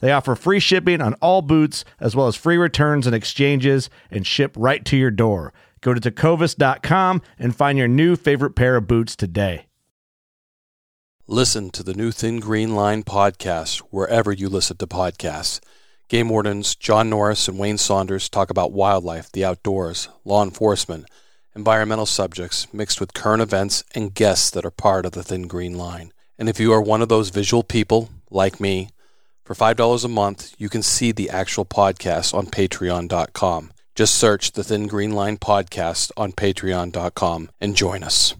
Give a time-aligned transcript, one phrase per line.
[0.00, 4.26] They offer free shipping on all boots, as well as free returns and exchanges, and
[4.26, 5.52] ship right to your door.
[5.80, 9.66] Go to tecovas.com and find your new favorite pair of boots today.
[11.28, 15.60] Listen to the new Thin Green Line podcast wherever you listen to podcasts.
[16.08, 21.06] Game wardens John Norris and Wayne Saunders talk about wildlife, the outdoors, law enforcement,
[21.56, 25.76] environmental subjects mixed with current events and guests that are part of the Thin Green
[25.76, 26.12] Line.
[26.38, 28.90] And if you are one of those visual people, like me,
[29.46, 33.70] for $5 a month, you can see the actual podcast on patreon.com.
[33.94, 38.34] Just search the Thin Green Line podcast on patreon.com and join us.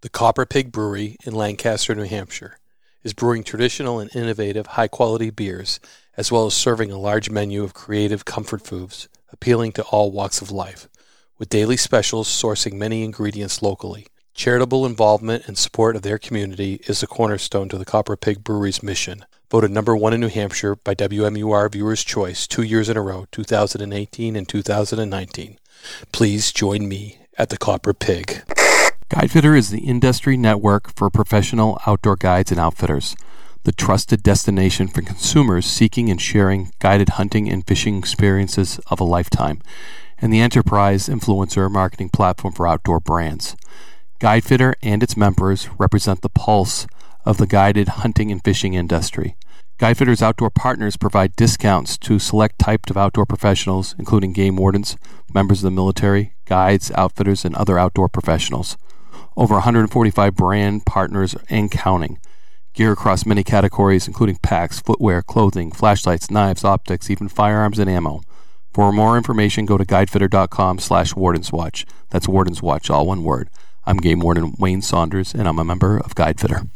[0.00, 2.58] The Copper Pig Brewery in Lancaster, New Hampshire
[3.04, 5.78] is brewing traditional and innovative high quality beers,
[6.16, 10.42] as well as serving a large menu of creative comfort foods appealing to all walks
[10.42, 10.88] of life,
[11.38, 14.08] with daily specials sourcing many ingredients locally.
[14.34, 18.82] Charitable involvement and support of their community is the cornerstone to the Copper Pig Brewery's
[18.82, 19.24] mission.
[19.50, 23.24] Voted number one in New Hampshire by WMUR Viewers' Choice two years in a row,
[23.32, 25.58] 2018 and 2019.
[26.12, 28.42] Please join me at the Copper Pig.
[29.08, 33.16] Guidefitter is the industry network for professional outdoor guides and outfitters,
[33.64, 39.04] the trusted destination for consumers seeking and sharing guided hunting and fishing experiences of a
[39.04, 39.62] lifetime,
[40.18, 43.56] and the enterprise influencer marketing platform for outdoor brands.
[44.20, 46.86] Guidefitter and its members represent the pulse
[47.28, 49.36] of the guided hunting and fishing industry.
[49.78, 54.96] Guidefitter's outdoor partners provide discounts to select types of outdoor professionals, including game wardens,
[55.32, 58.76] members of the military, guides, outfitters, and other outdoor professionals
[59.38, 62.18] over 145 brand partners and counting.
[62.74, 68.20] Gear across many categories, including packs, footwear, clothing, flashlights, knives, optics, even firearms and ammo.
[68.74, 71.86] For more information, go to guidefitter.com slash wardenswatch.
[72.10, 73.48] That's wardenswatch, all one word.
[73.86, 76.68] I'm Game Warden Wayne Saunders, and I'm a member of Guidefitter.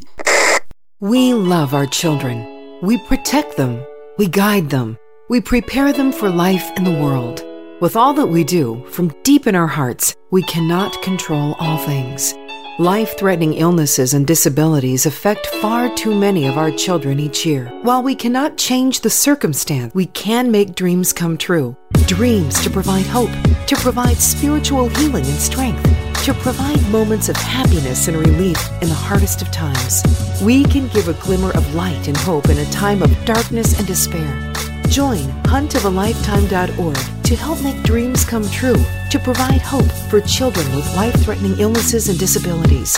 [0.99, 2.79] We love our children.
[2.81, 3.85] We protect them.
[4.17, 4.97] We guide them.
[5.29, 7.43] We prepare them for life in the world.
[7.81, 12.33] With all that we do, from deep in our hearts, we cannot control all things.
[12.79, 17.67] Life threatening illnesses and disabilities affect far too many of our children each year.
[17.81, 21.75] While we cannot change the circumstance, we can make dreams come true.
[22.07, 23.31] Dreams to provide hope,
[23.67, 25.85] to provide spiritual healing and strength,
[26.23, 30.01] to provide moments of happiness and relief in the hardest of times.
[30.41, 33.85] We can give a glimmer of light and hope in a time of darkness and
[33.85, 34.53] despair.
[34.87, 41.13] Join huntofalifetime.org to help make dreams come true, to provide hope for children with life
[41.25, 42.95] threatening illnesses and disabilities.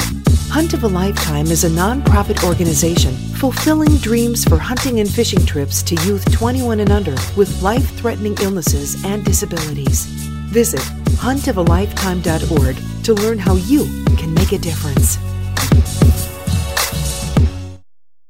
[0.50, 5.82] Hunt of a Lifetime is a nonprofit organization fulfilling dreams for hunting and fishing trips
[5.82, 10.35] to youth 21 and under with life threatening illnesses and disabilities.
[10.56, 10.80] Visit
[11.20, 13.84] huntofalifetime.org to learn how you
[14.16, 15.18] can make a difference.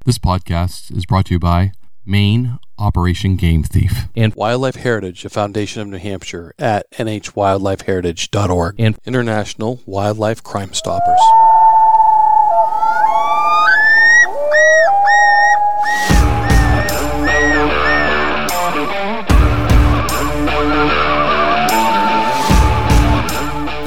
[0.05, 1.71] This podcast is brought to you by
[2.03, 4.07] Maine Operation Game Thief.
[4.15, 8.75] And Wildlife Heritage, a foundation of New Hampshire at nhwildlifeheritage.org.
[8.79, 11.21] And International Wildlife Crime Stoppers.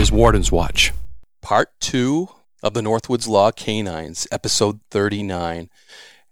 [0.00, 0.94] is Warden's Watch.
[1.42, 2.26] Part 2
[2.62, 5.68] of the Northwoods Law Canines, episode 39.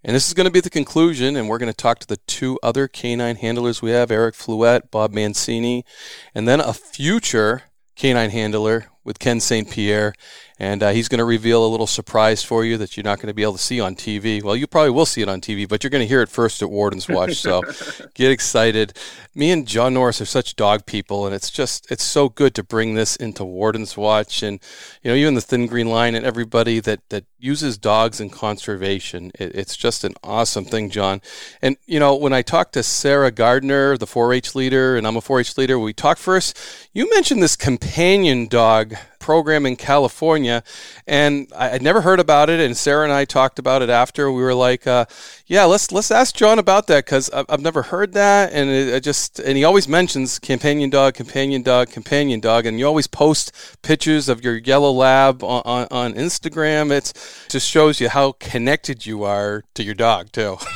[0.03, 2.17] And this is going to be the conclusion, and we're going to talk to the
[2.25, 5.85] two other canine handlers we have Eric Fluette, Bob Mancini,
[6.33, 7.61] and then a future
[7.95, 9.69] canine handler with Ken St.
[9.69, 10.15] Pierre
[10.59, 13.27] and uh, he's going to reveal a little surprise for you that you're not going
[13.27, 14.43] to be able to see on TV.
[14.43, 16.61] Well, you probably will see it on TV, but you're going to hear it first
[16.61, 17.35] at Warden's Watch.
[17.37, 17.63] So
[18.13, 18.93] get excited.
[19.33, 22.63] Me and John Norris are such dog people, and it's just it's so good to
[22.63, 24.59] bring this into Warden's Watch, and
[25.01, 29.31] you know even the Thin Green Line and everybody that that uses dogs in conservation.
[29.39, 31.21] It, it's just an awesome thing, John.
[31.61, 35.21] And you know when I talked to Sarah Gardner, the 4-H leader, and I'm a
[35.21, 36.57] 4-H leader, we talked first.
[36.91, 40.63] You mentioned this companion dog program in California,
[41.05, 42.59] and I, would never heard about it.
[42.59, 44.31] And Sarah and I talked about it after.
[44.31, 45.05] We were like, uh,
[45.45, 48.87] "Yeah, let's let's ask John about that because I've, I've, never heard that." And it,
[48.87, 53.07] it, just and he always mentions companion dog, companion dog, companion dog, and you always
[53.07, 53.51] post
[53.81, 56.91] pictures of your yellow lab on, on, on Instagram.
[56.91, 57.13] It
[57.49, 60.57] just shows you how connected you are to your dog too.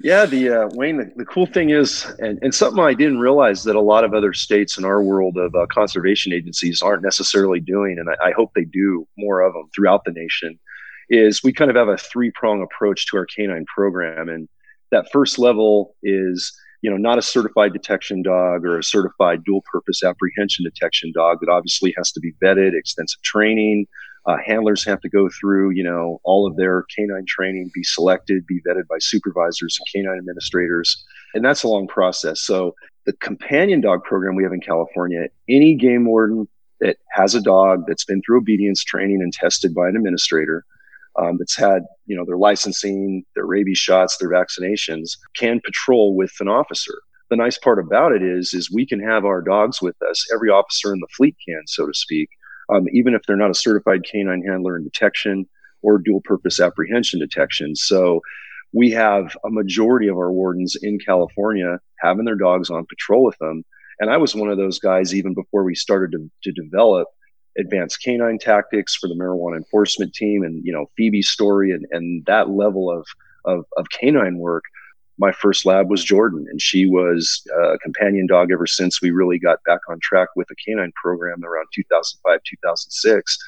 [0.00, 0.98] Yeah, the uh, Wayne.
[0.98, 4.14] The, the, cool thing is, and, and something I didn't realize that a lot of
[4.14, 8.32] other states in our world of uh, conservation agencies aren't necessarily doing, and I, I,
[8.32, 10.58] hope they do more of them throughout the nation.
[11.10, 14.48] Is we kind of have a three prong approach to our canine program, and
[14.92, 19.64] that first level is you know not a certified detection dog or a certified dual
[19.70, 23.86] purpose apprehension detection dog that obviously has to be vetted, extensive training,
[24.26, 28.46] uh, handlers have to go through, you know, all of their canine training, be selected,
[28.46, 31.04] be vetted by supervisors and canine administrators,
[31.34, 32.40] and that's a long process.
[32.40, 32.74] So
[33.06, 36.46] the companion dog program we have in California, any game warden
[36.80, 40.64] that has a dog that's been through obedience training and tested by an administrator,
[41.18, 46.32] um, that's had, you know, their licensing, their rabies shots, their vaccinations, can patrol with
[46.40, 46.94] an officer.
[47.30, 50.24] The nice part about it is, is we can have our dogs with us.
[50.32, 52.28] Every officer in the fleet can, so to speak
[52.68, 55.46] um, even if they're not a certified canine handler in detection
[55.82, 57.74] or dual purpose apprehension detection.
[57.76, 58.20] So
[58.72, 63.38] we have a majority of our wardens in California having their dogs on patrol with
[63.38, 63.64] them.
[64.00, 67.08] And I was one of those guys even before we started to, to develop
[67.58, 72.24] advanced canine tactics for the marijuana enforcement team and, you know, Phoebe's story and, and
[72.26, 73.06] that level of,
[73.44, 74.62] of, of canine work
[75.18, 79.38] my first lab was Jordan, and she was a companion dog ever since we really
[79.38, 83.38] got back on track with the canine program around 2005, 2006.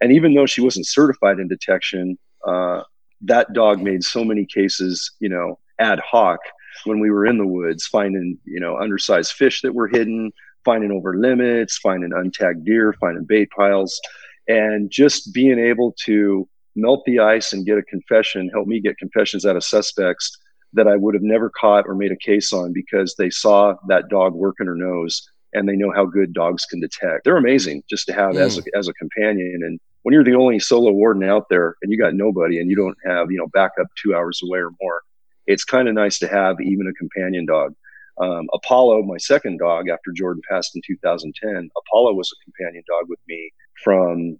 [0.00, 2.82] And even though she wasn't certified in detection, uh,
[3.22, 6.40] that dog made so many cases, you know, ad hoc
[6.84, 10.32] when we were in the woods, finding, you know, undersized fish that were hidden,
[10.64, 14.00] finding over limits, finding untagged deer, finding bait piles,
[14.48, 18.98] and just being able to melt the ice and get a confession, help me get
[18.98, 20.36] confessions out of suspects
[20.74, 24.08] that I would have never caught or made a case on because they saw that
[24.08, 27.24] dog working her nose and they know how good dogs can detect.
[27.24, 28.40] They're amazing just to have mm.
[28.40, 29.60] as a, as a companion.
[29.64, 32.76] And when you're the only solo warden out there and you got nobody and you
[32.76, 35.02] don't have, you know, backup two hours away or more,
[35.46, 37.74] it's kind of nice to have even a companion dog.
[38.20, 43.08] Um, Apollo, my second dog after Jordan passed in 2010, Apollo was a companion dog
[43.08, 43.50] with me
[43.82, 44.38] from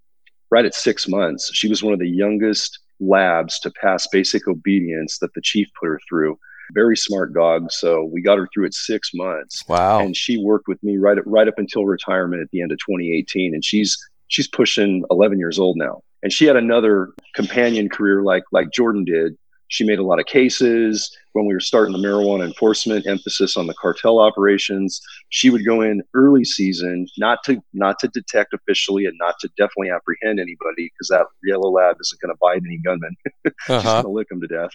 [0.50, 1.50] right at six months.
[1.54, 5.86] She was one of the youngest labs to pass basic obedience that the chief put
[5.86, 6.38] her through.
[6.72, 7.70] Very smart dog.
[7.70, 9.62] So we got her through it six months.
[9.68, 10.00] Wow.
[10.00, 13.54] And she worked with me right right up until retirement at the end of 2018.
[13.54, 13.98] And she's
[14.28, 16.02] she's pushing 11 years old now.
[16.22, 19.36] And she had another companion career like like Jordan did
[19.68, 23.66] she made a lot of cases when we were starting the marijuana enforcement emphasis on
[23.66, 25.00] the cartel operations.
[25.30, 29.49] She would go in early season, not to not to detect officially and not to
[29.56, 33.16] definitely apprehend anybody because that yellow lab isn't going to bite any gunman.
[33.47, 33.80] uh-huh.
[33.80, 34.71] She's going to lick them to death.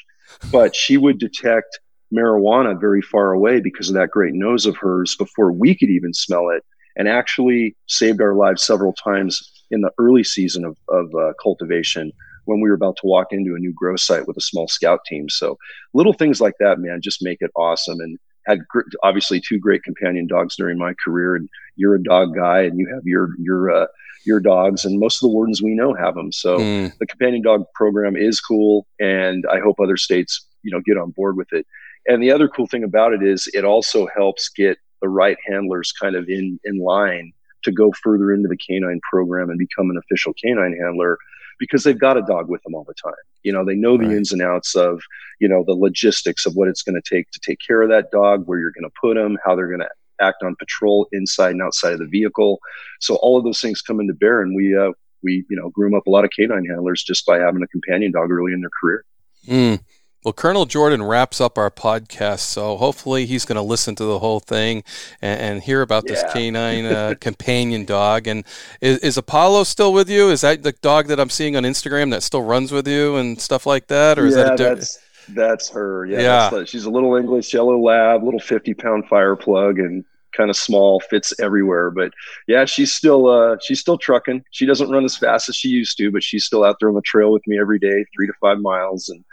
[0.52, 1.80] But she would detect
[2.14, 6.14] marijuana very far away because of that great nose of hers before we could even
[6.14, 6.64] smell it
[6.96, 12.12] and actually saved our lives several times in the early season of, of uh, cultivation
[12.50, 15.02] when we were about to walk into a new grow site with a small scout
[15.06, 15.30] team.
[15.30, 15.58] So
[15.94, 18.00] little things like that, man, just make it awesome.
[18.00, 21.36] And had gr- obviously two great companion dogs during my career.
[21.36, 23.86] And you're a dog guy, and you have your your uh,
[24.26, 26.32] your dogs, and most of the wardens we know have them.
[26.32, 26.92] So mm.
[26.98, 31.12] the companion dog program is cool, and I hope other states you know get on
[31.12, 31.66] board with it.
[32.08, 35.92] And the other cool thing about it is it also helps get the right handlers
[35.92, 37.32] kind of in in line
[37.64, 41.18] to go further into the canine program and become an official canine handler
[41.60, 43.14] because they've got a dog with them all the time.
[43.44, 44.18] You know, they know the right.
[44.18, 45.02] ins and outs of,
[45.40, 48.12] you know, the logistics of what it's going to take to take care of that
[48.12, 49.90] dog, where you're going to put them, how they're going to
[50.22, 52.60] act on patrol inside and outside of the vehicle.
[53.00, 54.92] So all of those things come into bear, and we uh,
[55.24, 58.12] we you know groom up a lot of canine handlers just by having a companion
[58.12, 59.06] dog early in their career.
[59.48, 59.80] Mm.
[60.24, 64.20] Well, Colonel Jordan wraps up our podcast, so hopefully he's going to listen to the
[64.20, 64.84] whole thing
[65.22, 66.16] and, and hear about yeah.
[66.16, 68.28] this canine uh, companion dog.
[68.28, 68.44] And
[68.82, 70.30] is, is, Apollo still with you?
[70.30, 73.40] Is that the dog that I'm seeing on Instagram that still runs with you and
[73.40, 75.00] stuff like that, or is yeah, that a that's
[75.30, 76.06] that's her.
[76.06, 76.50] Yeah, yeah.
[76.50, 80.04] That's, she's a little English yellow lab, little 50 pound fire plug, and
[80.36, 81.92] kind of small, fits everywhere.
[81.92, 82.12] But
[82.48, 84.44] yeah, she's still uh, she's still trucking.
[84.52, 86.96] She doesn't run as fast as she used to, but she's still out there on
[86.96, 89.24] the trail with me every day, three to five miles, and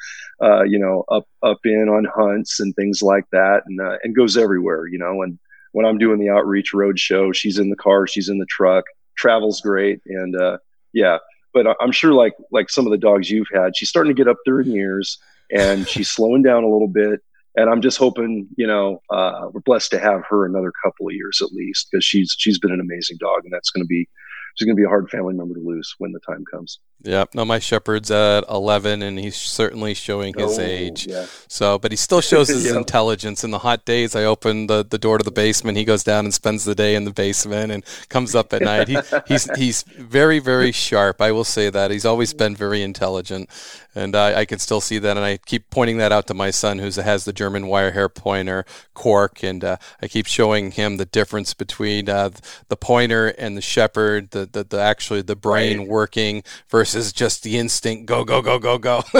[0.43, 4.17] uh, you know, up up in on hunts and things like that, and uh, and
[4.17, 5.23] goes everywhere, you know.
[5.23, 5.39] And
[5.73, 8.85] when I'm doing the outreach road show, she's in the car, she's in the truck,
[9.17, 10.59] travels great, and uh,
[10.93, 11.19] yeah.
[11.53, 14.29] But I'm sure, like like some of the dogs you've had, she's starting to get
[14.29, 15.19] up there in years,
[15.51, 17.21] and she's slowing down a little bit.
[17.57, 21.15] And I'm just hoping, you know, uh, we're blessed to have her another couple of
[21.15, 24.09] years at least because she's she's been an amazing dog, and that's going to be
[24.55, 26.79] she's going to be a hard family member to lose when the time comes.
[27.03, 31.07] Yeah, no, my shepherd's at 11, and he's certainly showing his oh, age.
[31.07, 31.27] Yeah.
[31.47, 32.77] So, but he still shows his yeah.
[32.77, 33.45] intelligence.
[33.45, 35.79] In the hot days, I open the, the door to the basement.
[35.79, 38.89] He goes down and spends the day in the basement, and comes up at night.
[38.89, 38.99] He,
[39.29, 41.21] he's he's very very sharp.
[41.21, 43.51] I will say that he's always been very intelligent,
[43.95, 45.17] and I, I, can still see that.
[45.17, 48.09] And I keep pointing that out to my son, who has the German wire hair
[48.09, 52.31] pointer Cork, and uh, I keep showing him the difference between uh,
[52.69, 55.89] the pointer and the shepherd, the, the, the actually the brain right.
[55.89, 59.03] working versus just the instinct go go go go go.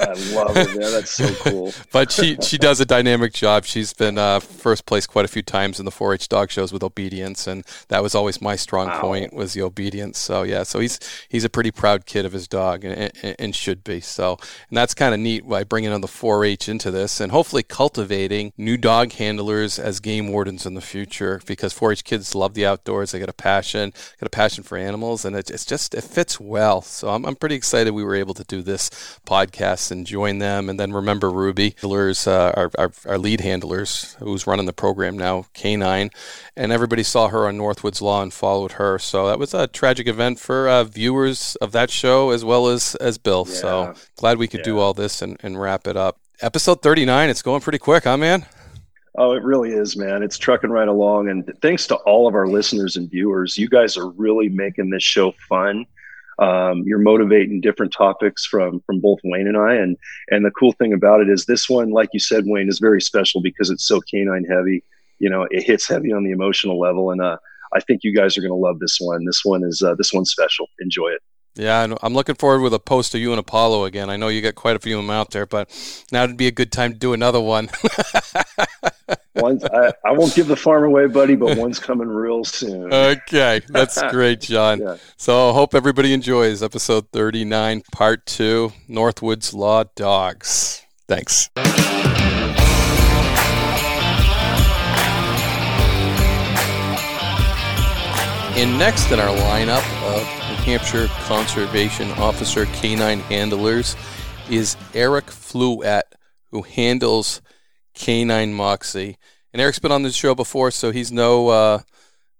[0.00, 0.92] I love it, man.
[0.92, 1.72] That's so cool.
[1.92, 3.64] but she she does a dynamic job.
[3.64, 6.82] She's been uh, first place quite a few times in the 4-H dog shows with
[6.82, 9.00] obedience, and that was always my strong wow.
[9.00, 10.18] point was the obedience.
[10.18, 13.54] So yeah, so he's he's a pretty proud kid of his dog, and, and, and
[13.54, 14.00] should be.
[14.00, 17.62] So and that's kind of neat by bringing on the 4-H into this, and hopefully
[17.62, 22.64] cultivating new dog handlers as game wardens in the future because 4-H kids love the
[22.64, 23.10] outdoors.
[23.10, 26.38] They got a passion, got a passion for animals, and it, it's just it fits
[26.38, 26.82] well.
[26.82, 28.90] So I'm I'm pretty excited we were able to do this
[29.26, 30.68] podcast and join them.
[30.68, 35.46] And then remember Ruby, uh, our, our, our lead handlers, who's running the program now,
[35.54, 36.12] K9,
[36.56, 38.98] and everybody saw her on Northwoods Law and followed her.
[38.98, 42.96] So that was a tragic event for uh, viewers of that show as well as
[42.96, 43.46] as Bill.
[43.48, 43.54] Yeah.
[43.54, 44.64] So glad we could yeah.
[44.72, 46.20] do all this and, and wrap it up.
[46.42, 48.44] Episode 39, it's going pretty quick, huh, man?
[49.16, 50.22] Oh, it really is, man.
[50.22, 51.28] It's trucking right along.
[51.30, 53.56] And thanks to all of our listeners and viewers.
[53.56, 55.86] You guys are really making this show fun.
[56.40, 59.96] Um, you're motivating different topics from from both Wayne and I, and
[60.30, 63.00] and the cool thing about it is this one, like you said, Wayne, is very
[63.00, 64.82] special because it's so canine heavy.
[65.18, 67.36] You know, it hits heavy on the emotional level, and uh,
[67.74, 69.24] I think you guys are going to love this one.
[69.26, 70.66] This one is uh, this one's special.
[70.80, 71.20] Enjoy it.
[71.56, 74.08] Yeah, I'm looking forward with a post of you and Apollo again.
[74.08, 75.68] I know you got quite a few of them out there, but
[76.12, 77.68] now would be a good time to do another one.
[79.34, 82.92] one's, I, I, won't give the farm away, buddy, but one's coming real soon.
[82.92, 84.80] Okay, that's great, John.
[84.80, 84.96] Yeah.
[85.16, 90.82] So I hope everybody enjoys episode 39, part two Northwoods Law Dogs.
[91.08, 91.50] Thanks.
[98.56, 103.96] And next in our lineup of New Hampshire Conservation Officer Canine Handlers
[104.50, 106.12] is Eric Fluette,
[106.50, 107.40] who handles
[108.00, 109.18] Canine Moxie.
[109.52, 111.80] And Eric's been on this show before, so he's no uh,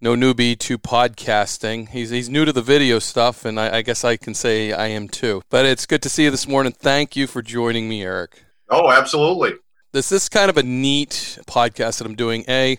[0.00, 1.90] no newbie to podcasting.
[1.90, 4.86] He's he's new to the video stuff, and I, I, guess I can say I
[4.86, 5.42] am too.
[5.50, 6.72] But it's good to see you this morning.
[6.72, 8.42] Thank you for joining me, Eric.
[8.70, 9.52] Oh, absolutely.
[9.92, 12.44] This is kind of a neat podcast that I'm doing.
[12.48, 12.78] A,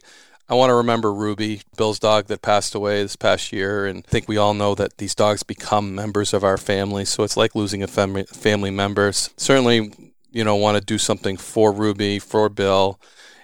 [0.50, 4.10] I want to remember Ruby, Bill's dog that passed away this past year, and I
[4.10, 7.06] think we all know that these dogs become members of our family.
[7.06, 9.12] So it's like losing a fam- family member.
[9.12, 13.00] Certainly, you know, want to do something for Ruby, for Bill.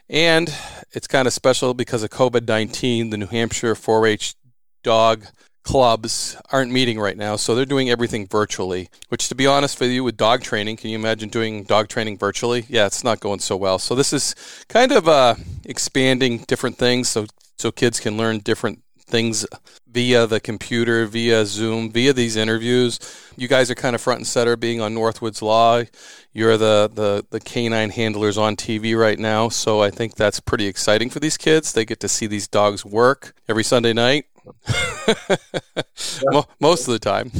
[0.10, 0.54] And
[0.92, 3.10] it's kind of special because of COVID 19.
[3.10, 4.36] The New Hampshire 4 H
[4.84, 5.26] dog
[5.64, 8.90] clubs aren't meeting right now, so they're doing everything virtually.
[9.10, 12.18] Which, to be honest with you, with dog training, can you imagine doing dog training
[12.18, 12.66] virtually?
[12.70, 13.78] Yeah, it's not going so well.
[13.78, 14.34] So this is
[14.70, 17.28] kind of uh, expanding different things so
[17.58, 19.46] so kids can learn different things
[19.88, 23.00] via the computer, via Zoom, via these interviews.
[23.36, 25.84] You guys are kind of front and center being on Northwoods Law.
[26.34, 29.50] You're the, the, the canine handlers on TV right now.
[29.50, 31.74] So I think that's pretty exciting for these kids.
[31.74, 34.26] They get to see these dogs work every Sunday night.
[36.60, 37.32] Most of the time.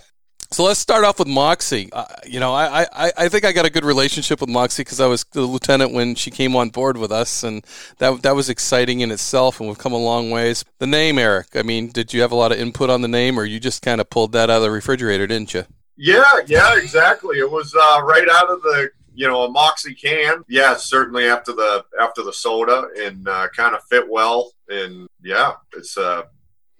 [0.56, 1.90] So let's start off with Moxie.
[1.92, 5.00] Uh, you know, I, I, I think I got a good relationship with Moxie because
[5.00, 7.62] I was the lieutenant when she came on board with us, and
[7.98, 10.64] that that was exciting in itself, and we've come a long ways.
[10.78, 11.48] The name, Eric.
[11.56, 13.82] I mean, did you have a lot of input on the name, or you just
[13.82, 15.64] kind of pulled that out of the refrigerator, didn't you?
[15.98, 17.38] Yeah, yeah, exactly.
[17.38, 20.42] It was uh, right out of the you know a Moxie can.
[20.48, 24.52] Yeah, certainly after the after the soda, and uh, kind of fit well.
[24.70, 26.22] And yeah, it's uh,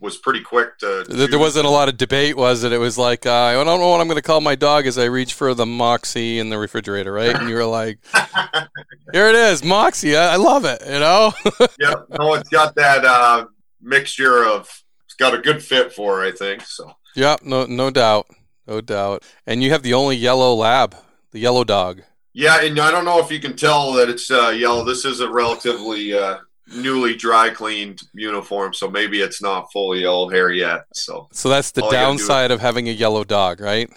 [0.01, 1.05] was pretty quick to.
[1.09, 2.73] There, there wasn't a lot of debate, was it?
[2.73, 4.99] It was like uh, I don't know what I'm going to call my dog as
[4.99, 7.35] I reach for the Moxie in the refrigerator, right?
[7.35, 7.99] And you were like,
[9.13, 10.17] "Here it is, Moxie.
[10.17, 11.33] I, I love it." You know.
[11.81, 12.07] yep.
[12.19, 13.47] No, it's got that uh,
[13.81, 14.69] mixture of.
[15.05, 16.63] It's got a good fit for, I think.
[16.63, 16.93] So.
[17.15, 18.27] Yeah, no, no doubt.
[18.67, 19.23] No doubt.
[19.47, 20.97] And you have the only yellow lab,
[21.31, 22.03] the yellow dog.
[22.35, 24.85] Yeah, and I don't know if you can tell that it's uh, yellow.
[24.85, 26.39] This is a relatively uh,
[26.75, 30.85] newly dry cleaned uniform, so maybe it's not fully yellow hair yet.
[30.95, 33.89] So, so that's the downside of having a yellow dog, right?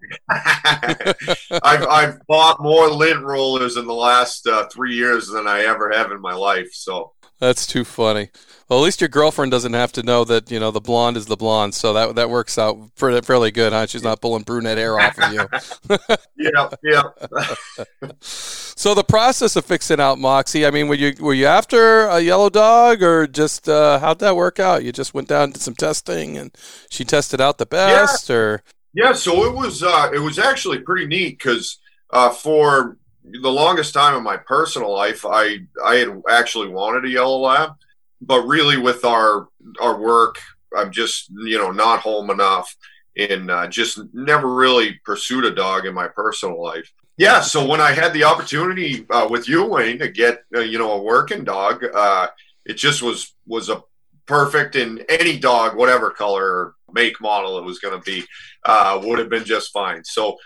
[0.28, 5.90] I've, I've bought more lint rollers in the last uh, three years than I ever
[5.90, 6.68] have in my life.
[6.72, 8.30] So that's too funny.
[8.68, 11.26] Well, at least your girlfriend doesn't have to know that you know the blonde is
[11.26, 13.86] the blonde, so that that works out fairly good, huh?
[13.86, 15.46] She's not pulling brunette hair off of you.
[16.38, 18.12] yeah, yeah.
[18.20, 22.20] so the process of fixing out Moxie, I mean, were you were you after a
[22.20, 24.84] yellow dog, or just uh, how'd that work out?
[24.84, 26.56] You just went down did some testing, and
[26.88, 28.36] she tested out the best, yeah.
[28.36, 28.62] or
[28.94, 29.12] yeah.
[29.12, 31.78] So it was uh, it was actually pretty neat because
[32.10, 37.10] uh, for the longest time in my personal life, I I had actually wanted a
[37.10, 37.72] yellow lab,
[38.20, 39.48] but really with our
[39.80, 40.38] our work,
[40.76, 42.74] I'm just you know not home enough,
[43.16, 46.92] and uh, just never really pursued a dog in my personal life.
[47.16, 50.78] Yeah, so when I had the opportunity uh, with you, Wayne, to get uh, you
[50.78, 52.28] know a working dog, uh,
[52.64, 53.82] it just was was a
[54.26, 58.24] perfect in any dog, whatever color, make, model it was going to be,
[58.64, 60.04] uh, would have been just fine.
[60.04, 60.36] So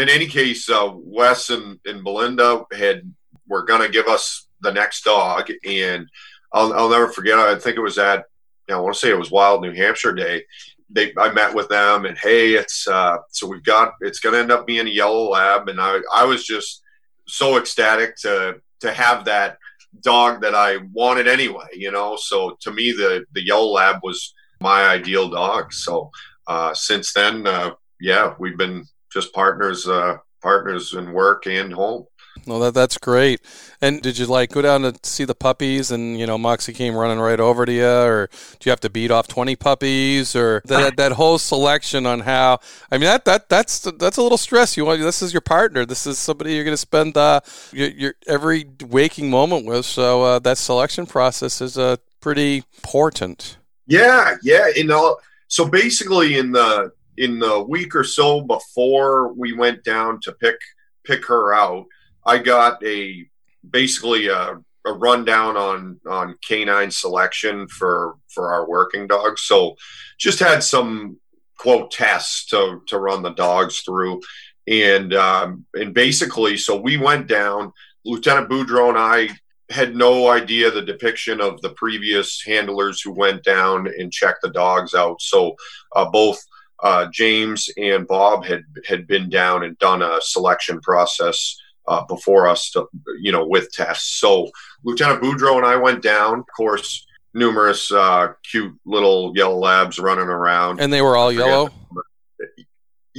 [0.00, 3.02] in any case, uh, Wes and, and Belinda had
[3.46, 6.08] were going to give us the next dog, and
[6.52, 7.38] I'll, I'll never forget.
[7.38, 8.24] I think it was at
[8.68, 10.44] you know, I want to say it was Wild New Hampshire Day.
[10.88, 14.40] They I met with them, and hey, it's uh, so we've got it's going to
[14.40, 16.82] end up being a yellow lab, and I I was just
[17.26, 19.58] so ecstatic to to have that
[20.02, 22.16] dog that I wanted anyway, you know.
[22.16, 25.72] So to me, the the yellow lab was my ideal dog.
[25.72, 26.10] So
[26.46, 32.06] uh, since then, uh, yeah, we've been just partners uh, partners in work and home.
[32.46, 33.40] Well, that that's great.
[33.80, 36.94] And did you like go down to see the puppies, and you know Moxie came
[36.94, 40.62] running right over to you, or do you have to beat off twenty puppies, or
[40.66, 42.60] that that whole selection on how?
[42.90, 44.76] I mean that that that's that's a little stress.
[44.76, 45.84] You want this is your partner.
[45.84, 47.40] This is somebody you're going to spend uh,
[47.72, 49.84] your, your, every waking moment with.
[49.84, 53.58] So uh, that selection process is uh, pretty important.
[53.86, 54.68] Yeah, yeah.
[54.74, 55.18] You know,
[55.48, 60.56] so basically in the in the week or so before we went down to pick
[61.04, 61.84] pick her out,
[62.26, 63.26] I got a
[63.68, 69.42] basically a, a rundown on on canine selection for for our working dogs.
[69.42, 69.76] So
[70.18, 71.18] just had some
[71.58, 74.22] quote tests to to run the dogs through,
[74.66, 77.72] and um, and basically, so we went down.
[78.06, 79.28] Lieutenant Boudreau and I
[79.68, 84.48] had no idea the depiction of the previous handlers who went down and checked the
[84.48, 85.20] dogs out.
[85.20, 85.54] So
[85.94, 86.42] uh, both
[86.82, 91.56] uh, James and Bob had had been down and done a selection process
[91.88, 92.86] uh, before us, to,
[93.20, 94.20] you know, with tests.
[94.20, 94.50] So
[94.84, 96.40] Lieutenant Boudreau and I went down.
[96.40, 101.70] Of course, numerous uh, cute little yellow labs running around, and they were all yellow.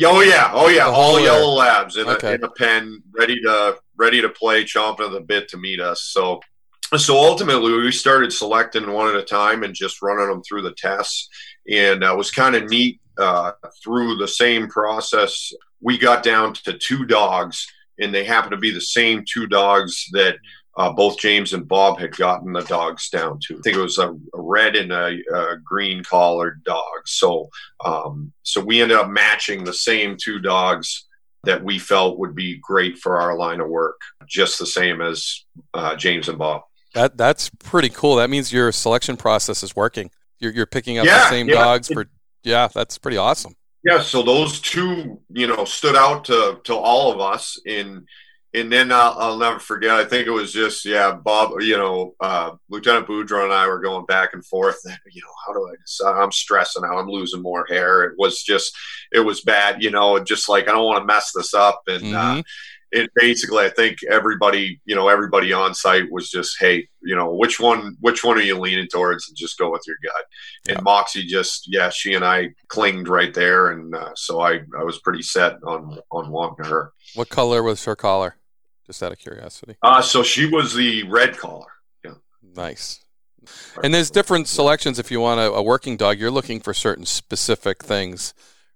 [0.04, 2.32] Oh yeah, oh yeah, all yellow labs in, okay.
[2.32, 5.80] a, in a pen, ready to ready to play, chomping at the bit to meet
[5.82, 6.10] us.
[6.14, 6.40] So
[6.98, 10.74] so ultimately we started selecting one at a time and just running them through the
[10.74, 11.30] tests
[11.70, 13.52] and uh, was kind of neat uh,
[13.84, 17.66] through the same process, we got down to two dogs,
[18.00, 20.36] and they happened to be the same two dogs that
[20.78, 23.58] uh, both James and Bob had gotten the dogs down to.
[23.58, 27.06] I think it was a, a red and a, a, green collared dog.
[27.06, 27.50] So,
[27.84, 31.08] um, so we ended up matching the same two dogs
[31.44, 35.44] that we felt would be great for our line of work, just the same as
[35.74, 36.62] uh, James and Bob.
[36.94, 38.18] That that's pretty cool.
[38.18, 40.12] That means your selection process is working.
[40.42, 41.56] You're you're picking up yeah, the same yeah.
[41.56, 42.08] dogs for
[42.44, 43.56] yeah, that's pretty awesome.
[43.84, 48.06] Yeah, so those two, you know, stood out to to all of us in
[48.54, 49.92] and then I'll, I'll, never forget.
[49.92, 51.54] I think it was just yeah, Bob.
[51.62, 54.80] You know, uh, Lieutenant Boudreau and I were going back and forth.
[55.14, 56.22] You know, how do I decide?
[56.22, 56.98] I'm stressing out.
[56.98, 58.04] I'm losing more hair.
[58.04, 58.74] It was just,
[59.12, 59.84] it was bad.
[59.84, 61.82] You know, just like I don't want to mess this up.
[61.88, 62.40] And uh, mm-hmm.
[62.40, 62.44] uh,
[62.92, 67.34] it basically, I think everybody, you know, everybody on site was just, hey, you know,
[67.34, 70.26] which one, which one are you leaning towards, and just go with your gut.
[70.68, 70.82] And yeah.
[70.84, 75.00] Moxie just, yeah, she and I clinged right there, and uh, so I, I was
[75.00, 76.92] pretty set on on wanting her.
[77.16, 78.36] What color was her collar?
[78.86, 79.78] Just out of curiosity.
[79.84, 81.68] Uh so she was the red collar.
[82.04, 82.16] Yeah.
[82.56, 83.00] Nice.
[83.84, 86.20] And there's different selections if you want a, a working dog.
[86.20, 88.34] You're looking for certain specific things,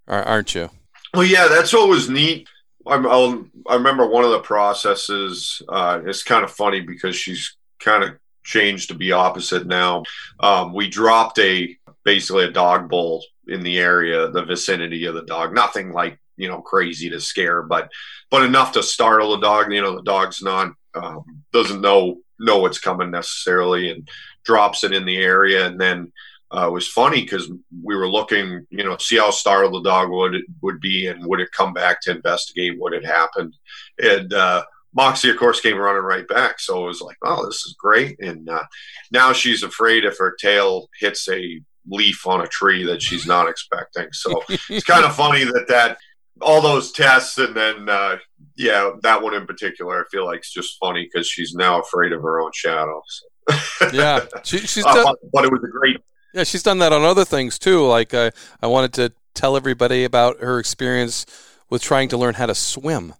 [0.08, 0.70] aren't you?
[1.12, 2.48] Well, yeah, that's what was neat
[2.86, 5.62] I'll, i remember one of the processes.
[5.68, 10.04] Uh, it's kind of funny because she's kind of changed to be opposite now.
[10.40, 15.24] Um, we dropped a basically a dog bowl in the area, the vicinity of the
[15.24, 15.54] dog.
[15.54, 17.90] Nothing like you know crazy to scare, but
[18.30, 19.72] but enough to startle the dog.
[19.72, 24.08] You know, the dog's not um, doesn't know know what's coming necessarily, and
[24.44, 26.12] drops it in the area, and then
[26.50, 27.50] uh, was funny because
[27.82, 31.40] we were looking, you know, see how startled the dog would would be, and would
[31.40, 33.54] it come back to investigate what had happened.
[33.98, 36.60] And uh, Moxie, of course, came running right back.
[36.60, 38.18] So it was like, oh, this is great.
[38.20, 38.64] And uh,
[39.10, 43.48] now she's afraid if her tail hits a leaf on a tree that she's not
[43.48, 44.08] expecting.
[44.12, 45.98] So it's kind of funny that that
[46.42, 48.18] all those tests and then uh,
[48.56, 52.12] yeah, that one in particular, I feel like it's just funny because she's now afraid
[52.12, 53.02] of her own shadow.
[53.06, 53.90] So.
[53.92, 54.84] yeah, she, she's.
[54.84, 55.96] Uh, but, but it was a great
[56.36, 57.86] yeah, she's done that on other things too.
[57.86, 58.30] Like uh,
[58.62, 61.24] I wanted to tell everybody about her experience
[61.70, 63.14] with trying to learn how to swim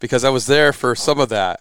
[0.00, 1.60] because I was there for some of that.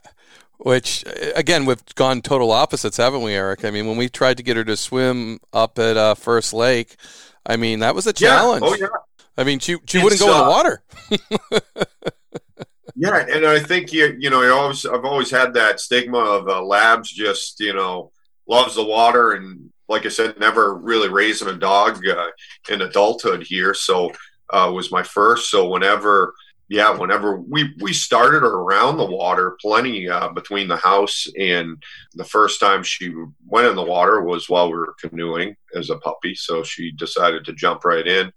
[0.58, 1.04] Which
[1.36, 3.66] again, we've gone total opposites, haven't we, Eric?
[3.66, 6.96] I mean, when we tried to get her to swim up at uh, First Lake,
[7.46, 8.64] I mean that was a challenge.
[8.64, 8.72] Yeah.
[8.72, 8.88] Oh yeah.
[9.38, 10.84] I mean, she she wouldn't go uh, in the water.
[12.96, 16.48] yeah, and I think you you know I always I've always had that stigma of
[16.48, 18.12] uh, labs just you know
[18.48, 22.28] loves the water and like I said, never really raising a dog uh,
[22.70, 23.74] in adulthood here.
[23.74, 24.12] So
[24.50, 25.50] uh, was my first.
[25.50, 26.34] So whenever,
[26.70, 31.82] yeah, whenever we we started her around the water, plenty uh, between the house and
[32.14, 33.14] the first time she
[33.48, 36.36] went in the water was while we were canoeing as a puppy.
[36.36, 38.32] So she decided to jump right in.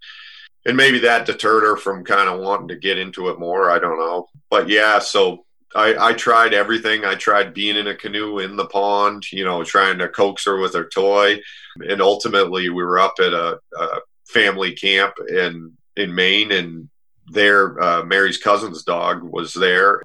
[0.67, 3.71] And maybe that deterred her from kind of wanting to get into it more.
[3.71, 4.27] I don't know.
[4.51, 7.05] But yeah, so I, I tried everything.
[7.05, 10.59] I tried being in a canoe in the pond, you know, trying to coax her
[10.59, 11.41] with her toy.
[11.89, 16.89] And ultimately, we were up at a, a family camp in, in Maine, and
[17.27, 20.03] there, uh, Mary's cousin's dog was there.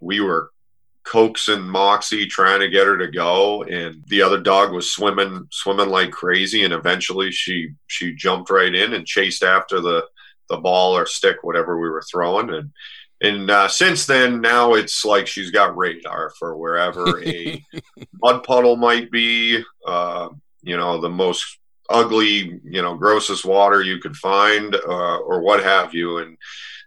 [0.00, 0.50] We were
[1.04, 5.90] coaxing Moxie, trying to get her to go, and the other dog was swimming, swimming
[5.90, 6.64] like crazy.
[6.64, 10.06] And eventually, she she jumped right in and chased after the
[10.50, 12.72] the ball or stick, whatever we were throwing, and
[13.24, 17.64] and uh, since then, now it's like she's got radar for wherever a
[18.22, 19.62] mud puddle might be.
[19.86, 20.28] Uh,
[20.62, 21.58] you know, the most
[21.88, 26.36] ugly, you know, grossest water you could find, uh, or what have you, and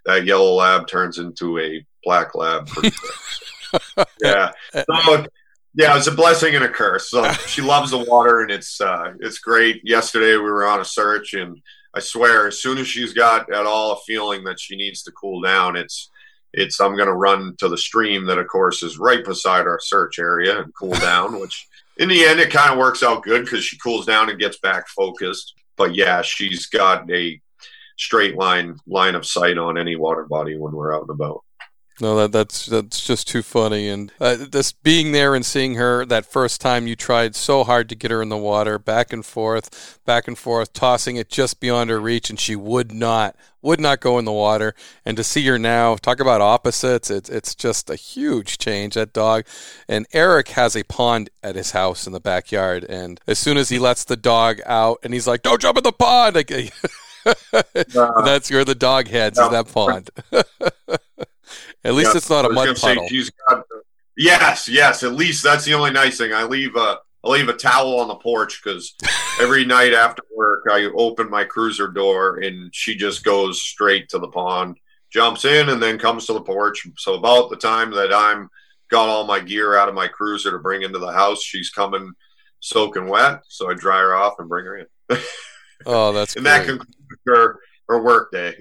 [0.04, 2.68] that yellow lab turns into a black lab.
[4.22, 4.52] yeah.
[4.72, 5.26] So,
[5.74, 7.10] yeah, it's a blessing and a curse.
[7.10, 9.80] So she loves the water, and it's uh, it's great.
[9.82, 11.60] Yesterday we were on a search, and
[11.94, 15.12] I swear, as soon as she's got at all a feeling that she needs to
[15.12, 16.10] cool down, it's
[16.52, 19.80] it's I'm going to run to the stream that, of course, is right beside our
[19.80, 21.40] search area and cool down.
[21.40, 21.66] which
[21.98, 24.58] in the end, it kind of works out good because she cools down and gets
[24.58, 25.54] back focused.
[25.76, 27.40] But yeah, she's got a
[27.96, 31.42] straight line line of sight on any water body when we're out and about.
[32.00, 33.88] No, that that's that's just too funny.
[33.88, 37.88] And uh, this being there and seeing her that first time you tried so hard
[37.88, 41.58] to get her in the water, back and forth, back and forth, tossing it just
[41.58, 44.74] beyond her reach, and she would not would not go in the water.
[45.04, 47.10] And to see her now, talk about opposites.
[47.10, 48.94] It's it's just a huge change.
[48.94, 49.44] That dog.
[49.88, 53.70] And Eric has a pond at his house in the backyard, and as soon as
[53.70, 56.52] he lets the dog out, and he's like, "Don't jump in the pond!" Like,
[57.52, 59.46] uh, that's where the dog heads no.
[59.46, 60.10] is that pond.
[61.88, 63.08] At least yeah, it's not a mud puddle.
[63.48, 63.64] Got,
[64.14, 65.02] yes, yes.
[65.02, 66.34] At least that's the only nice thing.
[66.34, 68.94] I leave a I leave a towel on the porch because
[69.40, 74.18] every night after work I open my cruiser door and she just goes straight to
[74.18, 74.76] the pond,
[75.10, 76.86] jumps in, and then comes to the porch.
[76.98, 78.50] So about the time that I'm
[78.90, 82.12] got all my gear out of my cruiser to bring into the house, she's coming
[82.60, 83.40] soaking wet.
[83.48, 84.86] So I dry her off and bring her in.
[85.86, 86.52] oh, that's and great.
[86.52, 88.60] that concludes her her work day.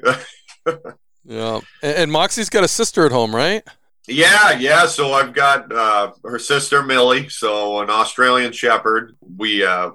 [1.28, 3.64] Yeah, and, and Moxie's got a sister at home, right?
[4.08, 4.88] Yeah, yeah.
[4.88, 9.18] So I've got uh, her sister Millie, so an Australian Shepherd.
[9.38, 9.92] We uh,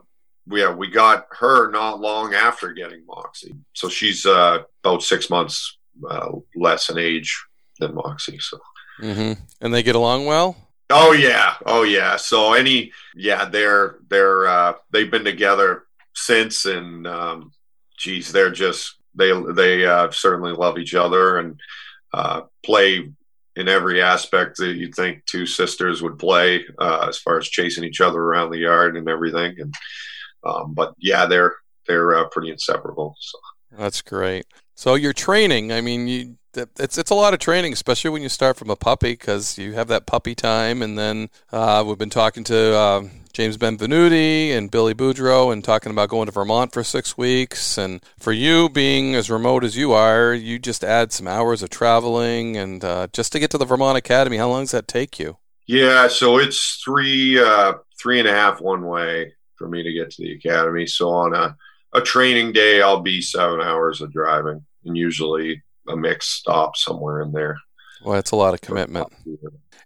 [0.47, 5.31] we uh, we got her not long after getting Moxie, so she's uh, about six
[5.31, 7.43] months uh, less in age
[7.81, 8.39] than Moxie.
[8.39, 8.59] So,
[9.01, 9.41] mm-hmm.
[9.63, 10.57] and they get along well.
[10.91, 12.17] Oh yeah, oh yeah.
[12.17, 17.53] So any yeah, they're they're uh, they've been together since, and um,
[17.97, 21.61] geez, they're just they they uh, certainly love each other and
[22.13, 23.11] uh, play
[23.55, 27.85] in every aspect that you'd think two sisters would play, uh, as far as chasing
[27.85, 29.55] each other around the yard and everything.
[29.59, 29.75] And
[30.45, 31.55] um, but yeah, they're
[31.87, 33.15] they're uh, pretty inseparable.
[33.21, 33.39] So.
[33.77, 34.47] That's great.
[34.75, 38.29] So your training, I mean, you it's it's a lot of training, especially when you
[38.29, 42.11] start from a puppy, because you have that puppy time, and then uh, we've been
[42.11, 46.85] talking to uh, James Benvenuti and Billy Boudreau and talking about going to Vermont for
[46.85, 47.79] six weeks.
[47.79, 51.71] And for you, being as remote as you are, you just add some hours of
[51.71, 55.19] traveling, and uh, just to get to the Vermont Academy, how long does that take
[55.19, 55.39] you?
[55.67, 60.11] Yeah, so it's three uh, three and a half one way for me to get
[60.11, 60.87] to the academy.
[60.87, 61.57] So on a
[61.93, 67.21] a training day, I'll be seven hours of driving, and usually a mixed stop somewhere
[67.23, 67.59] in there.
[68.05, 69.09] Well, that's a lot of commitment,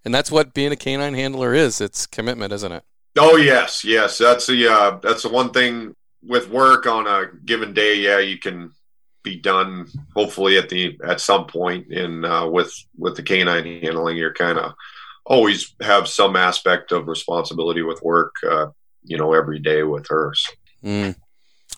[0.04, 1.80] and that's what being a canine handler is.
[1.80, 2.82] It's commitment, isn't it?
[3.18, 4.18] Oh yes, yes.
[4.18, 7.96] That's the uh, that's the one thing with work on a given day.
[7.96, 8.72] Yeah, you can
[9.22, 14.16] be done hopefully at the at some point in uh, with with the canine handling.
[14.16, 14.72] You're kind of
[15.24, 18.34] always have some aspect of responsibility with work.
[18.48, 18.66] Uh,
[19.02, 20.46] you know, every day with hers.
[20.84, 21.16] Mm.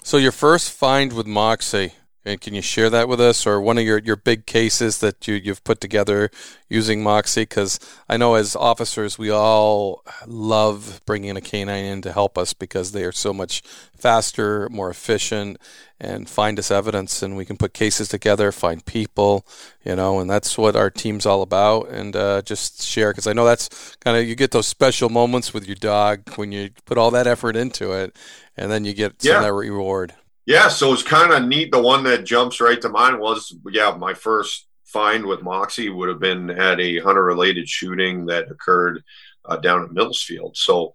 [0.09, 1.93] So your first find with Moxie,
[2.25, 5.29] and can you share that with us, or one of your, your big cases that
[5.29, 6.31] you you've put together
[6.67, 7.43] using Moxie?
[7.43, 12.55] Because I know as officers, we all love bringing a canine in to help us
[12.55, 13.61] because they are so much
[13.99, 15.59] faster, more efficient,
[16.01, 19.45] and find us evidence, and we can put cases together, find people,
[19.85, 21.91] you know, and that's what our team's all about.
[21.91, 25.53] And uh, just share because I know that's kind of you get those special moments
[25.53, 28.17] with your dog when you put all that effort into it,
[28.59, 29.41] and then you get yeah.
[29.41, 30.15] that reward.
[30.47, 31.71] Yeah, so it's kind of neat.
[31.71, 36.09] The one that jumps right to mind was, yeah, my first find with Moxie would
[36.09, 39.05] have been at a hunter related shooting that occurred
[39.45, 40.57] uh, down at Millsfield.
[40.57, 40.93] So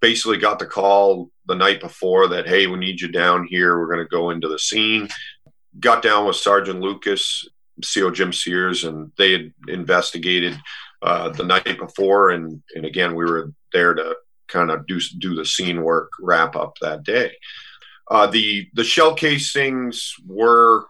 [0.00, 3.78] basically got the call the night before that, hey, we need you down here.
[3.78, 5.08] We're going to go into the scene.
[5.80, 7.48] Got down with Sergeant Lucas,
[7.94, 10.56] CO Jim Sears, and they had investigated
[11.02, 12.30] uh, the night before.
[12.30, 14.14] And, and again, we were there to
[14.52, 17.32] kind of do, do the scene work wrap up that day.
[18.10, 20.84] Uh, the the shell casings were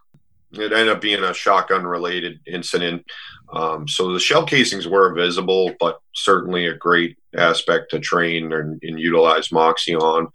[0.53, 3.05] it ended up being a shotgun related incident.
[3.53, 8.83] Um, so the shell casings were visible, but certainly a great aspect to train and,
[8.83, 10.29] and utilize Moxie on.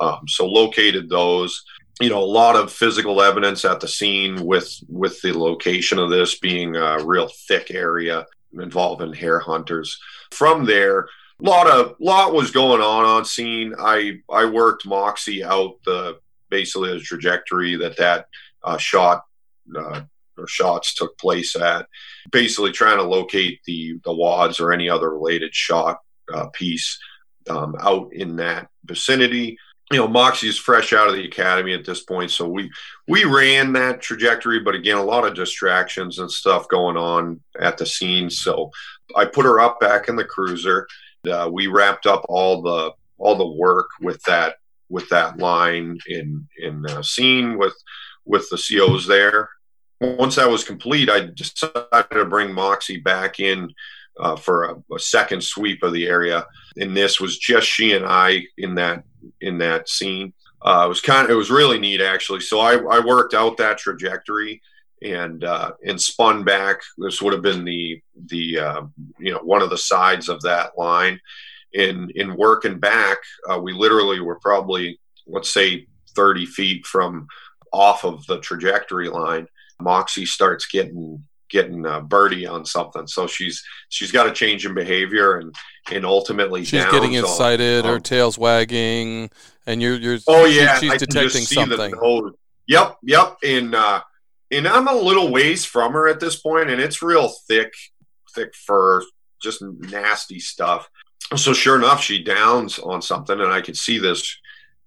[0.00, 1.64] Um, so located those.
[2.00, 6.10] You know, a lot of physical evidence at the scene with with the location of
[6.10, 9.96] this being a real thick area involving hare hunters.
[10.32, 11.06] From there,
[11.40, 13.74] lot of lot was going on on scene.
[13.78, 16.18] I I worked Moxie out the
[16.50, 18.26] basically the trajectory that that
[18.62, 19.24] uh, shot
[19.76, 20.02] uh,
[20.38, 21.86] or shots took place at.
[22.30, 26.00] Basically, trying to locate the the wads or any other related shot
[26.32, 26.98] uh, piece
[27.48, 29.58] um, out in that vicinity.
[29.92, 32.70] You know, Moxie is fresh out of the academy at this point, so we
[33.06, 37.76] we ran that trajectory, but again, a lot of distractions and stuff going on at
[37.76, 38.30] the scene.
[38.30, 38.70] So
[39.14, 40.86] I put her up back in the cruiser.
[41.26, 44.56] Uh, we wrapped up all the all the work with that
[44.88, 47.74] with that line in in uh, scene with
[48.24, 49.50] with the COs there.
[50.00, 53.72] Once that was complete, I decided to bring Moxie back in
[54.18, 58.04] uh, for a, a, second sweep of the area, and this was just she and
[58.04, 59.04] I in that
[59.40, 60.32] in that scene.
[60.62, 62.40] Uh, it was kind of it was really neat actually.
[62.40, 64.62] So I, I worked out that trajectory
[65.02, 66.80] and uh, and spun back.
[66.98, 68.82] This would have been the the uh,
[69.18, 71.20] you know one of the sides of that line,
[71.72, 73.18] in in working back,
[73.50, 77.26] uh, we literally were probably let's say 30 feet from
[77.72, 79.46] off of the trajectory line.
[79.80, 84.74] Moxie starts getting getting a birdie on something, so she's she's got a change in
[84.74, 85.54] behavior and
[85.90, 89.30] and ultimately she's getting excited, on, her tail's wagging,
[89.66, 91.94] and you're you're oh yeah, she's detecting something.
[92.66, 94.00] yep, yep, and uh,
[94.56, 97.72] and I'm a little ways from her at this point, and it's real thick,
[98.34, 99.02] thick fir,
[99.42, 100.88] just nasty stuff.
[101.36, 104.38] So sure enough, she downs on something, and I could see this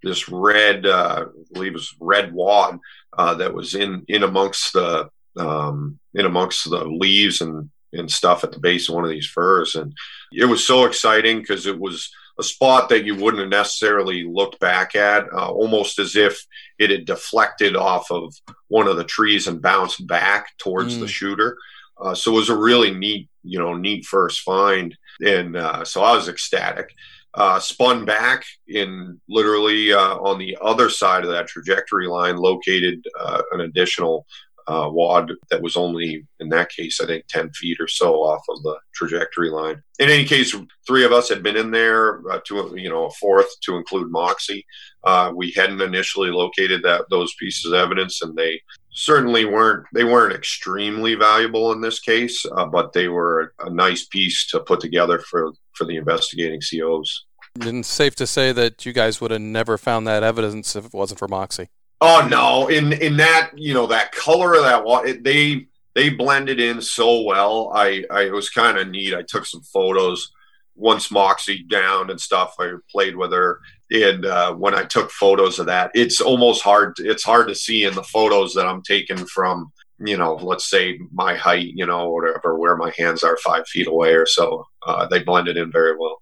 [0.04, 2.80] this red, uh, I believe it was red wad
[3.18, 8.44] uh, that was in in amongst the um, in amongst the leaves and and stuff
[8.44, 9.96] at the base of one of these firs, and
[10.32, 14.60] it was so exciting because it was a spot that you wouldn't have necessarily looked
[14.60, 16.40] back at, uh, almost as if
[16.78, 18.34] it had deflected off of
[18.68, 21.02] one of the trees and bounced back towards mm.
[21.02, 21.58] the shooter.
[22.00, 26.04] Uh, so it was a really neat, you know, neat first find and uh, so
[26.04, 26.94] I was ecstatic.
[27.34, 33.04] Uh, spun back in literally uh, on the other side of that trajectory line, located
[33.20, 34.26] uh, an additional
[34.68, 38.44] uh, wad that was only, in that case, I think 10 feet or so off
[38.50, 39.82] of the trajectory line.
[40.00, 43.12] In any case, three of us had been in there uh, to, you know, a
[43.12, 44.66] fourth to include Moxie.
[45.04, 50.04] Uh, we hadn't initially located that those pieces of evidence, and they certainly weren't they
[50.04, 54.82] weren't extremely valuable in this case, uh, but they were a nice piece to put
[54.82, 57.26] together for for the investigating COs.
[57.62, 60.94] And safe to say that you guys would have never found that evidence if it
[60.94, 61.70] wasn't for Moxie.
[62.00, 62.68] Oh no!
[62.68, 67.24] In in that you know that color of that water, they they blended in so
[67.24, 67.72] well.
[67.74, 69.14] I I it was kind of neat.
[69.14, 70.32] I took some photos
[70.76, 72.56] once Moxie down and stuff.
[72.60, 76.96] I played with her, and uh, when I took photos of that, it's almost hard.
[77.00, 81.00] It's hard to see in the photos that I'm taking from you know, let's say
[81.12, 84.66] my height, you know, whatever, where my hands are five feet away or so.
[84.86, 86.22] Uh, they blended in very well.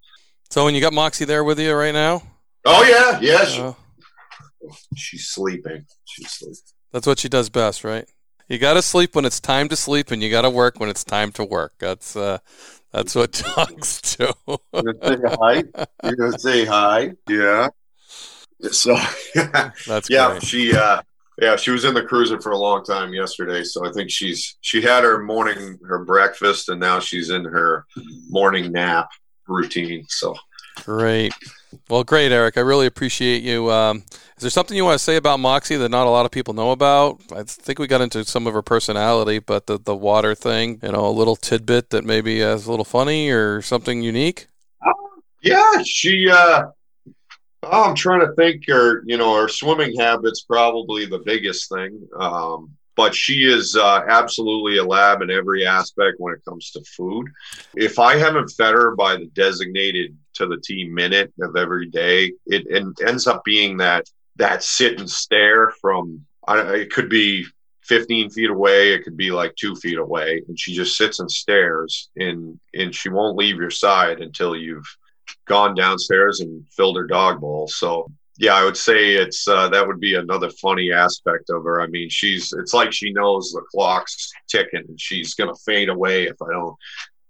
[0.50, 2.24] So when you got Moxie there with you right now?
[2.64, 3.58] Oh yeah, yes.
[3.58, 3.74] Uh,
[4.96, 5.86] she's sleeping.
[6.06, 6.58] She's sleeping.
[6.92, 8.08] That's what she does best, right?
[8.48, 10.90] You got to sleep when it's time to sleep, and you got to work when
[10.90, 11.74] it's time to work.
[11.80, 12.38] That's uh,
[12.92, 14.30] that's what dogs do.
[14.48, 15.64] you gonna say hi.
[16.04, 17.12] You're gonna say hi.
[17.28, 17.70] Yeah.
[18.72, 18.96] So
[19.88, 20.32] that's yeah.
[20.32, 20.44] Great.
[20.44, 21.02] She uh,
[21.42, 23.64] yeah she was in the cruiser for a long time yesterday.
[23.64, 27.86] So I think she's she had her morning her breakfast, and now she's in her
[28.30, 29.10] morning nap
[29.48, 30.06] routine.
[30.08, 30.36] So
[30.84, 31.34] great.
[31.90, 32.58] Well, great, Eric.
[32.58, 33.72] I really appreciate you.
[33.72, 34.04] Um,
[34.38, 36.54] is there something you want to say about Moxie that not a lot of people
[36.54, 37.22] know about?
[37.34, 40.92] I think we got into some of her personality, but the the water thing, you
[40.92, 44.48] know, a little tidbit that maybe is a little funny or something unique.
[45.42, 46.30] Yeah, she.
[46.30, 46.66] Uh,
[47.64, 48.64] oh, I'm trying to think.
[48.68, 52.08] Her, you know, her swimming habits probably the biggest thing.
[52.20, 56.82] Um, but she is uh, absolutely a lab in every aspect when it comes to
[56.84, 57.28] food.
[57.76, 62.32] If I haven't fed her by the designated to the T minute of every day,
[62.46, 67.46] it, it ends up being that that sit and stare from it could be
[67.84, 71.32] 15 feet away it could be like two feet away and she just sits and
[71.32, 74.98] stares and and she won't leave your side until you've
[75.46, 79.86] gone downstairs and filled her dog bowl so yeah i would say it's uh, that
[79.86, 83.62] would be another funny aspect of her i mean she's it's like she knows the
[83.72, 86.76] clock's ticking and she's gonna fade away if i don't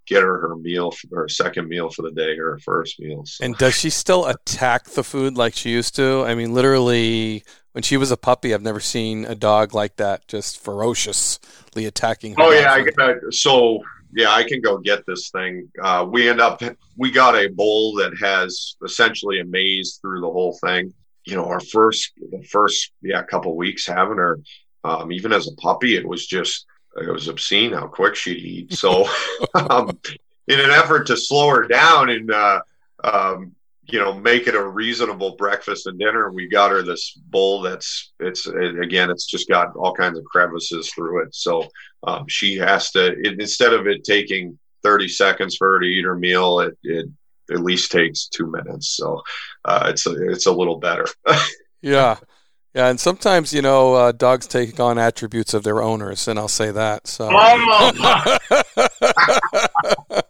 [0.06, 3.26] get her her meal for her second meal for the day or her first meal.
[3.26, 3.44] So.
[3.44, 6.24] And does she still attack the food like she used to?
[6.26, 10.28] I mean, literally, when she was a puppy, I've never seen a dog like that,
[10.28, 12.36] just ferociously attacking.
[12.38, 13.84] oh yeah, I got so
[14.16, 15.70] yeah, I can go get this thing.
[15.82, 16.62] Uh, we end up
[16.98, 20.94] we got a bowl that has essentially a maze through the whole thing.
[21.26, 24.40] You know, our first the first yeah couple weeks having her,
[24.86, 28.74] um, even as a puppy, it was just it was obscene how quick she'd eat.
[28.74, 29.06] So,
[29.54, 30.00] um,
[30.48, 32.62] in an effort to slow her down and uh,
[33.04, 33.54] um,
[33.88, 38.14] you know make it a reasonable breakfast and dinner, we got her this bowl that's
[38.20, 41.36] it's it, again it's just got all kinds of crevices through it.
[41.36, 41.68] So
[42.04, 46.06] um, she has to it, instead of it taking 30 seconds for her to eat
[46.06, 47.08] her meal, it, it
[47.52, 48.96] at least takes two minutes.
[48.96, 49.22] So
[49.66, 51.06] uh, it's a, it's a little better.
[51.82, 52.18] yeah.
[52.74, 56.50] Yeah, and sometimes you know uh, dogs take on attributes of their owners, and I'll
[56.50, 57.08] say that.
[57.08, 57.30] So,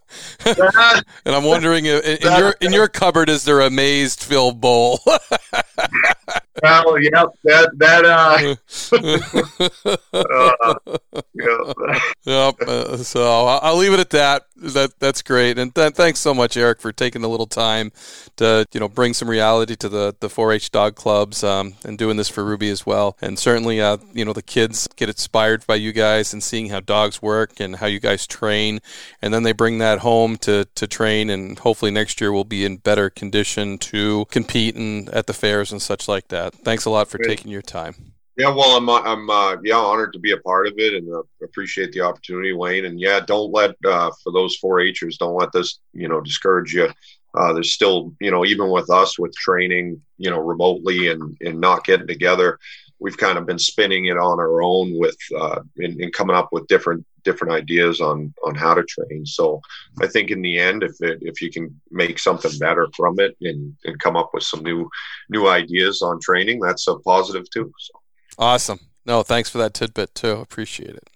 [1.26, 5.00] and I'm wondering, in, in your in your cupboard, is there a mazed filled bowl?
[6.64, 8.56] well, yep, that that uh,
[10.14, 10.98] uh
[11.34, 11.98] yep.
[12.26, 12.62] yep.
[12.62, 14.48] Uh, so I'll leave it at that.
[14.58, 17.92] That that's great, and th- thanks so much, Eric, for taking a little time
[18.38, 22.16] to you know bring some reality to the the 4-H dog clubs um, and doing
[22.16, 23.18] this for Ruby as well.
[23.22, 26.80] And certainly, uh, you know, the kids get inspired by you guys and seeing how
[26.80, 28.80] dogs work and how you guys train,
[29.22, 32.64] and then they bring that home to to train, and hopefully next year we'll be
[32.64, 36.45] in better condition to compete and at the fairs and such like that.
[36.54, 37.96] Thanks a lot for taking your time.
[38.38, 41.24] Yeah, well, I'm I'm uh, yeah honored to be a part of it and uh,
[41.42, 42.86] appreciate the opportunity, Wayne.
[42.86, 46.90] And yeah, don't let uh, for those 4-Hers, don't let this you know discourage you.
[47.34, 51.62] Uh, there's still you know even with us with training you know remotely and and
[51.62, 52.60] not getting together,
[53.00, 56.50] we've kind of been spinning it on our own with uh, and, and coming up
[56.52, 59.26] with different different ideas on on how to train.
[59.26, 59.62] So
[60.02, 63.36] I think in the end, if it, if you can make something better from it
[63.42, 64.90] and and come up with some new
[65.30, 67.72] new ideas on training, that's a positive too.
[67.80, 67.94] So.
[68.38, 68.80] Awesome.
[69.06, 70.32] No, thanks for that tidbit too.
[70.32, 71.10] Appreciate it.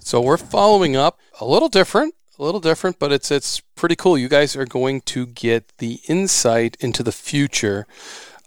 [0.00, 4.18] So we're following up a little different, a little different, but it's it's pretty cool.
[4.18, 7.86] You guys are going to get the insight into the future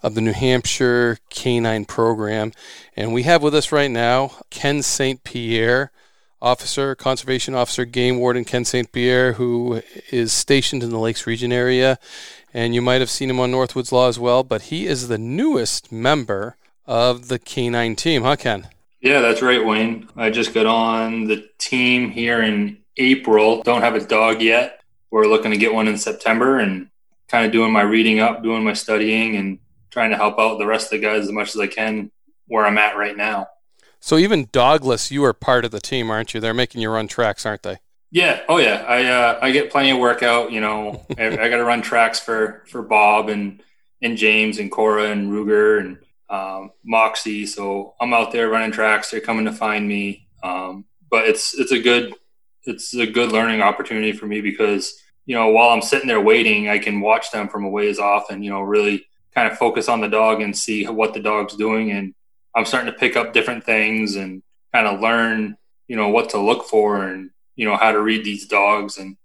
[0.02, 2.52] of the New Hampshire Canine Program,
[2.94, 5.24] and we have with us right now Ken St.
[5.24, 5.90] Pierre,
[6.40, 8.90] officer, conservation officer, game warden Ken St.
[8.92, 11.98] Pierre, who is stationed in the Lakes Region area,
[12.52, 14.42] and you might have seen him on Northwoods Law as well.
[14.42, 16.56] But he is the newest member
[16.86, 18.68] of the K9 team, huh, Ken?
[19.00, 20.08] Yeah, that's right, Wayne.
[20.16, 23.62] I just got on the team here in April.
[23.62, 24.80] Don't have a dog yet.
[25.10, 26.88] We're looking to get one in September and
[27.28, 29.58] kind of doing my reading up, doing my studying, and
[29.90, 32.10] trying to help out the rest of the guys as much as I can
[32.48, 33.48] where I'm at right now.
[34.00, 36.40] So even dogless, you are part of the team, aren't you?
[36.40, 37.78] They're making you run tracks, aren't they?
[38.10, 38.42] Yeah.
[38.48, 38.84] Oh yeah.
[38.86, 40.52] I uh, I get plenty of workout.
[40.52, 43.62] You know, I, I got to run tracks for for Bob and
[44.02, 47.46] and James and Cora and Ruger and um, Moxie.
[47.46, 49.10] So I'm out there running tracks.
[49.10, 50.26] They're coming to find me.
[50.42, 52.14] Um, but it's it's a good
[52.64, 54.94] it's a good learning opportunity for me because
[55.24, 58.30] you know while I'm sitting there waiting, I can watch them from a ways off
[58.30, 61.56] and you know really kind of focus on the dog and see what the dog's
[61.56, 61.90] doing.
[61.92, 62.14] And
[62.56, 64.42] I'm starting to pick up different things and
[64.72, 65.56] kind of learn
[65.88, 68.98] you know what to look for and you know how to read these dogs.
[68.98, 69.16] And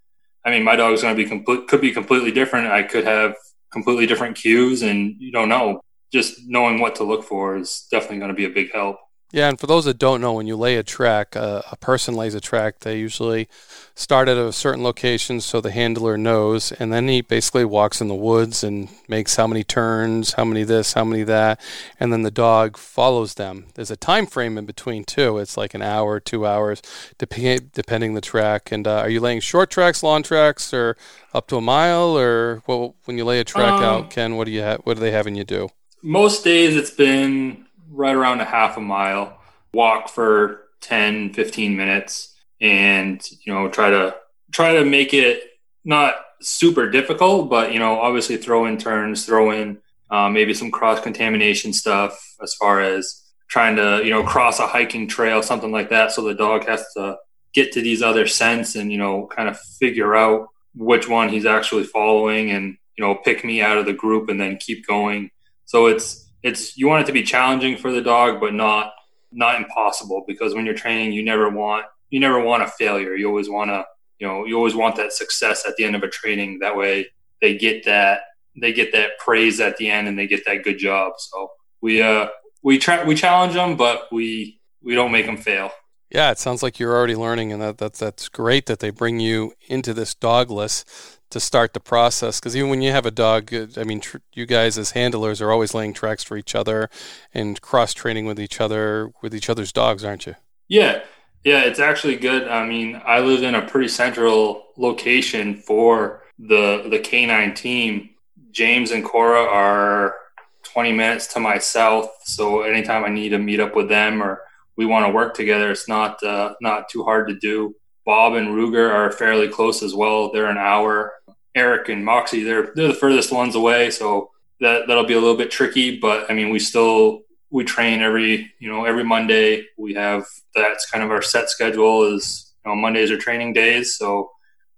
[0.45, 2.67] I mean, my dog's going to be complete could be completely different.
[2.67, 3.35] I could have
[3.71, 8.17] completely different cues, and you don't know just knowing what to look for is definitely
[8.17, 8.97] going to be a big help.
[9.33, 12.15] Yeah, and for those that don't know, when you lay a track, uh, a person
[12.15, 13.47] lays a track, they usually
[13.95, 18.09] start at a certain location so the handler knows, and then he basically walks in
[18.09, 21.61] the woods and makes how many turns, how many this, how many that,
[21.97, 23.67] and then the dog follows them.
[23.75, 25.37] There's a time frame in between too.
[25.37, 26.81] It's like an hour, two hours,
[27.17, 28.71] dep- depending the track.
[28.71, 30.97] And uh, are you laying short tracks, long tracks, or
[31.33, 34.45] up to a mile, or well, when you lay a track um, out, Ken, what
[34.45, 35.69] do you ha- what are they having you do?
[36.01, 39.37] most days it's been right around a half a mile
[39.73, 44.15] walk for 10 15 minutes and you know try to
[44.51, 45.43] try to make it
[45.85, 49.77] not super difficult but you know obviously throw in turns throw in
[50.09, 54.67] uh, maybe some cross contamination stuff as far as trying to you know cross a
[54.67, 57.15] hiking trail something like that so the dog has to
[57.53, 61.45] get to these other scents and you know kind of figure out which one he's
[61.45, 65.29] actually following and you know pick me out of the group and then keep going.
[65.65, 68.93] So it's it's you want it to be challenging for the dog, but not
[69.31, 73.15] not impossible because when you're training, you never want you never want a failure.
[73.15, 73.85] You always want to
[74.19, 76.59] you know you always want that success at the end of a training.
[76.59, 77.07] That way
[77.41, 78.21] they get that
[78.59, 81.13] they get that praise at the end and they get that good job.
[81.17, 82.27] So we uh
[82.63, 85.71] we try we challenge them, but we we don't make them fail.
[86.11, 89.19] Yeah, it sounds like you're already learning, and that, that that's great that they bring
[89.19, 93.53] you into this dogless to start the process because even when you have a dog
[93.53, 96.89] uh, i mean tr- you guys as handlers are always laying tracks for each other
[97.33, 100.35] and cross training with each other with each other's dogs aren't you?
[100.67, 101.01] Yeah.
[101.43, 102.47] Yeah it's actually good.
[102.47, 108.09] I mean i live in a pretty central location for the the canine team.
[108.51, 110.15] James and cora are
[110.63, 114.41] 20 minutes to my south so anytime i need to meet up with them or
[114.77, 118.49] we want to work together it's not uh, not too hard to do Bob and
[118.49, 120.31] Ruger are fairly close as well.
[120.31, 121.13] They're an hour
[121.55, 125.37] Eric and Moxie, they're they're the furthest ones away, so that that'll be a little
[125.37, 125.99] bit tricky.
[125.99, 129.65] But I mean, we still we train every you know every Monday.
[129.77, 133.97] We have that's kind of our set schedule is you know Mondays are training days,
[133.97, 134.31] so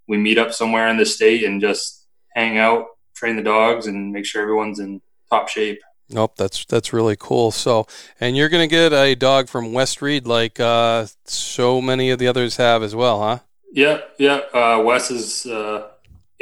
[0.08, 2.86] we meet up somewhere in the state and just hang out,
[3.16, 5.80] train the dogs, and make sure everyone's in top shape.
[6.10, 7.52] Nope, that's that's really cool.
[7.52, 7.88] So,
[8.20, 12.28] and you're gonna get a dog from Wes Reed, like uh, so many of the
[12.28, 13.40] others have as well, huh?
[13.72, 14.42] Yeah, yeah.
[14.54, 15.88] Uh, Wes is uh,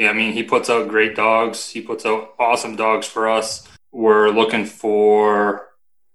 [0.02, 1.68] yeah, I mean, he puts out great dogs.
[1.68, 3.68] He puts out awesome dogs for us.
[3.92, 5.68] We're looking for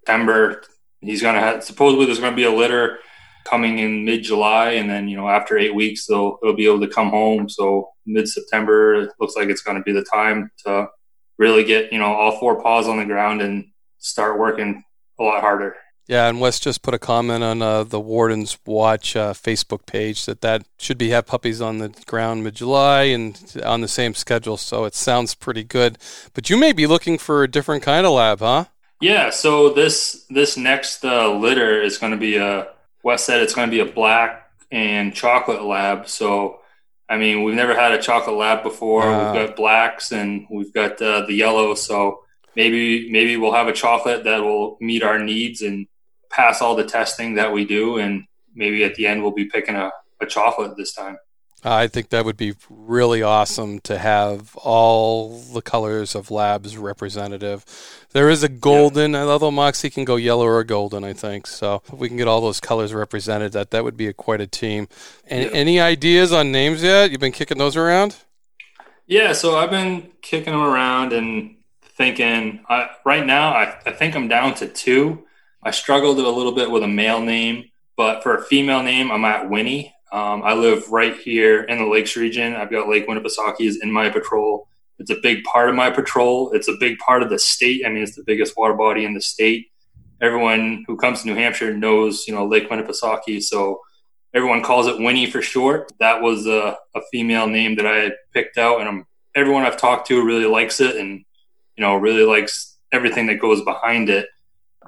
[0.08, 0.64] Ember.
[1.00, 3.00] He's going to have, supposedly there's going to be a litter
[3.46, 4.72] coming in mid July.
[4.72, 7.48] And then, you know, after eight weeks, they'll, they'll be able to come home.
[7.48, 10.88] So mid September, looks like it's going to be the time to
[11.38, 13.66] really get, you know, all four paws on the ground and
[14.00, 14.84] start working
[15.20, 15.76] a lot harder.
[16.08, 20.26] Yeah, and Wes just put a comment on uh, the Warden's Watch uh, Facebook page
[20.26, 24.14] that that should be have puppies on the ground mid July and on the same
[24.14, 24.56] schedule.
[24.56, 25.98] So it sounds pretty good.
[26.34, 28.66] But you may be looking for a different kind of lab, huh?
[29.02, 29.32] Yeah.
[29.32, 32.70] So this this next uh, litter is going to be a
[33.04, 36.08] Wes said it's going to be a black and chocolate lab.
[36.08, 36.62] So
[37.10, 39.04] I mean, we've never had a chocolate lab before.
[39.34, 41.74] We've got blacks and we've got uh, the yellow.
[41.74, 42.22] So
[42.56, 45.88] maybe maybe we'll have a chocolate that will meet our needs and
[46.30, 49.76] pass all the testing that we do, and maybe at the end we'll be picking
[49.76, 51.18] a, a chocolate this time.
[51.64, 57.66] I think that would be really awesome to have all the colors of labs representative.
[58.12, 59.24] There is a golden, yeah.
[59.24, 61.48] although Moxie can go yellow or golden, I think.
[61.48, 64.40] So if we can get all those colors represented, that that would be a, quite
[64.40, 64.88] a team.
[65.26, 65.50] And yeah.
[65.52, 67.12] any ideas on names yet?
[67.12, 68.18] You've been kicking those around?
[69.08, 72.64] Yeah, so I've been kicking them around and thinking.
[72.70, 75.26] I, right now, I, I think I'm down to two.
[75.64, 79.26] I struggled a little bit with a male name, but for a female name, I'm
[79.26, 79.94] at Winnie.
[80.12, 82.56] Um, I live right here in the Lakes region.
[82.56, 84.68] I've got Lake Winnipesaukee is in my patrol.
[85.00, 86.52] It's a big part of my patrol.
[86.54, 87.86] It's a big part of the state.
[87.86, 89.68] I mean, it's the biggest water body in the state.
[90.22, 93.44] everyone who comes to New Hampshire knows, you know, Lake Winnipesaukee.
[93.44, 93.82] So
[94.34, 95.92] everyone calls it Winnie for short.
[96.00, 99.06] That was a, a female name that I picked out, and I'm,
[99.36, 101.24] everyone I've talked to really likes it, and
[101.76, 104.28] you know, really likes everything that goes behind it.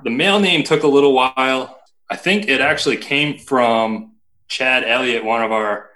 [0.04, 1.80] The male name took a little while.
[2.10, 4.16] I think it actually came from
[4.50, 5.90] Chad Elliott, one of our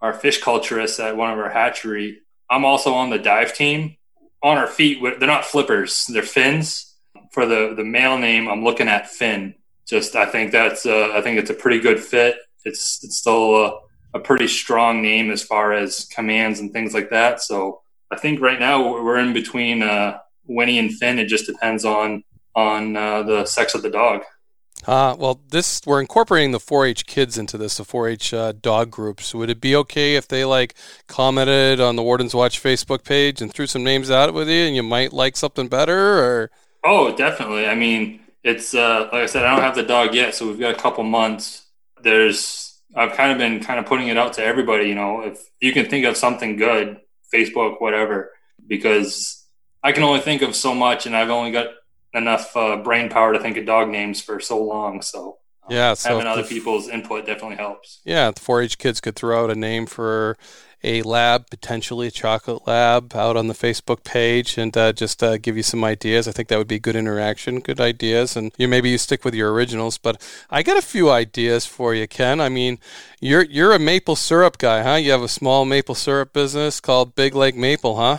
[0.00, 2.20] our fish culturists at one of our hatchery.
[2.48, 3.96] I'm also on the dive team.
[4.42, 6.90] On our feet, they're not flippers; they're fins
[7.30, 9.54] for the the male name, I'm looking at Finn.
[9.86, 12.36] Just I think that's uh, I think it's a pretty good fit.
[12.64, 13.78] It's it's still a,
[14.14, 17.40] a pretty strong name as far as commands and things like that.
[17.40, 17.80] So
[18.10, 21.18] I think right now we're in between uh, Winnie and Finn.
[21.18, 24.22] It just depends on on uh, the sex of the dog.
[24.86, 29.34] Uh, well, this we're incorporating the 4-H kids into this, the 4-H uh, dog groups.
[29.34, 30.74] Would it be okay if they like
[31.06, 34.74] commented on the Wardens Watch Facebook page and threw some names out with you, and
[34.74, 36.50] you might like something better, or
[36.84, 37.66] Oh, definitely.
[37.66, 40.60] I mean, it's uh, like I said, I don't have the dog yet, so we've
[40.60, 41.66] got a couple months.
[42.02, 44.88] There's I've kind of been kind of putting it out to everybody.
[44.88, 46.98] You know, if you can think of something good,
[47.32, 48.30] Facebook, whatever,
[48.66, 49.44] because
[49.82, 51.66] I can only think of so much, and I've only got
[52.14, 55.02] enough uh, brain power to think of dog names for so long.
[55.02, 58.00] So um, yeah, so having other people's input definitely helps.
[58.04, 60.36] Yeah, the 4-H kids could throw out a name for
[60.82, 65.36] a lab, potentially a chocolate lab, out on the Facebook page and uh, just uh,
[65.36, 66.26] give you some ideas.
[66.26, 69.34] I think that would be good interaction, good ideas, and you maybe you stick with
[69.34, 69.98] your originals.
[69.98, 72.40] But I got a few ideas for you, Ken.
[72.40, 72.78] I mean,
[73.20, 74.94] you're you're a maple syrup guy, huh?
[74.94, 78.18] You have a small maple syrup business called Big Lake Maple, huh?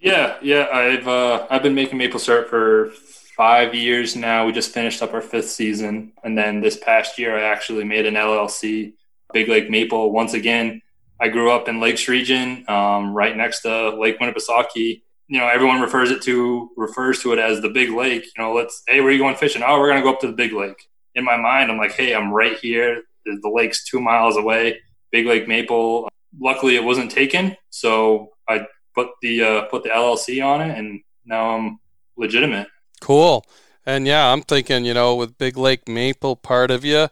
[0.00, 0.68] Yeah, yeah.
[0.72, 2.92] I've uh, I've been making maple syrup for
[3.36, 4.46] five years now.
[4.46, 8.06] We just finished up our fifth season, and then this past year, I actually made
[8.06, 8.94] an LLC,
[9.32, 10.12] Big Lake Maple.
[10.12, 10.80] Once again,
[11.20, 15.02] I grew up in Lakes Region, um, right next to Lake Winnipesaukee.
[15.28, 18.24] You know, everyone refers it to refers to it as the Big Lake.
[18.24, 19.62] You know, let's hey, where are you going fishing?
[19.64, 20.88] Oh, we're gonna go up to the Big Lake.
[21.14, 23.02] In my mind, I'm like, hey, I'm right here.
[23.24, 24.80] The, lake's two miles away.
[25.12, 26.08] Big Lake Maple.
[26.38, 31.00] Luckily, it wasn't taken, so I put the uh, put the LLC on it, and
[31.24, 31.78] now I'm
[32.16, 32.68] legitimate.
[33.04, 33.44] Cool.
[33.84, 37.08] And yeah, I'm thinking, you know, with Big Lake Maple part of you,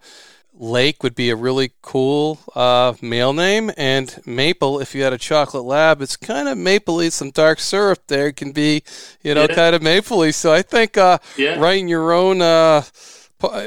[0.55, 5.18] Lake would be a really cool uh, male name, and Maple, if you had a
[5.18, 7.12] chocolate lab, it's kind of mapley.
[7.12, 8.82] Some dark syrup there can be,
[9.22, 9.55] you know, yeah.
[9.55, 10.32] kind of mapley.
[10.32, 11.59] So I think uh, yeah.
[11.59, 12.84] writing your own, uh,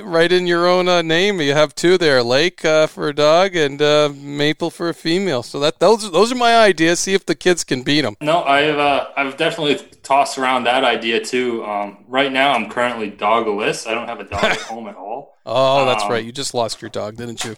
[0.03, 1.41] write in your own uh, name.
[1.41, 5.43] You have two there: Lake uh, for a dog and uh, Maple for a female.
[5.43, 6.99] So that those those are my ideas.
[6.99, 8.15] See if the kids can beat them.
[8.21, 11.65] No, I've I've definitely tossed around that idea too.
[11.65, 13.87] Um, right now, I'm currently dogless.
[13.87, 15.35] I don't have a dog at home at all.
[15.45, 16.23] Oh, that's um, right.
[16.23, 17.55] You just lost your dog, didn't you?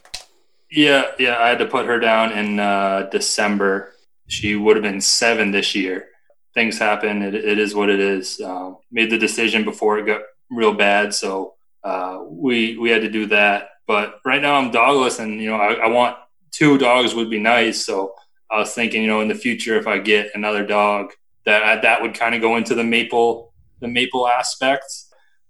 [0.69, 1.37] Yeah, yeah.
[1.37, 3.93] I had to put her down in uh, December.
[4.27, 6.07] She would have been seven this year.
[6.53, 7.21] Things happen.
[7.21, 8.41] It, it is what it is.
[8.41, 11.55] Uh, made the decision before it got real bad, so
[11.87, 13.69] uh, we we had to do that.
[13.87, 16.17] But right now I'm dogless, and you know I, I want
[16.51, 17.85] two dogs would be nice.
[17.85, 18.13] So
[18.51, 21.13] I was thinking, you know, in the future if I get another dog,
[21.45, 24.85] that that would kind of go into the maple the maple aspect.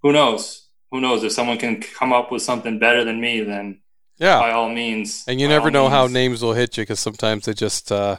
[0.03, 0.67] Who knows?
[0.91, 3.79] who knows if someone can come up with something better than me, then
[4.17, 5.23] yeah, by all means.
[5.27, 5.93] And you never know means.
[5.93, 8.17] how names will hit you because sometimes they just uh,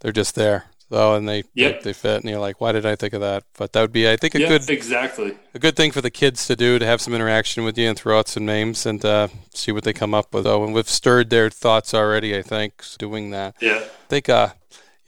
[0.00, 0.64] they're just there.
[0.90, 1.82] So and they yep.
[1.82, 3.44] they, fit, and you're like, why did I think of that?
[3.58, 6.46] But that would be, I think, a good exactly a good thing for the kids
[6.46, 9.28] to do to have some interaction with you and throw out some names and uh,
[9.52, 10.46] see what they come up with.
[10.46, 12.36] Oh, and we've stirred their thoughts already.
[12.36, 13.56] I think doing that.
[13.60, 14.50] Yeah, I think uh,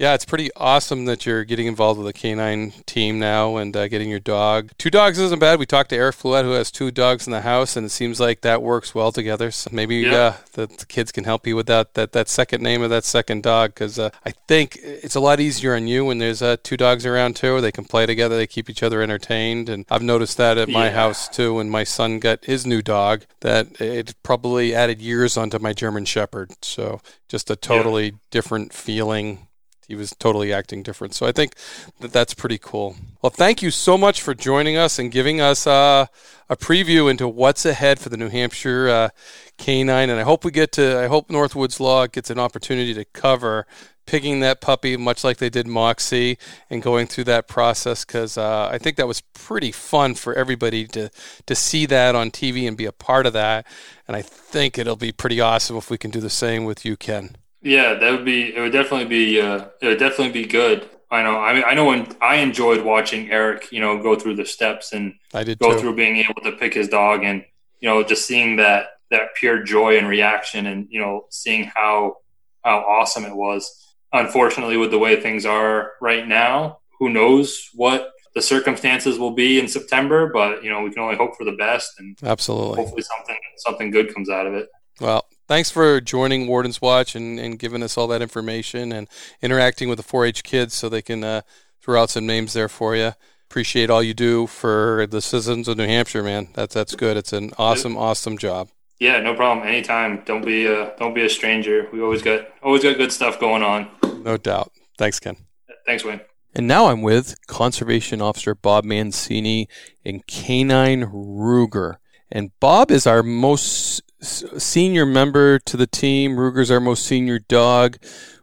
[0.01, 3.87] yeah, it's pretty awesome that you're getting involved with the canine team now and uh,
[3.87, 4.71] getting your dog.
[4.79, 5.59] Two dogs isn't bad.
[5.59, 8.19] We talked to Eric Fluette, who has two dogs in the house, and it seems
[8.19, 9.51] like that works well together.
[9.51, 10.15] So maybe yeah.
[10.15, 13.05] uh, the, the, kids can help you with that that, that second name of that
[13.05, 16.57] second dog because uh, I think it's a lot easier on you when there's uh,
[16.63, 17.61] two dogs around too.
[17.61, 20.87] They can play together, they keep each other entertained, and I've noticed that at my
[20.87, 20.93] yeah.
[20.93, 21.57] house too.
[21.57, 26.07] When my son got his new dog, that it probably added years onto my German
[26.07, 26.53] Shepherd.
[26.63, 28.19] So just a totally yeah.
[28.31, 29.47] different feeling
[29.91, 31.15] he was totally acting different.
[31.15, 31.55] So I think
[31.99, 32.95] that that's pretty cool.
[33.23, 36.07] Well, thank you so much for joining us and giving us uh,
[36.49, 39.09] a preview into what's ahead for the New Hampshire uh,
[39.59, 40.09] canine.
[40.09, 43.67] And I hope we get to, I hope Northwoods Law gets an opportunity to cover
[44.07, 46.39] picking that puppy, much like they did Moxie,
[46.69, 50.87] and going through that process because uh, I think that was pretty fun for everybody
[50.89, 51.11] to
[51.47, 53.67] to see that on TV and be a part of that.
[54.07, 56.97] And I think it'll be pretty awesome if we can do the same with you,
[56.97, 57.37] Ken.
[57.63, 58.55] Yeah, that would be.
[58.55, 59.41] It would definitely be.
[59.41, 60.89] Uh, it would definitely be good.
[61.11, 61.39] I know.
[61.39, 64.93] I mean, I know when I enjoyed watching Eric, you know, go through the steps
[64.93, 65.81] and I did go too.
[65.81, 67.45] through being able to pick his dog, and
[67.81, 72.19] you know, just seeing that that pure joy and reaction, and you know, seeing how
[72.65, 73.69] how awesome it was.
[74.13, 79.59] Unfortunately, with the way things are right now, who knows what the circumstances will be
[79.59, 83.03] in September, but you know we can only hope for the best and absolutely hopefully
[83.03, 84.69] something something good comes out of it.
[85.01, 89.09] Well, thanks for joining Warden's Watch and, and giving us all that information and
[89.43, 91.41] interacting with the 4-H kids so they can uh,
[91.83, 93.15] throw out some names there for you.
[93.51, 96.51] Appreciate all you do for the citizens of New Hampshire, man.
[96.55, 97.17] That's that's good.
[97.17, 98.69] It's an awesome, awesome job.
[99.01, 99.67] Yeah, no problem.
[99.67, 100.23] Anytime.
[100.25, 101.89] Don't be a don't be a stranger.
[101.93, 103.91] We always got always got good stuff going on.
[104.23, 104.71] No doubt.
[104.99, 105.37] Thanks, Ken.
[105.85, 106.21] Thanks, Wayne.
[106.55, 109.69] And now I'm with Conservation Officer Bob Mancini
[110.05, 111.97] and Canine Ruger.
[112.31, 116.37] And Bob is our most senior member to the team.
[116.37, 117.99] Ruger's our most senior dog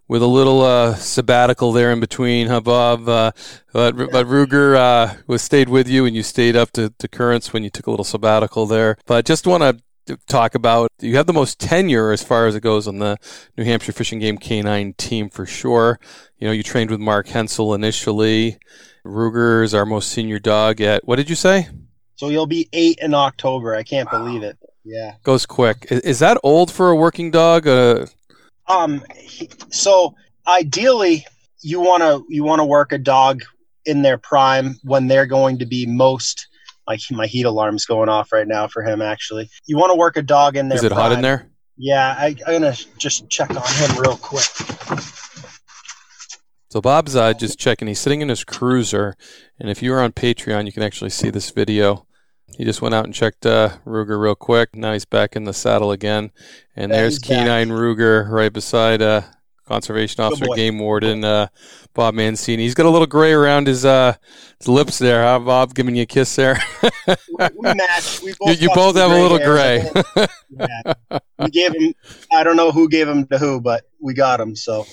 [0.07, 3.07] with a little uh, sabbatical there in between, huh, Bob?
[3.07, 3.31] Uh,
[3.73, 7.51] but, but Ruger uh, was stayed with you, and you stayed up to, to Currents
[7.53, 8.97] when you took a little sabbatical there.
[9.05, 12.61] But just want to talk about you have the most tenure as far as it
[12.61, 13.17] goes on the
[13.57, 15.99] New Hampshire Fishing Game Canine team for sure.
[16.37, 18.57] You know, you trained with Mark Hensel initially.
[19.05, 21.67] Ruger is our most senior dog at what did you say?
[22.15, 23.75] So you'll be eight in October.
[23.75, 24.19] I can't wow.
[24.19, 24.57] believe it.
[24.87, 25.87] Yeah, goes quick.
[25.89, 27.67] Is, is that old for a working dog?
[27.67, 28.05] Uh,
[28.67, 29.03] um,
[29.69, 30.15] so
[30.47, 31.25] ideally,
[31.61, 33.43] you want to you want to work a dog
[33.85, 36.47] in their prime when they're going to be most
[36.87, 39.01] my my heat alarm's going off right now for him.
[39.01, 40.77] Actually, you want to work a dog in there.
[40.77, 41.01] Is it prime.
[41.01, 41.49] hot in there?
[41.77, 44.45] Yeah, I, I'm gonna just check on him real quick.
[46.69, 47.87] So Bob's uh, just checking.
[47.87, 49.15] He's sitting in his cruiser,
[49.59, 52.05] and if you are on Patreon, you can actually see this video.
[52.57, 54.75] He just went out and checked uh, Ruger real quick.
[54.75, 56.31] Now he's back in the saddle again,
[56.75, 59.21] and yeah, there's Canine Ruger right beside uh,
[59.67, 61.49] conservation officer, game warden uh,
[61.93, 62.63] Bob Mancini.
[62.63, 64.15] He's got a little gray around his uh,
[64.57, 65.75] his lips there, huh, Bob?
[65.75, 66.59] Giving you a kiss there.
[66.81, 67.15] we,
[67.59, 68.21] we match.
[68.23, 69.87] We both you, you both have a little gray.
[70.49, 71.19] yeah.
[71.37, 71.93] We gave him.
[72.33, 74.55] I don't know who gave him to who, but we got him.
[74.55, 74.87] So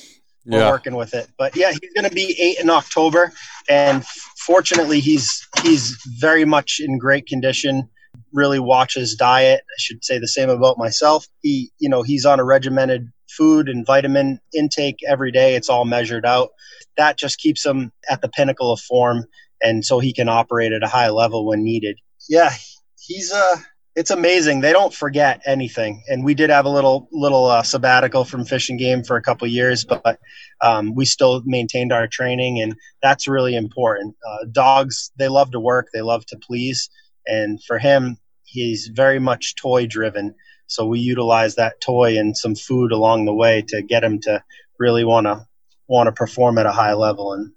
[0.47, 0.70] we're yeah.
[0.70, 1.28] working with it.
[1.38, 3.32] But yeah, he's going to be eight in October,
[3.68, 4.05] and
[4.38, 7.88] fortunately, he's he's very much in great condition
[8.32, 9.61] really watches diet.
[9.61, 11.26] I should say the same about myself.
[11.42, 15.55] He, you know, he's on a regimented food and vitamin intake every day.
[15.55, 16.51] It's all measured out.
[16.97, 19.24] That just keeps him at the pinnacle of form,
[19.62, 21.99] and so he can operate at a high level when needed.
[22.28, 22.53] Yeah,
[23.01, 23.57] he's uh
[23.97, 24.61] it's amazing.
[24.61, 26.03] They don't forget anything.
[26.09, 29.47] And we did have a little little uh, sabbatical from fishing game for a couple
[29.47, 30.18] years, but
[30.61, 34.16] um, we still maintained our training, and that's really important.
[34.26, 36.90] Uh, dogs they love to work, they love to please,
[37.26, 40.34] and for him, he's very much toy driven.
[40.66, 44.42] So we utilize that toy and some food along the way to get him to
[44.78, 45.47] really want to
[45.86, 47.32] want to perform at a high level.
[47.32, 47.53] And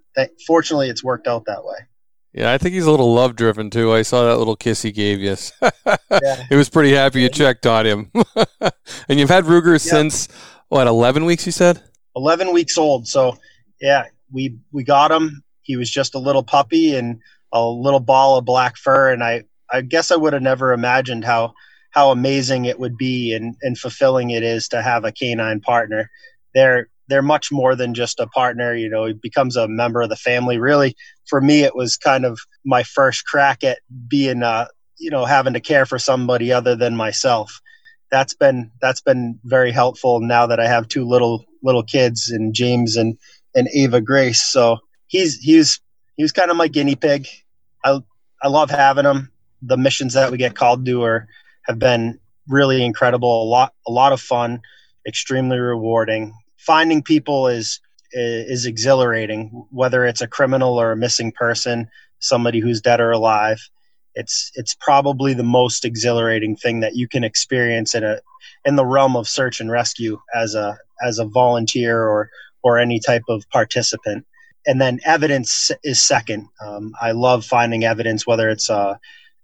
[0.45, 1.77] fortunately, it's worked out that way.
[2.37, 3.91] Yeah, I think he's a little love driven too.
[3.91, 5.35] I saw that little kiss he gave you.
[6.21, 6.43] yeah.
[6.49, 8.11] He was pretty happy you checked on him.
[9.09, 9.91] and you've had Ruger yeah.
[9.91, 10.27] since
[10.67, 11.47] what, eleven weeks?
[11.47, 11.81] You said
[12.15, 13.07] eleven weeks old.
[13.07, 13.39] So
[13.81, 15.43] yeah, we we got him.
[15.63, 17.19] He was just a little puppy and
[17.51, 21.25] a little ball of black fur, and I I guess I would have never imagined
[21.25, 21.55] how
[21.89, 26.11] how amazing it would be and, and fulfilling it is to have a canine partner.
[26.53, 28.75] They're they're much more than just a partner.
[28.75, 30.57] You know, he becomes a member of the family.
[30.59, 30.95] Really,
[31.27, 35.53] for me, it was kind of my first crack at being, uh, you know, having
[35.53, 37.59] to care for somebody other than myself.
[38.11, 42.53] That's been that's been very helpful now that I have two little little kids and
[42.53, 43.17] James and
[43.55, 44.43] and Ava Grace.
[44.43, 44.77] So
[45.07, 45.79] he's he's
[46.15, 47.27] he's kind of my guinea pig.
[47.83, 47.99] I
[48.41, 49.31] I love having him.
[49.61, 51.27] The missions that we get called to are
[51.65, 53.43] have been really incredible.
[53.43, 54.61] A lot, a lot of fun,
[55.07, 56.33] extremely rewarding.
[56.67, 57.79] Finding people is
[58.11, 61.87] is exhilarating, whether it's a criminal or a missing person,
[62.19, 63.59] somebody who's dead or alive.
[64.15, 68.19] It's it's probably the most exhilarating thing that you can experience in a
[68.65, 72.29] in the realm of search and rescue as a as a volunteer or
[72.63, 74.25] or any type of participant.
[74.65, 76.49] And then evidence is second.
[76.61, 78.95] Um, I love finding evidence, whether it's uh,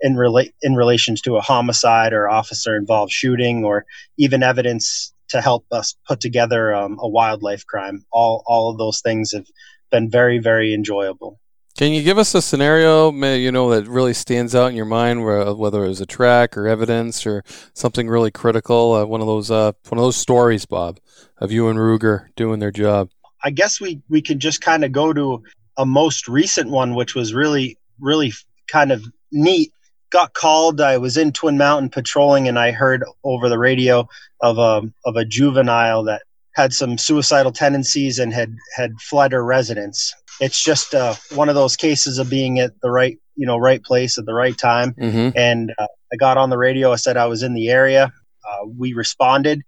[0.01, 3.85] in relate in relations to a homicide or officer involved shooting or
[4.17, 8.05] even evidence to help us put together um, a wildlife crime.
[8.11, 9.45] All all of those things have
[9.91, 11.39] been very very enjoyable.
[11.75, 15.23] Can you give us a scenario, you know, that really stands out in your mind,
[15.23, 18.93] where, whether it was a track or evidence or something really critical?
[18.93, 20.99] Uh, one of those, uh, one of those stories, Bob,
[21.39, 23.09] of you and Ruger doing their job.
[23.43, 25.41] I guess we we could just kind of go to
[25.75, 28.33] a most recent one, which was really really
[28.67, 29.71] kind of neat
[30.13, 30.79] got called.
[30.79, 34.07] I was in Twin Mountain patrolling, and I heard over the radio
[34.41, 36.21] of a of a juvenile that
[36.53, 40.13] had some suicidal tendencies and had had fled her residence.
[40.39, 43.83] It's just uh, one of those cases of being at the right you know right
[43.83, 44.93] place at the right time.
[44.93, 45.35] Mm-hmm.
[45.35, 46.93] And uh, I got on the radio.
[46.93, 48.13] I said I was in the area.
[48.47, 49.61] Uh, we responded,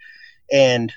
[0.51, 0.93] and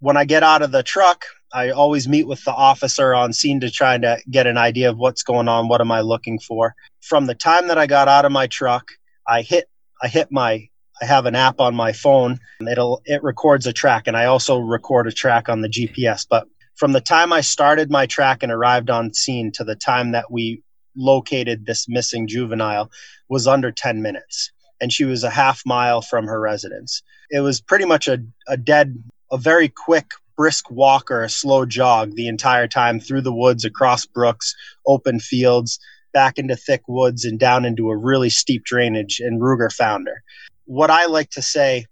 [0.00, 3.60] when I get out of the truck, I always meet with the officer on scene
[3.60, 5.68] to try to get an idea of what's going on.
[5.68, 6.74] What am I looking for?
[7.00, 8.88] From the time that I got out of my truck,
[9.26, 9.68] I hit
[10.02, 10.68] I hit my
[11.00, 12.40] I have an app on my phone.
[12.68, 16.26] It'll it records a track, and I also record a track on the GPS.
[16.28, 16.46] But
[16.76, 20.30] from the time I started my track and arrived on scene to the time that
[20.30, 20.62] we
[20.96, 22.90] located this missing juvenile
[23.28, 27.02] was under 10 minutes, and she was a half mile from her residence.
[27.30, 31.66] It was pretty much a, a dead, a very quick brisk walk or a slow
[31.66, 34.54] jog the entire time through the woods, across brooks,
[34.86, 35.80] open fields,
[36.14, 39.18] back into thick woods, and down into a really steep drainage.
[39.20, 40.22] And Ruger found her.
[40.64, 41.86] What I like to say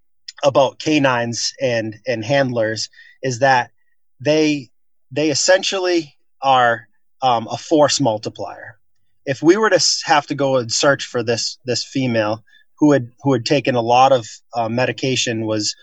[0.44, 2.88] about canines and and handlers
[3.22, 3.72] is that
[4.20, 4.70] they
[5.10, 6.86] they essentially are
[7.22, 8.78] um, a force multiplier.
[9.24, 12.44] If we were to have to go and search for this this female
[12.78, 15.74] who had who had taken a lot of uh, medication was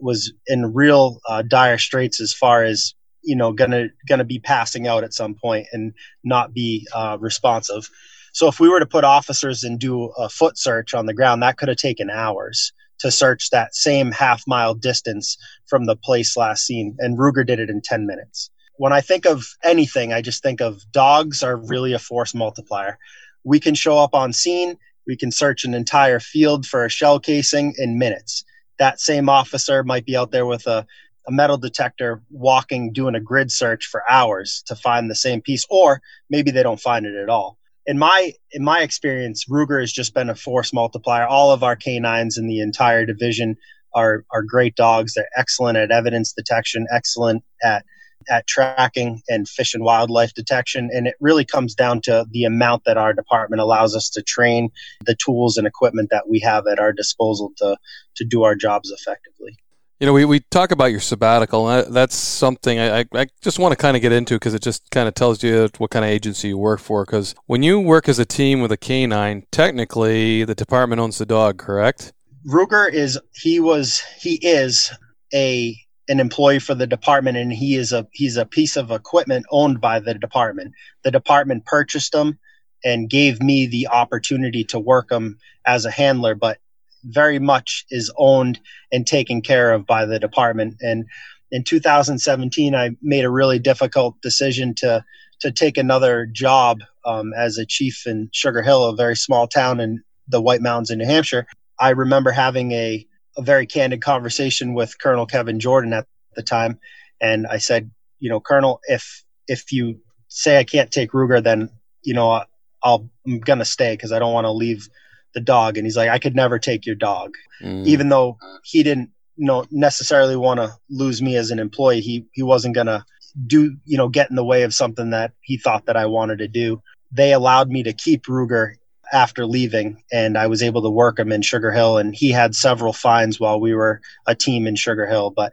[0.00, 4.86] was in real uh, dire straits as far as you know gonna gonna be passing
[4.86, 5.92] out at some point and
[6.24, 7.88] not be uh, responsive.
[8.32, 11.42] So if we were to put officers and do a foot search on the ground,
[11.42, 16.36] that could have taken hours to search that same half mile distance from the place
[16.36, 16.96] last seen.
[17.00, 18.50] And Ruger did it in 10 minutes.
[18.76, 22.98] When I think of anything, I just think of dogs are really a force multiplier.
[23.42, 24.76] We can show up on scene,
[25.06, 28.44] we can search an entire field for a shell casing in minutes
[28.80, 30.84] that same officer might be out there with a,
[31.28, 35.64] a metal detector walking doing a grid search for hours to find the same piece
[35.70, 36.00] or
[36.30, 37.58] maybe they don't find it at all.
[37.86, 41.26] In my in my experience ruger has just been a force multiplier.
[41.26, 43.56] All of our canines in the entire division
[43.94, 45.14] are are great dogs.
[45.14, 47.84] They're excellent at evidence detection excellent at
[48.28, 50.90] at tracking and fish and wildlife detection.
[50.92, 54.70] And it really comes down to the amount that our department allows us to train
[55.06, 57.76] the tools and equipment that we have at our disposal to,
[58.16, 59.56] to do our jobs effectively.
[60.00, 61.66] You know, we, we talk about your sabbatical.
[61.90, 65.06] that's something I, I just want to kind of get into because it just kind
[65.06, 67.04] of tells you what kind of agency you work for.
[67.04, 71.26] Because when you work as a team with a canine, technically the department owns the
[71.26, 72.14] dog, correct?
[72.46, 74.90] Ruger is he was he is
[75.34, 75.76] a
[76.10, 79.80] an employee for the department and he is a he's a piece of equipment owned
[79.80, 80.74] by the department.
[81.04, 82.38] The department purchased him
[82.84, 86.58] and gave me the opportunity to work him as a handler but
[87.04, 88.58] very much is owned
[88.92, 90.74] and taken care of by the department.
[90.80, 91.06] And
[91.52, 95.04] in 2017 i made a really difficult decision to
[95.40, 99.78] to take another job um, as a chief in sugar hill a very small town
[99.78, 101.46] in the white mountains in new hampshire.
[101.78, 103.06] I remember having a
[103.36, 106.78] a very candid conversation with Colonel Kevin Jordan at the time,
[107.20, 111.70] and I said, you know, Colonel, if if you say I can't take Ruger, then
[112.02, 112.44] you know
[112.82, 114.88] I'll I'm gonna stay because I don't want to leave
[115.34, 115.76] the dog.
[115.76, 117.86] And he's like, I could never take your dog, mm.
[117.86, 122.00] even though he didn't you know necessarily want to lose me as an employee.
[122.00, 123.04] He he wasn't gonna
[123.46, 126.38] do you know get in the way of something that he thought that I wanted
[126.38, 126.82] to do.
[127.12, 128.74] They allowed me to keep Ruger
[129.12, 131.98] after leaving, and I was able to work him in Sugar Hill.
[131.98, 135.52] And he had several fines while we were a team in Sugar Hill, but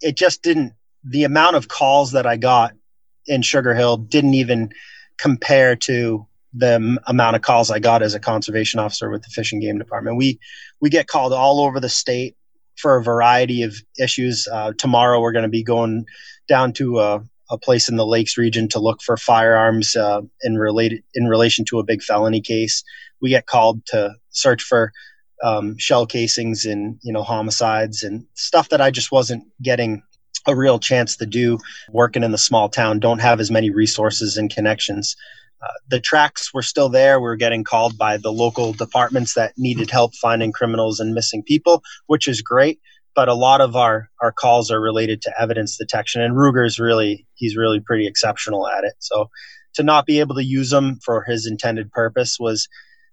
[0.00, 0.74] it just didn't.
[1.04, 2.74] The amount of calls that I got
[3.26, 4.70] in Sugar Hill didn't even
[5.18, 9.52] compare to the amount of calls I got as a conservation officer with the Fish
[9.52, 10.16] and Game Department.
[10.16, 10.38] We
[10.80, 12.36] we get called all over the state
[12.76, 14.48] for a variety of issues.
[14.50, 16.04] Uh, tomorrow we're going to be going
[16.48, 17.22] down to a,
[17.52, 21.64] a place in the Lakes region to look for firearms uh, in related in relation
[21.66, 22.82] to a big felony case.
[23.20, 24.90] We get called to search for
[25.44, 30.02] um, shell casings and you know homicides and stuff that I just wasn't getting
[30.46, 31.58] a real chance to do
[31.90, 32.98] working in the small town.
[32.98, 35.14] Don't have as many resources and connections.
[35.62, 37.20] Uh, the tracks were still there.
[37.20, 41.44] We were getting called by the local departments that needed help finding criminals and missing
[41.44, 42.80] people, which is great
[43.14, 47.26] but a lot of our our calls are related to evidence detection and Ruger's really
[47.34, 48.94] he's really pretty exceptional at it.
[48.98, 49.28] So
[49.74, 52.68] to not be able to use him for his intended purpose was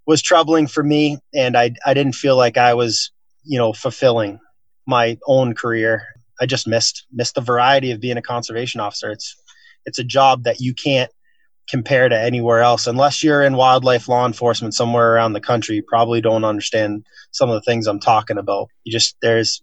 [0.05, 3.11] was troubling for me and I I didn't feel like I was
[3.43, 4.39] you know fulfilling
[4.87, 6.03] my own career.
[6.41, 9.11] I just missed missed the variety of being a conservation officer.
[9.11, 9.35] It's
[9.85, 11.11] it's a job that you can't
[11.69, 12.87] compare to anywhere else.
[12.87, 17.49] Unless you're in wildlife law enforcement somewhere around the country you probably don't understand some
[17.49, 18.69] of the things I'm talking about.
[18.83, 19.61] You just there's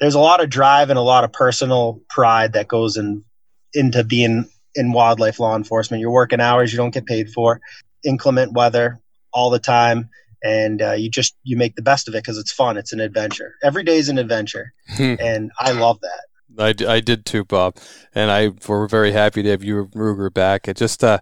[0.00, 3.24] there's a lot of drive and a lot of personal pride that goes in
[3.74, 6.00] into being in wildlife law enforcement.
[6.00, 7.60] You're working hours you don't get paid for,
[8.04, 9.00] inclement weather
[9.32, 10.08] all the time,
[10.42, 12.76] and uh, you just you make the best of it because it's fun.
[12.76, 13.54] It's an adventure.
[13.62, 15.14] Every day is an adventure, hmm.
[15.20, 16.27] and I love that.
[16.58, 17.76] I, I did too, Bob,
[18.14, 20.68] and I we're very happy to have you Ruger back.
[20.68, 21.20] It just uh,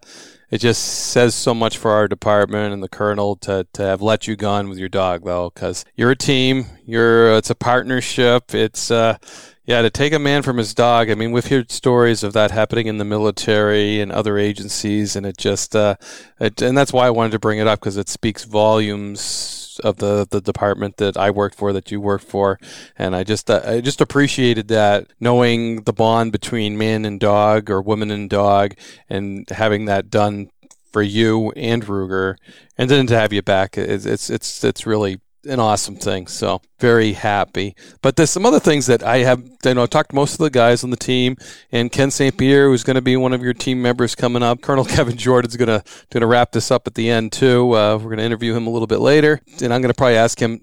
[0.50, 4.26] it just says so much for our department and the colonel to, to have let
[4.26, 6.66] you gone with your dog though, because you're a team.
[6.86, 8.54] You're it's a partnership.
[8.54, 9.18] It's uh,
[9.66, 11.10] Yeah, to take a man from his dog.
[11.10, 15.26] I mean, we've heard stories of that happening in the military and other agencies, and
[15.26, 15.96] it just, uh,
[16.38, 19.96] it, and that's why I wanted to bring it up because it speaks volumes of
[19.96, 22.58] the the department that I worked for, that you worked for,
[22.96, 27.70] and I just, uh, I just appreciated that knowing the bond between man and dog
[27.70, 28.74] or woman and dog,
[29.08, 30.50] and having that done
[30.92, 32.36] for you and Ruger,
[32.78, 36.26] and then to have you back, it's it's it's, it's really an awesome thing.
[36.26, 37.74] So very happy.
[38.02, 39.42] But there's some other things that I have.
[39.64, 41.36] You know, I talked to most of the guys on the team,
[41.72, 42.36] and Ken St.
[42.36, 44.60] Pierre, who's going to be one of your team members coming up.
[44.60, 47.72] Colonel Kevin Jordan's going to going to wrap this up at the end too.
[47.74, 50.16] Uh, we're going to interview him a little bit later, and I'm going to probably
[50.16, 50.60] ask him.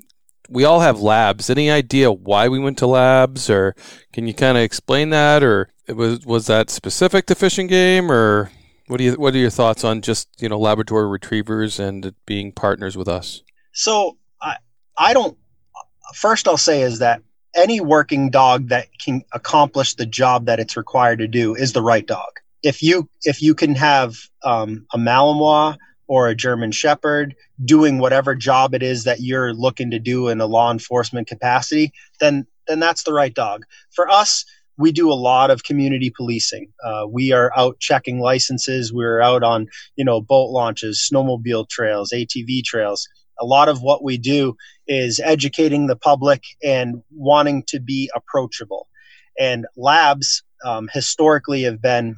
[0.50, 1.50] We all have labs.
[1.50, 3.76] Any idea why we went to labs, or
[4.12, 8.52] can you kind of explain that, or was was that specific to fishing game, or
[8.88, 12.52] what do you what are your thoughts on just you know Labrador retrievers and being
[12.52, 13.42] partners with us?
[13.72, 14.18] So
[14.98, 15.38] I don't.
[16.14, 17.22] First, I'll say is that
[17.56, 21.82] any working dog that can accomplish the job that it's required to do is the
[21.82, 22.40] right dog.
[22.62, 25.78] If you if you can have um, a Malinois
[26.08, 30.42] or a German Shepherd doing whatever job it is that you're looking to do in
[30.42, 33.64] a law enforcement capacity, then then that's the right dog.
[33.92, 34.46] For us,
[34.78, 36.72] we do a lot of community policing.
[36.84, 38.94] Uh, we are out checking licenses.
[38.94, 43.08] We're out on you know boat launches, snowmobile trails, ATV trails
[43.40, 44.56] a lot of what we do
[44.88, 48.88] is educating the public and wanting to be approachable.
[49.40, 52.18] And labs um, historically have been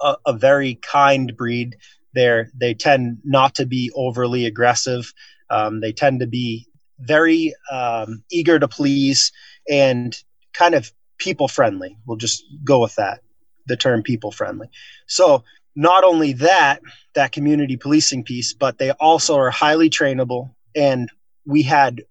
[0.00, 1.76] a, a, very kind breed.
[2.14, 5.12] they they tend not to be overly aggressive.
[5.50, 6.66] Um, they tend to be
[6.98, 9.32] very um, eager to please
[9.68, 10.16] and
[10.52, 11.96] kind of people friendly.
[12.06, 13.20] We'll just go with that,
[13.66, 14.68] the term people friendly.
[15.06, 15.44] So
[15.76, 16.82] not only that,
[17.14, 21.10] that community policing piece, but they also are highly trainable and
[21.46, 22.02] we had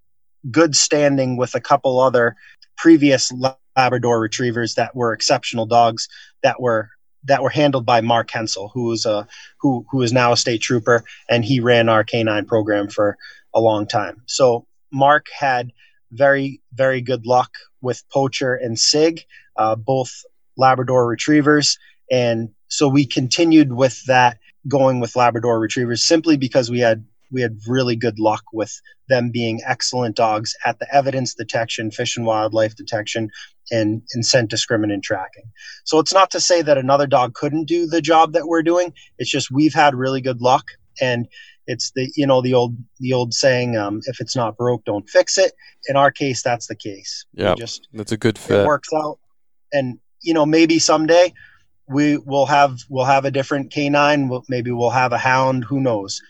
[0.51, 2.35] good standing with a couple other
[2.77, 3.31] previous
[3.75, 6.07] Labrador retrievers that were exceptional dogs
[6.43, 6.89] that were
[7.25, 9.27] that were handled by Mark Hensel, who is a
[9.59, 13.17] who who is now a state trooper, and he ran our canine program for
[13.53, 14.21] a long time.
[14.25, 15.71] So Mark had
[16.11, 17.51] very very good luck
[17.81, 19.25] with Poacher and Sig,
[19.57, 20.11] uh, both
[20.57, 21.77] Labrador retrievers,
[22.09, 27.41] and so we continued with that going with Labrador retrievers simply because we had we
[27.41, 32.25] had really good luck with them being excellent dogs at the evidence detection, fish and
[32.25, 33.29] wildlife detection,
[33.71, 35.51] and, and scent discriminant tracking.
[35.83, 38.93] So it's not to say that another dog couldn't do the job that we're doing.
[39.17, 40.65] It's just we've had really good luck,
[41.01, 41.27] and
[41.67, 45.07] it's the you know the old the old saying, um, if it's not broke, don't
[45.09, 45.53] fix it.
[45.87, 47.25] In our case, that's the case.
[47.33, 48.61] Yeah, just that's a good fit.
[48.61, 49.19] It works out,
[49.71, 51.33] and you know maybe someday
[51.87, 54.29] we will have we'll have a different canine.
[54.29, 55.65] We'll, maybe we'll have a hound.
[55.65, 56.21] Who knows?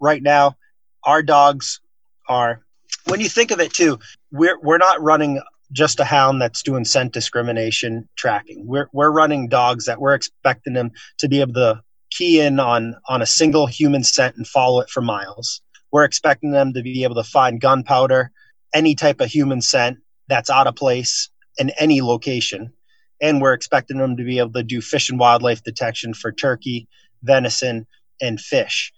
[0.00, 0.56] Right now,
[1.04, 1.80] our dogs
[2.28, 2.62] are,
[3.06, 3.98] when you think of it too,
[4.32, 5.40] we're, we're not running
[5.72, 8.66] just a hound that's doing scent discrimination tracking.
[8.66, 12.94] We're, we're running dogs that we're expecting them to be able to key in on,
[13.08, 15.60] on a single human scent and follow it for miles.
[15.90, 18.30] We're expecting them to be able to find gunpowder,
[18.74, 22.72] any type of human scent that's out of place in any location.
[23.20, 26.86] And we're expecting them to be able to do fish and wildlife detection for turkey,
[27.22, 27.86] venison,
[28.20, 28.92] and fish.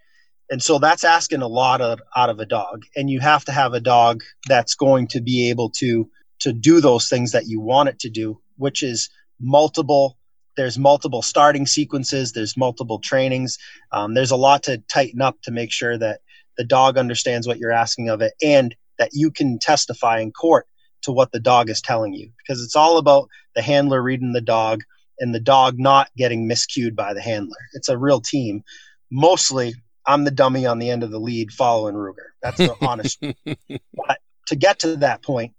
[0.50, 2.84] And so that's asking a lot of, out of a dog.
[2.96, 6.08] And you have to have a dog that's going to be able to
[6.40, 10.16] to do those things that you want it to do, which is multiple.
[10.56, 12.32] There's multiple starting sequences.
[12.32, 13.58] There's multiple trainings.
[13.92, 16.20] Um, there's a lot to tighten up to make sure that
[16.56, 20.66] the dog understands what you're asking of it, and that you can testify in court
[21.02, 24.40] to what the dog is telling you, because it's all about the handler reading the
[24.40, 24.82] dog
[25.20, 27.58] and the dog not getting miscued by the handler.
[27.74, 28.62] It's a real team.
[29.10, 29.74] Mostly,
[30.08, 32.30] I'm the dummy on the end of the lead following Ruger.
[32.42, 33.20] That's the honest.
[33.20, 35.52] but to get to that point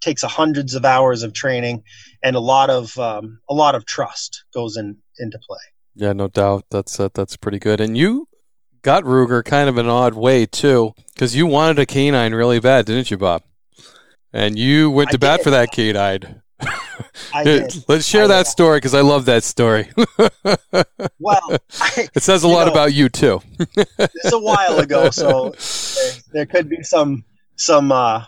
[0.00, 1.82] takes hundreds of hours of training
[2.22, 5.58] and a lot of um, a lot of trust goes in into play.
[5.96, 6.64] Yeah, no doubt.
[6.70, 7.80] That's uh, that's pretty good.
[7.80, 8.28] And you
[8.82, 12.86] got Ruger kind of an odd way too, because you wanted a canine really bad,
[12.86, 13.42] didn't you, Bob?
[14.32, 15.44] And you went to I bat did.
[15.44, 16.42] for that canine.
[17.88, 18.46] Let's share I that did.
[18.46, 19.90] story because I love that story.
[21.18, 23.40] well, I, it says a lot know, about you too.
[23.58, 27.24] it's a while ago, so there, there could be some
[27.56, 28.24] some uh,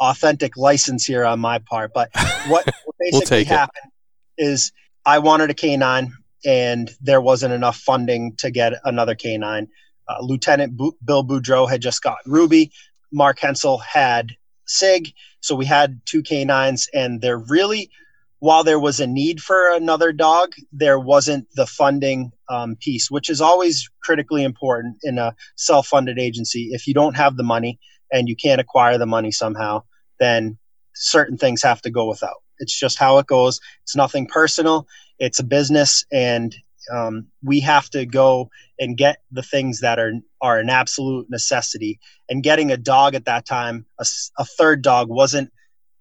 [0.00, 1.92] authentic license here on my part.
[1.94, 2.10] But
[2.48, 2.64] what,
[2.98, 3.92] basically we'll happened
[4.38, 4.44] it.
[4.44, 4.72] is
[5.06, 6.12] I wanted a canine,
[6.44, 9.68] and there wasn't enough funding to get another canine.
[10.08, 12.72] Uh, Lieutenant Bill Boudreau had just got Ruby.
[13.12, 14.32] Mark Hensel had
[14.66, 15.12] Sig.
[15.40, 17.90] So we had two canines, and there really,
[18.38, 23.28] while there was a need for another dog, there wasn't the funding um, piece, which
[23.28, 26.70] is always critically important in a self funded agency.
[26.72, 27.78] If you don't have the money
[28.12, 29.82] and you can't acquire the money somehow,
[30.20, 30.58] then
[30.94, 32.42] certain things have to go without.
[32.58, 33.60] it's just how it goes.
[33.82, 34.86] It's nothing personal.
[35.18, 36.54] It's a business, and
[36.90, 42.00] um, we have to go and get the things that are are an absolute necessity.
[42.28, 44.06] And getting a dog at that time, a,
[44.38, 45.52] a third dog, wasn't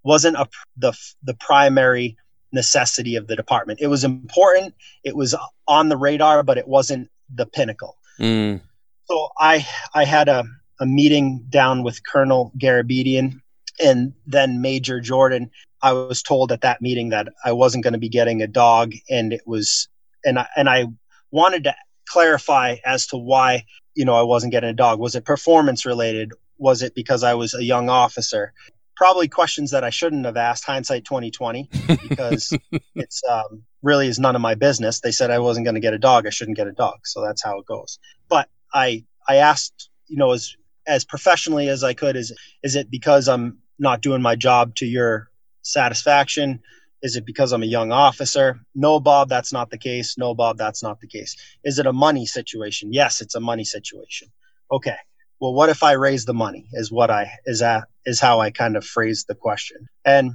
[0.04, 2.18] wasn't a, the the primary
[2.52, 3.80] necessity of the department.
[3.82, 4.74] It was important.
[5.04, 5.36] It was
[5.68, 7.98] on the radar, but it wasn't the pinnacle.
[8.20, 8.62] Mm.
[9.06, 10.46] So I I had a,
[10.80, 13.42] a meeting down with Colonel Garabedian
[13.84, 15.50] and then Major Jordan.
[15.82, 18.94] I was told at that meeting that I wasn't going to be getting a dog,
[19.10, 19.88] and it was
[20.24, 20.86] and I, and I
[21.32, 21.76] wanted to
[22.08, 23.66] clarify as to why
[23.96, 25.00] you know I wasn't getting a dog.
[25.00, 26.32] Was it performance related?
[26.58, 28.54] Was it because I was a young officer?
[28.96, 30.66] Probably questions that I shouldn't have asked.
[30.66, 31.70] Hindsight 2020,
[32.08, 32.54] because
[32.96, 35.00] it's um, really is none of my business.
[35.00, 36.28] They said I wasn't going to get a dog.
[36.28, 37.00] I shouldn't get a dog.
[37.06, 38.00] So that's how it goes.
[38.30, 40.56] But I I asked you know as
[40.88, 44.86] as professionally as I could is is it because I'm not doing my job to
[44.86, 45.30] your
[45.64, 46.62] satisfaction?
[47.02, 48.60] Is it because I'm a young officer?
[48.76, 50.18] No, Bob, that's not the case.
[50.18, 51.36] No, Bob, that's not the case.
[51.64, 52.94] Is it a money situation?
[52.94, 54.30] Yes, it's a money situation.
[54.72, 54.96] Okay.
[55.40, 56.68] Well, what if I raise the money?
[56.74, 59.88] Is what I is that is how I kind of phrased the question.
[60.06, 60.34] And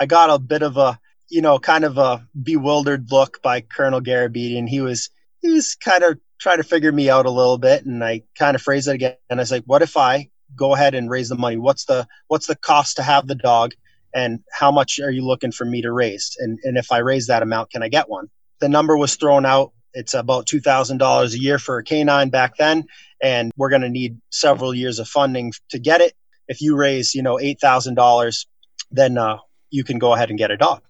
[0.00, 0.98] I got a bit of a
[1.28, 4.66] you know kind of a bewildered look by Colonel Garabedian.
[4.68, 5.10] He was
[5.42, 8.54] he was kind of trying to figure me out a little bit, and I kind
[8.54, 9.16] of phrased it again.
[9.28, 11.56] And I was like, what if I go ahead and raise the money?
[11.56, 13.72] What's the what's the cost to have the dog?
[14.16, 16.34] And how much are you looking for me to raise?
[16.38, 18.28] And, and if I raise that amount, can I get one?
[18.60, 19.72] The number was thrown out.
[19.92, 22.84] It's about $2,000 a year for a canine back then.
[23.22, 26.14] And we're going to need several years of funding to get it.
[26.48, 28.46] If you raise, you know, $8,000,
[28.90, 29.36] then uh,
[29.70, 30.80] you can go ahead and get a dog.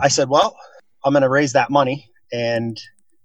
[0.00, 0.56] I said, well,
[1.04, 2.78] I'm going to raise that money and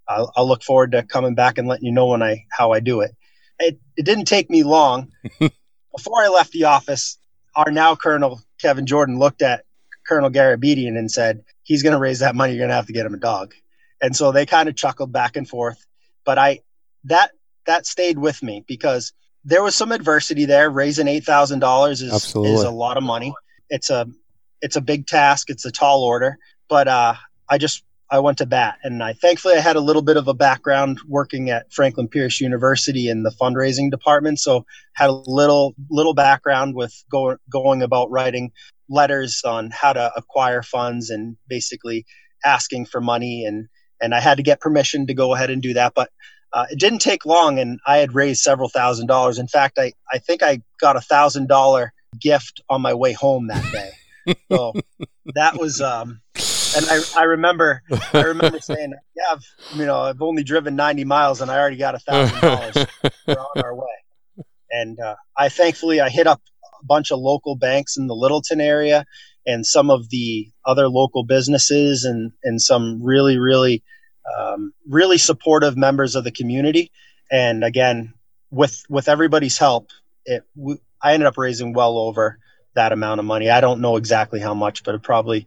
[0.07, 2.79] I'll, I'll, look forward to coming back and letting you know when I, how I
[2.79, 3.11] do it.
[3.59, 5.11] It, it didn't take me long.
[5.39, 7.19] Before I left the office,
[7.55, 9.65] our now Colonel Kevin Jordan looked at
[10.07, 12.53] Colonel Garabedian and said, he's going to raise that money.
[12.53, 13.53] You're going to have to get him a dog.
[14.01, 15.85] And so they kind of chuckled back and forth.
[16.25, 16.61] But I,
[17.03, 17.31] that,
[17.65, 20.69] that stayed with me because there was some adversity there.
[20.69, 23.33] Raising $8,000 is, is a lot of money.
[23.69, 24.07] It's a,
[24.61, 25.49] it's a big task.
[25.49, 26.37] It's a tall order,
[26.69, 27.15] but, uh,
[27.49, 27.83] I just,
[28.13, 28.77] I went to bat.
[28.83, 32.39] And I thankfully I had a little bit of a background working at Franklin Pierce
[32.39, 34.39] University in the fundraising department.
[34.39, 38.51] So had a little, little background with going, going about writing
[38.87, 42.05] letters on how to acquire funds and basically
[42.45, 43.45] asking for money.
[43.45, 43.67] And
[43.99, 46.11] and I had to get permission to go ahead and do that but
[46.51, 47.57] uh, it didn't take long.
[47.57, 49.39] And I had raised several thousand dollars.
[49.39, 53.47] In fact I I think I got a thousand dollar gift on my way home
[53.47, 54.35] that day.
[54.51, 54.73] So
[55.33, 56.21] that was um
[56.75, 57.81] and I, I remember
[58.13, 59.45] I remember saying yeah I've,
[59.75, 62.87] you know I've only driven 90 miles and I already got a thousand dollars
[63.27, 66.41] we're on our way and uh, I thankfully I hit up
[66.81, 69.05] a bunch of local banks in the Littleton area
[69.45, 73.83] and some of the other local businesses and, and some really, really,
[74.37, 76.91] um, really supportive members of the community.
[77.31, 78.13] And again,
[78.51, 79.89] with, with everybody's help,
[80.25, 82.39] it, we, I ended up raising well over
[82.75, 83.49] that amount of money.
[83.49, 85.45] I don't know exactly how much, but it probably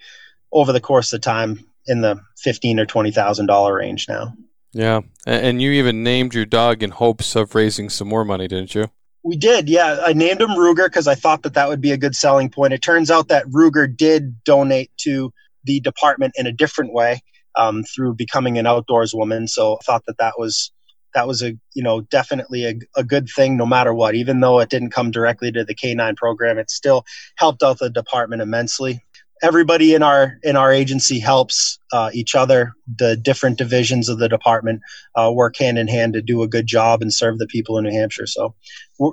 [0.56, 4.34] over the course of time in the fifteen or twenty thousand dollar range now.
[4.72, 8.74] Yeah, and you even named your dog in hopes of raising some more money, didn't
[8.74, 8.90] you?
[9.22, 10.02] We did, yeah.
[10.04, 12.72] I named him Ruger because I thought that that would be a good selling point.
[12.72, 15.32] It turns out that Ruger did donate to
[15.64, 17.20] the department in a different way
[17.56, 19.48] um, through becoming an outdoors woman.
[19.48, 20.70] So I thought that that was
[21.14, 24.14] that was a you know definitely a, a good thing no matter what.
[24.14, 27.04] Even though it didn't come directly to the K9 program, it still
[27.36, 29.02] helped out the department immensely
[29.42, 32.72] everybody in our in our agency helps uh, each other.
[32.96, 34.80] The different divisions of the department
[35.14, 37.84] uh, work hand in hand to do a good job and serve the people in
[37.84, 38.26] New Hampshire.
[38.26, 38.54] So,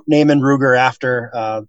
[0.06, 1.62] naming Ruger after uh,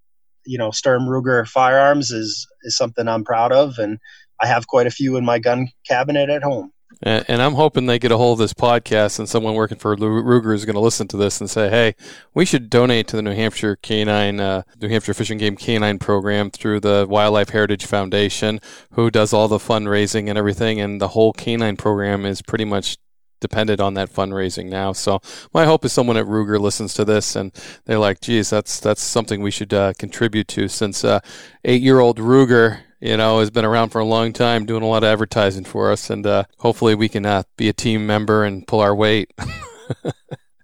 [0.46, 4.00] you know Sturm Ruger firearms is is something I'm proud of, and
[4.42, 6.72] I have quite a few in my gun cabinet at home.
[7.02, 9.96] And, and, I'm hoping they get a hold of this podcast and someone working for
[9.96, 11.96] Ruger is going to listen to this and say, hey,
[12.34, 16.00] we should donate to the New Hampshire Canine, uh, New Hampshire Fish and Game Canine
[16.00, 18.62] Program through the Wildlife Heritage Foundation,
[18.92, 20.80] who does all the fundraising and everything.
[20.80, 22.98] And the whole canine program is pretty much
[23.42, 24.94] dependent on that fundraising now.
[24.94, 25.20] So
[25.54, 27.52] my hope is someone at Ruger listens to this and
[27.86, 31.20] they're like, geez, that's, that's something we should uh, contribute to since uh,
[31.64, 34.88] eight year old Ruger you know, has been around for a long time, doing a
[34.88, 38.44] lot of advertising for us, and uh, hopefully we can uh, be a team member
[38.44, 39.32] and pull our weight.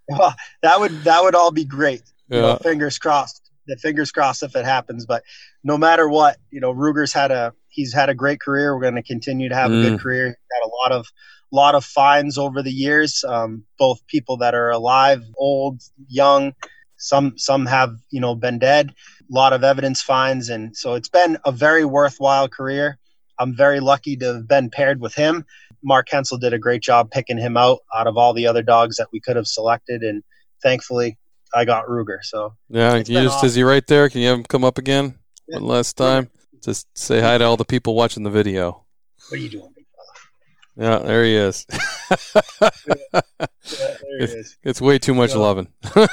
[0.10, 0.34] well,
[0.64, 2.02] that would that would all be great.
[2.30, 2.36] Yeah.
[2.36, 3.52] You know, fingers crossed.
[3.68, 5.06] The fingers crossed if it happens.
[5.06, 5.22] But
[5.64, 8.76] no matter what, you know, Ruger's had a he's had a great career.
[8.76, 9.80] We're going to continue to have mm.
[9.80, 10.02] a good mm.
[10.02, 10.26] career.
[10.26, 11.08] He's had a lot of
[11.52, 16.56] lot of fines over the years, um, both people that are alive, old, young.
[16.98, 18.96] Some some have you know been dead.
[19.32, 22.98] A lot of evidence finds, and so it's been a very worthwhile career.
[23.40, 25.46] I'm very lucky to have been paired with him.
[25.84, 28.98] Mark Hensel did a great job picking him out out of all the other dogs
[28.98, 30.22] that we could have selected, and
[30.62, 31.18] thankfully
[31.54, 32.18] I got Ruger.
[32.22, 33.48] So yeah, can you just awesome.
[33.48, 34.10] is he right there?
[34.10, 35.16] Can you have him come up again
[35.48, 35.58] yeah.
[35.58, 36.30] one last time?
[36.62, 38.86] Just say hi to all the people watching the video.
[39.30, 39.74] What are you doing.
[40.78, 41.66] Yeah, there he is.
[42.36, 42.42] yeah,
[43.12, 43.50] there
[44.18, 44.58] he it's, is.
[44.64, 45.68] It's way too much so, loving.
[45.96, 46.08] yeah,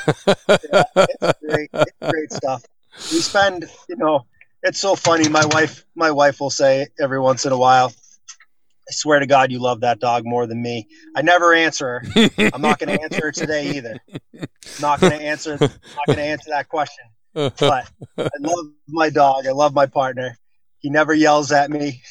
[0.97, 1.71] it's great.
[1.73, 2.65] It's great stuff.
[3.11, 4.27] We spend, you know,
[4.63, 5.29] it's so funny.
[5.29, 7.93] My wife, my wife will say every once in a while,
[8.89, 10.89] I swear to God, you love that dog more than me.
[11.15, 12.29] I never answer her.
[12.53, 13.99] I'm not going to answer her today either.
[14.81, 15.59] not going to answer.
[15.61, 17.05] Not going to answer that question.
[17.35, 19.47] But I love my dog.
[19.47, 20.37] I love my partner.
[20.81, 22.03] He never yells at me.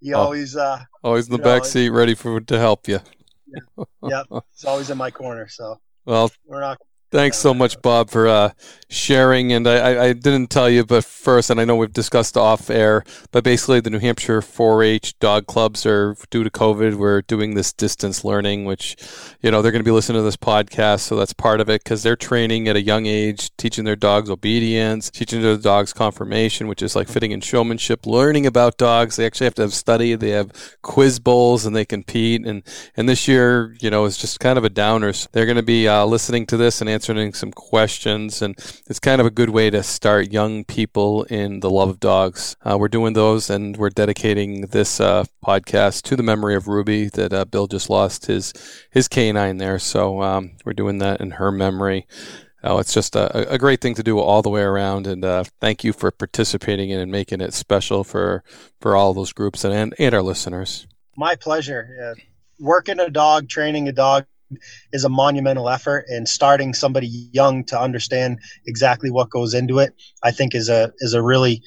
[0.00, 3.00] He oh, always, uh, always in the back know, seat, ready for to help you.
[3.46, 5.48] Yeah, yep, he's always in my corner.
[5.48, 6.78] So well, we're not
[7.12, 8.50] Thanks so much, Bob, for uh,
[8.88, 9.52] sharing.
[9.52, 13.04] And I, I, didn't tell you, but first, and I know we've discussed off air,
[13.30, 16.94] but basically, the New Hampshire 4-H dog clubs are due to COVID.
[16.94, 18.96] We're doing this distance learning, which
[19.40, 21.84] you know they're going to be listening to this podcast, so that's part of it
[21.84, 26.66] because they're training at a young age, teaching their dogs obedience, teaching their dogs conformation,
[26.66, 29.14] which is like fitting in showmanship, learning about dogs.
[29.14, 30.16] They actually have to have study.
[30.16, 30.50] They have
[30.82, 32.44] quiz bowls and they compete.
[32.44, 32.64] And
[32.96, 35.12] and this year, you know, is just kind of a downer.
[35.12, 38.54] So they're going to be uh, listening to this and answering some questions, and
[38.86, 42.56] it's kind of a good way to start young people in the love of dogs.
[42.64, 47.10] Uh, we're doing those, and we're dedicating this uh, podcast to the memory of Ruby
[47.10, 48.54] that uh, Bill just lost his
[48.90, 49.78] his canine there.
[49.78, 52.06] So um, we're doing that in her memory.
[52.64, 55.44] Oh, it's just a, a great thing to do all the way around, and uh,
[55.60, 58.42] thank you for participating in and making it special for
[58.80, 60.86] for all those groups and and our listeners.
[61.14, 61.94] My pleasure.
[62.00, 62.24] Yeah.
[62.58, 64.24] Working a dog, training a dog
[64.92, 69.92] is a monumental effort and starting somebody young to understand exactly what goes into it
[70.22, 71.62] i think is a is a really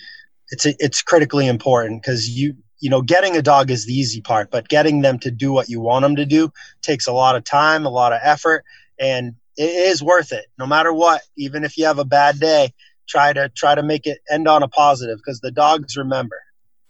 [0.49, 4.21] it's a, it's critically important because you you know getting a dog is the easy
[4.21, 6.51] part but getting them to do what you want them to do
[6.81, 8.63] takes a lot of time a lot of effort
[8.99, 10.45] and it is worth it.
[10.57, 12.73] No matter what even if you have a bad day
[13.07, 16.39] try to try to make it end on a positive because the dogs remember.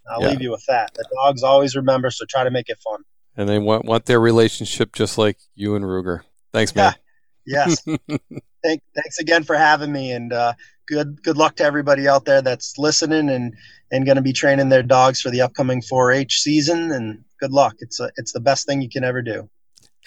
[0.09, 0.29] I'll yeah.
[0.29, 0.93] leave you with that.
[0.93, 3.03] The dogs always remember so try to make it fun
[3.39, 6.21] and they want want their relationship just like you and Ruger.
[6.53, 6.93] Thanks, man.
[6.93, 6.97] Yeah.
[7.45, 7.83] Yes.
[8.63, 10.53] Thank, thanks again for having me, and uh,
[10.87, 13.55] good good luck to everybody out there that's listening and
[13.91, 16.91] and going to be training their dogs for the upcoming 4-H season.
[16.91, 17.75] And good luck.
[17.79, 19.49] It's a, it's the best thing you can ever do.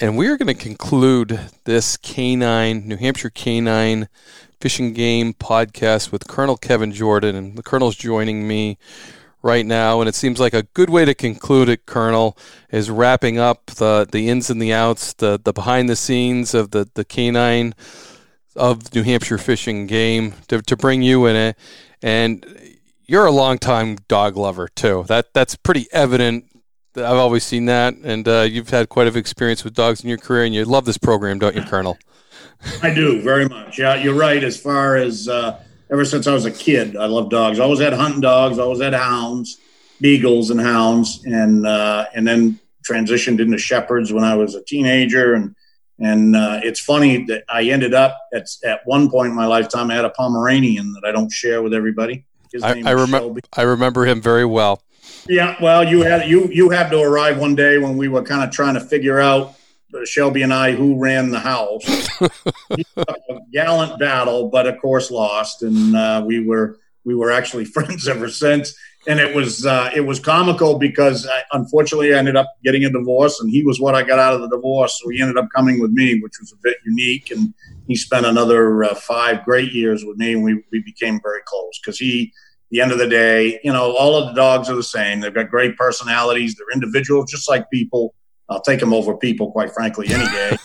[0.01, 4.09] And we are going to conclude this canine New Hampshire canine
[4.61, 8.79] fish and game podcast with Colonel Kevin Jordan, and the Colonel's joining me
[9.43, 12.37] right now, and it seems like a good way to conclude it, Colonel,
[12.71, 16.71] is wrapping up the, the ins and the outs, the, the behind the scenes of
[16.71, 17.75] the, the canine
[18.55, 21.59] of New Hampshire fish and game to, to bring you in it.
[22.03, 22.47] And
[23.07, 25.05] you're a longtime dog lover too.
[25.09, 26.47] That that's pretty evident.
[26.97, 30.19] I've always seen that, and uh, you've had quite a experience with dogs in your
[30.19, 31.97] career, and you love this program, don't you, Colonel?
[32.83, 33.79] I do very much.
[33.79, 34.43] Yeah, you're right.
[34.45, 35.61] As far as uh,
[35.93, 36.97] ever since I was a kid.
[36.97, 37.61] I love dogs.
[37.61, 38.59] I always had hunting dogs.
[38.59, 39.59] I always had hounds,
[40.01, 45.35] beagles, and hounds, and uh, and then transitioned into shepherds when I was a teenager.
[45.35, 45.55] And
[45.99, 49.91] and uh, it's funny that I ended up at at one point in my lifetime
[49.91, 52.25] I had a Pomeranian that I don't share with everybody.
[52.63, 54.83] I, I remember I remember him very well.
[55.29, 58.43] Yeah, well, you had you you had to arrive one day when we were kind
[58.43, 59.55] of trying to figure out
[60.05, 61.85] Shelby and I who ran the house.
[62.97, 68.09] a gallant battle, but of course lost, and uh, we were we were actually friends
[68.09, 68.75] ever since.
[69.09, 72.91] And it was uh, it was comical because I, unfortunately I ended up getting a
[72.91, 75.49] divorce, and he was what I got out of the divorce, so he ended up
[75.55, 77.31] coming with me, which was a bit unique.
[77.33, 77.53] And
[77.89, 81.81] he spent another uh, five great years with me, and we we became very close
[81.81, 82.33] because he.
[82.71, 85.21] The end of the day, you know, all of the dogs are the same.
[85.21, 86.55] They've got great personalities.
[86.55, 88.15] They're individuals, just like people
[88.53, 90.57] I'll take him over people, quite frankly, any day.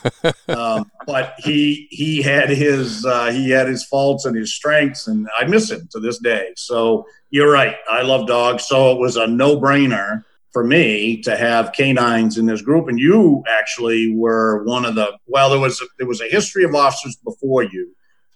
[0.53, 5.27] um, but he he had his uh, he had his faults and his strengths, and
[5.37, 6.51] I miss him to this day.
[6.55, 7.75] So you're right.
[7.89, 12.45] I love dogs, so it was a no brainer for me to have canines in
[12.45, 12.87] this group.
[12.87, 16.63] And you actually were one of the well, there was a, there was a history
[16.63, 17.93] of officers before you.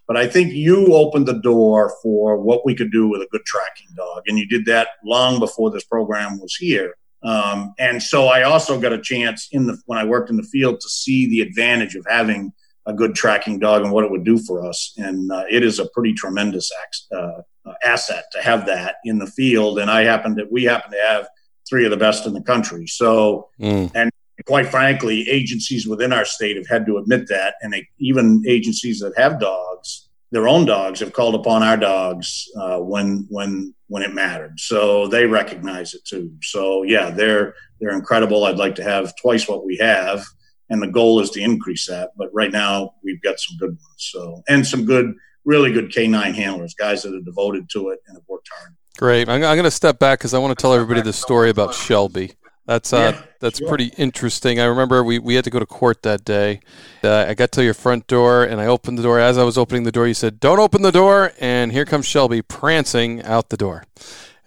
[0.07, 3.45] But I think you opened the door for what we could do with a good
[3.45, 4.23] tracking dog.
[4.27, 6.95] And you did that long before this program was here.
[7.23, 10.43] Um, and so I also got a chance in the when I worked in the
[10.43, 12.51] field to see the advantage of having
[12.87, 14.93] a good tracking dog and what it would do for us.
[14.97, 16.71] And uh, it is a pretty tremendous
[17.15, 17.41] uh,
[17.83, 19.79] asset to have that in the field.
[19.79, 21.27] And I happen to we happen to have
[21.69, 22.87] three of the best in the country.
[22.87, 23.91] So mm.
[23.93, 24.11] and
[24.45, 28.99] quite frankly, agencies within our state have had to admit that, and they, even agencies
[28.99, 34.03] that have dogs, their own dogs, have called upon our dogs uh, when when when
[34.03, 34.57] it mattered.
[34.57, 36.31] So they recognize it too.
[36.41, 38.45] So yeah, they're they're incredible.
[38.45, 40.23] I'd like to have twice what we have,
[40.69, 42.11] and the goal is to increase that.
[42.15, 43.97] But right now we've got some good ones.
[43.97, 45.13] So and some good,
[45.43, 48.77] really good K9 handlers, guys that are devoted to it and have worked hard.
[48.97, 49.27] Great.
[49.27, 51.73] I'm, I'm going to step back because I want to tell everybody the story about
[51.73, 52.31] Shelby.
[52.65, 53.67] That's uh, Yeah, that's sure.
[53.67, 54.59] pretty interesting.
[54.59, 56.61] I remember we, we had to go to court that day.
[57.03, 59.19] Uh, I got to your front door and I opened the door.
[59.19, 62.05] As I was opening the door, you said, "Don't open the door." And here comes
[62.05, 63.85] Shelby prancing out the door.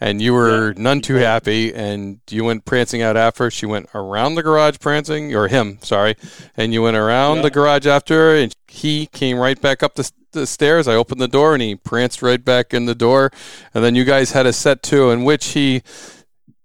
[0.00, 3.50] And you were none too happy, and you went prancing out after.
[3.50, 6.16] She went around the garage prancing, or him, sorry,
[6.56, 10.10] and you went around the garage after her, and he came right back up the,
[10.32, 10.88] the stairs.
[10.88, 13.30] I opened the door, and he pranced right back in the door,
[13.72, 15.82] and then you guys had a set two in which he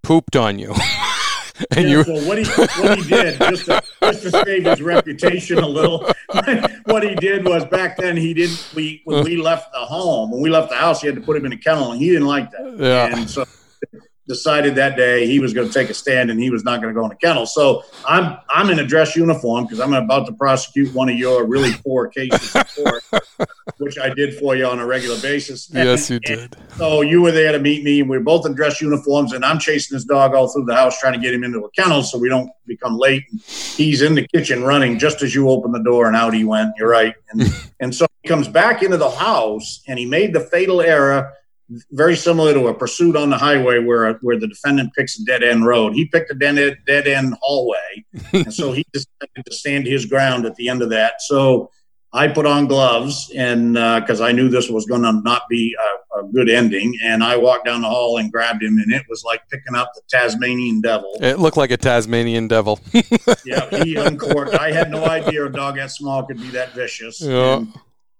[0.01, 0.73] pooped on you.
[1.72, 4.81] and Yeah, you so what he what he did just to, just to save his
[4.81, 6.10] reputation a little,
[6.86, 8.72] what he did was back then he didn't.
[8.76, 11.38] We when we left the home when we left the house, he had to put
[11.38, 12.77] him in a kennel, and he didn't like that.
[12.77, 13.18] Yeah.
[13.18, 13.45] And so
[14.30, 16.93] decided that day he was going to take a stand and he was not going
[16.93, 17.47] to go in a kennel.
[17.47, 21.45] So I'm I'm in a dress uniform because I'm about to prosecute one of your
[21.45, 23.03] really poor cases court,
[23.77, 25.69] which I did for you on a regular basis.
[25.73, 26.56] yes, you did.
[26.77, 29.43] so you were there to meet me, and we are both in dress uniforms, and
[29.43, 32.03] I'm chasing this dog all through the house, trying to get him into a kennel
[32.03, 33.23] so we don't become late.
[33.31, 36.43] And he's in the kitchen running just as you open the door, and out he
[36.43, 36.73] went.
[36.77, 37.41] You're right, and
[37.80, 41.34] and so he comes back into the house, and he made the fatal error,
[41.91, 45.44] very similar to a pursuit on the highway where where the defendant picks a dead
[45.44, 45.94] end road.
[45.94, 50.06] He picked a dead end, dead end hallway, and so he decided to stand his
[50.06, 51.22] ground at the end of that.
[51.22, 51.72] So.
[52.12, 55.76] I put on gloves and uh, because I knew this was going to not be
[55.80, 59.04] a, a good ending, and I walked down the hall and grabbed him, and it
[59.08, 61.18] was like picking up the Tasmanian devil.
[61.22, 62.80] It looked like a Tasmanian devil.
[63.46, 64.56] yeah, he uncorked.
[64.56, 67.22] I had no idea a dog that small could be that vicious.
[67.22, 67.64] Yeah.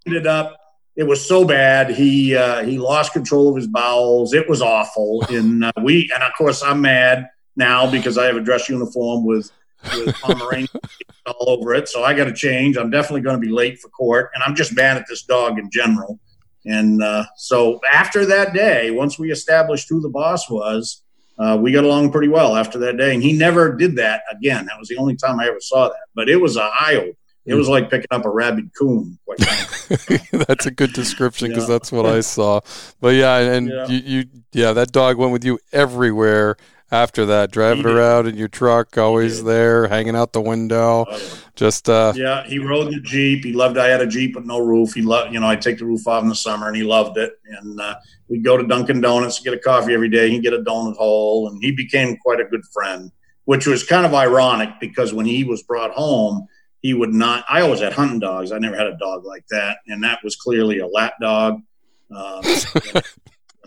[0.06, 0.59] Ended up,
[1.00, 1.92] it was so bad.
[1.92, 4.34] He uh, he lost control of his bowels.
[4.34, 5.26] It was awful.
[5.30, 9.26] And uh, we, and of course, I'm mad now because I have a dress uniform
[9.26, 9.50] with
[9.96, 10.68] with Pomeranian
[11.26, 11.88] all over it.
[11.88, 12.76] So I got to change.
[12.76, 15.58] I'm definitely going to be late for court, and I'm just mad at this dog
[15.58, 16.20] in general.
[16.66, 21.02] And uh, so after that day, once we established who the boss was,
[21.38, 23.14] uh, we got along pretty well after that day.
[23.14, 24.66] And he never did that again.
[24.66, 26.08] That was the only time I ever saw that.
[26.14, 27.14] But it was a eye opener.
[27.50, 29.18] It was like picking up a rabid coon.
[29.26, 29.40] Quite
[30.48, 31.76] that's a good description because Yeah.
[31.76, 32.62] that's what I saw.
[33.02, 33.88] But yeah, and Yeah.
[33.88, 36.58] You, you, yeah, that dog went with you everywhere
[36.92, 41.06] after that, driving around in your truck, always there, hanging out the window.
[41.56, 43.44] Just uh, Yeah, he rode the Jeep.
[43.44, 43.78] He loved.
[43.78, 44.94] I had a Jeep with no roof.
[44.94, 45.34] He loved.
[45.34, 47.34] You know, I'd take the roof off in the summer, and he loved it.
[47.60, 47.96] And uh,
[48.28, 50.32] we'd go to Dunkin' Donuts, and get a coffee every day.
[50.32, 53.12] He'd get a donut hole, and he became quite a good friend.
[53.46, 56.48] Which was kind of ironic because when he was brought home,
[56.81, 57.45] he would not.
[57.49, 58.51] I always had hunting dogs.
[58.51, 61.61] I never had a dog like that, and that was clearly a lap dog.
[62.11, 62.41] Um,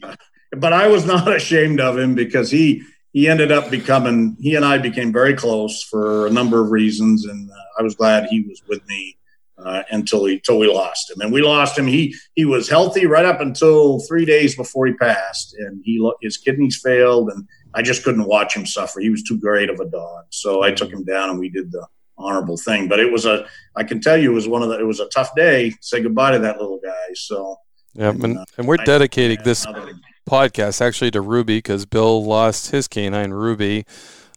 [0.03, 0.15] uh,
[0.57, 2.83] but I was not ashamed of him because he
[3.13, 7.27] he ended up becoming he and I became very close for a number of reasons,
[7.27, 9.19] and uh, I was glad he was with me
[9.59, 11.21] uh, until he until we lost him.
[11.21, 11.87] And we lost him.
[11.87, 16.39] He he was healthy right up until three days before he passed, and he his
[16.39, 19.01] kidneys failed, and I just couldn't watch him suffer.
[19.01, 21.71] He was too great of a dog, so I took him down, and we did
[21.71, 21.87] the
[22.23, 22.89] honorable thing.
[22.89, 23.47] But it was a
[23.77, 25.75] I can tell you it was one of the it was a tough day.
[25.81, 27.15] Say goodbye to that little guy.
[27.15, 27.57] So
[27.95, 29.93] yeah, And, and, uh, and we're I- dedicating yeah, this another-
[30.29, 33.85] podcast actually to Ruby because Bill lost his canine Ruby.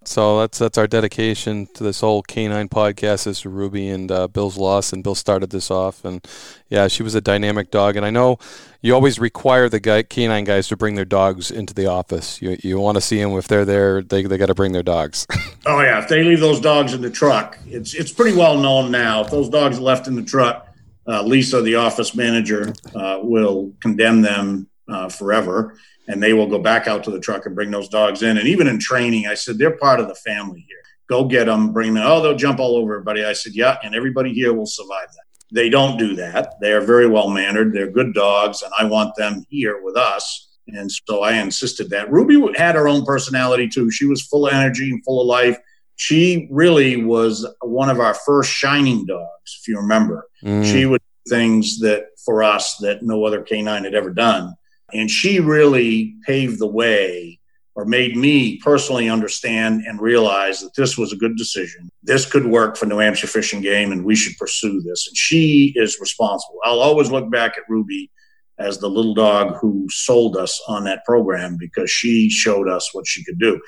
[0.08, 4.58] So that's that's our dedication to this whole canine podcast is Ruby and uh, Bill's
[4.58, 6.26] loss, and Bill started this off, and
[6.70, 8.38] yeah, she was a dynamic dog, and I know
[8.82, 12.42] you always require the guy, canine guys to bring their dogs into the office.
[12.42, 14.84] You you want to see them if they're there, they they got to bring their
[14.84, 15.26] dogs.
[15.68, 18.92] Oh yeah, if they leave those dogs in the truck, it's it's pretty well known
[18.92, 19.22] now.
[19.22, 20.68] If those dogs are left in the truck,
[21.08, 25.76] uh, Lisa, the office manager, uh, will condemn them uh, forever,
[26.08, 28.38] and they will go back out to the truck and bring those dogs in.
[28.38, 30.78] And even in training, I said they're part of the family here.
[31.08, 32.04] Go get them, bring them.
[32.06, 33.24] Oh, they'll jump all over everybody.
[33.24, 35.26] I said, yeah, and everybody here will survive that.
[35.52, 36.56] They don't do that.
[36.60, 37.74] They are very well mannered.
[37.74, 40.58] They're good dogs, and I want them here with us.
[40.68, 42.12] And so I insisted that.
[42.12, 43.92] Ruby had her own personality too.
[43.92, 45.58] She was full of energy and full of life.
[45.98, 50.28] She really was one of our first shining dogs, if you remember.
[50.44, 50.66] Mm.
[50.66, 54.56] She would do things that for us that no other canine had ever done.
[54.94, 57.40] And she really paved the way
[57.76, 61.90] or made me personally understand and realize that this was a good decision.
[62.04, 65.08] This could work for New Hampshire Fish and Game and we should pursue this.
[65.08, 66.58] And she is responsible.
[66.64, 68.10] I'll always look back at Ruby
[68.58, 73.06] as the little dog who sold us on that program because she showed us what
[73.06, 73.60] she could do.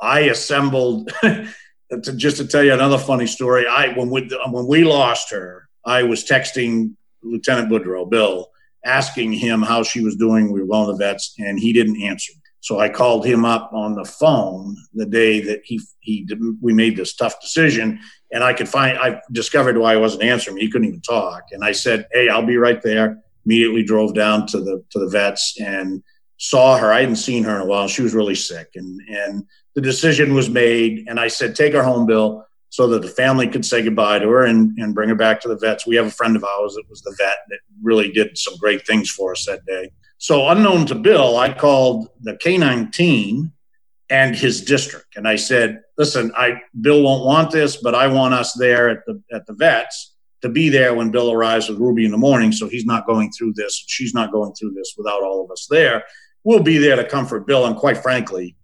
[0.00, 3.66] I assembled to just to tell you another funny story.
[3.66, 8.48] I when we when we lost her, I was texting Lieutenant Boudreau, Bill,
[8.86, 10.52] asking him how she was doing.
[10.52, 12.32] We were going to the vets, and he didn't answer.
[12.60, 16.28] So I called him up on the phone the day that he he
[16.60, 18.00] we made this tough decision,
[18.32, 20.56] and I could find I discovered why I wasn't answering.
[20.56, 24.46] He couldn't even talk, and I said, "Hey, I'll be right there." Immediately drove down
[24.48, 26.02] to the to the vets and
[26.38, 26.92] saw her.
[26.92, 27.86] I hadn't seen her in a while.
[27.88, 29.44] She was really sick, and and
[29.74, 31.04] the decision was made.
[31.08, 32.45] And I said, "Take her home, Bill."
[32.76, 35.48] So that the family could say goodbye to her and, and bring her back to
[35.48, 35.86] the vets.
[35.86, 38.86] We have a friend of ours that was the vet that really did some great
[38.86, 39.90] things for us that day.
[40.18, 43.54] So, unknown to Bill, I called the canine team
[44.10, 48.34] and his district, and I said, "Listen, I Bill won't want this, but I want
[48.34, 52.04] us there at the at the vets to be there when Bill arrives with Ruby
[52.04, 55.22] in the morning, so he's not going through this, she's not going through this without
[55.22, 56.04] all of us there.
[56.44, 58.54] We'll be there to comfort Bill, and quite frankly,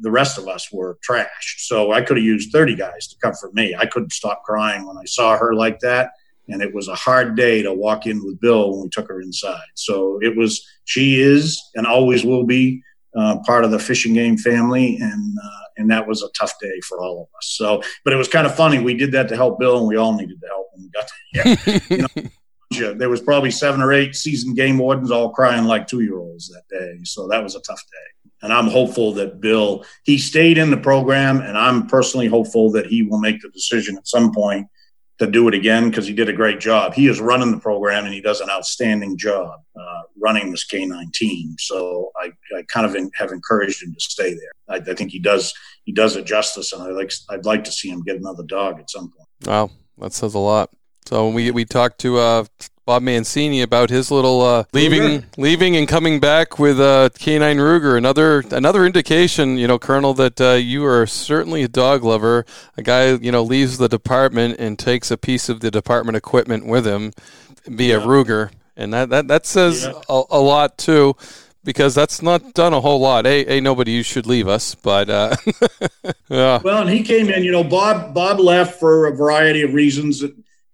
[0.00, 1.56] the rest of us were trash.
[1.58, 3.74] So I could have used 30 guys to comfort me.
[3.78, 6.12] I couldn't stop crying when I saw her like that.
[6.48, 9.20] And it was a hard day to walk in with Bill when we took her
[9.20, 9.68] inside.
[9.74, 12.82] So it was, she is and always will be
[13.16, 14.96] uh, part of the fish and game family.
[14.96, 17.54] And, uh, and that was a tough day for all of us.
[17.56, 18.80] So, but it was kind of funny.
[18.80, 21.08] We did that to help Bill and we all needed the help when we got
[21.08, 22.30] to, yeah, you know,
[22.70, 26.48] there was probably seven or eight season game wardens all crying like two year olds
[26.48, 27.00] that day.
[27.04, 30.76] So that was a tough day and I'm hopeful that Bill he stayed in the
[30.76, 34.66] program, and I'm personally hopeful that he will make the decision at some point
[35.18, 36.94] to do it again because he did a great job.
[36.94, 41.12] He is running the program, and he does an outstanding job uh, running this K9
[41.12, 41.54] team.
[41.58, 44.52] So I, I kind of in, have encouraged him to stay there.
[44.68, 45.52] I, I, think he does
[45.84, 48.80] he does it justice, and I like I'd like to see him get another dog
[48.80, 49.28] at some point.
[49.46, 50.70] Wow, that says a lot.
[51.10, 52.44] So we we talked to uh,
[52.86, 55.24] Bob Mancini about his little uh, leaving, Ruger.
[55.36, 57.98] leaving and coming back with uh, K9 Ruger.
[57.98, 62.46] Another another indication, you know, Colonel, that uh, you are certainly a dog lover.
[62.76, 66.64] A guy, you know, leaves the department and takes a piece of the department equipment
[66.64, 67.12] with him,
[67.74, 67.96] be yeah.
[67.96, 70.00] Ruger, and that that that says yeah.
[70.08, 71.16] a, a, lot too.
[71.64, 73.26] Because that's not done a whole lot.
[73.26, 75.34] A, a nobody you should leave us, but uh,
[76.28, 76.60] yeah.
[76.62, 77.42] Well, and he came in.
[77.42, 80.22] You know, Bob Bob left for a variety of reasons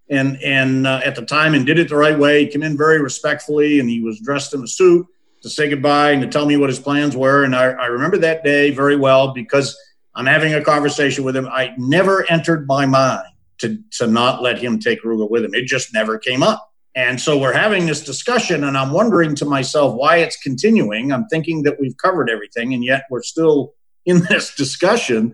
[0.09, 2.45] and and uh, at the time and did it the right way.
[2.45, 5.05] He came in very respectfully, and he was dressed in a suit
[5.41, 7.43] to say goodbye and to tell me what his plans were.
[7.43, 9.77] And I, I remember that day very well because
[10.15, 11.47] I'm having a conversation with him.
[11.47, 13.27] I never entered my mind
[13.59, 15.53] to to not let him take Ruger with him.
[15.53, 16.63] It just never came up.
[16.95, 21.11] And so we're having this discussion, and I'm wondering to myself why it's continuing.
[21.11, 23.75] I'm thinking that we've covered everything, and yet we're still
[24.07, 25.33] in this discussion.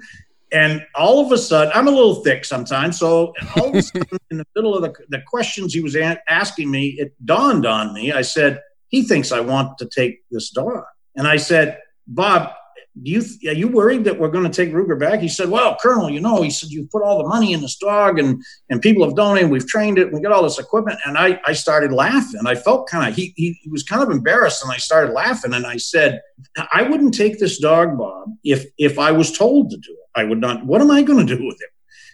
[0.53, 2.99] And all of a sudden, I'm a little thick sometimes.
[2.99, 6.21] So all of a sudden, in the middle of the, the questions he was a-
[6.29, 8.11] asking me, it dawned on me.
[8.11, 10.83] I said, he thinks I want to take this dog.
[11.15, 12.53] And I said, Bob,
[13.01, 15.19] do you are you worried that we're going to take Ruger back?
[15.19, 17.75] He said, Well, Colonel, you know, he said you've put all the money in this
[17.77, 20.99] dog and and people have donated, we've trained it, we got all this equipment.
[21.05, 22.41] And I I started laughing.
[22.45, 25.53] I felt kind of he, he he was kind of embarrassed and I started laughing
[25.53, 26.21] and I said,
[26.71, 29.97] I wouldn't take this dog, Bob, if if I was told to do it.
[30.15, 31.69] I would not what am I going to do with him?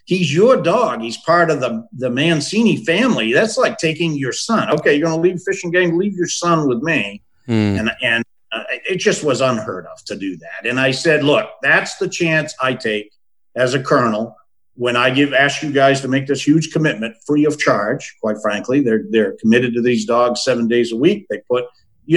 [0.05, 1.01] He's your dog.
[1.01, 3.33] He's part of the the Mancini family.
[3.33, 4.71] That's like taking your son.
[4.71, 7.21] Okay, you're going to leave fish and game, leave your son with me.
[7.49, 7.79] Mm.
[7.79, 10.65] And and uh, it just was unheard of to do that.
[10.65, 13.11] And I said, look, that's the chance I take
[13.55, 14.35] as a colonel
[14.75, 18.15] when I give ask you guys to make this huge commitment free of charge.
[18.21, 21.27] Quite frankly, they're they're committed to these dogs seven days a week.
[21.29, 21.65] They put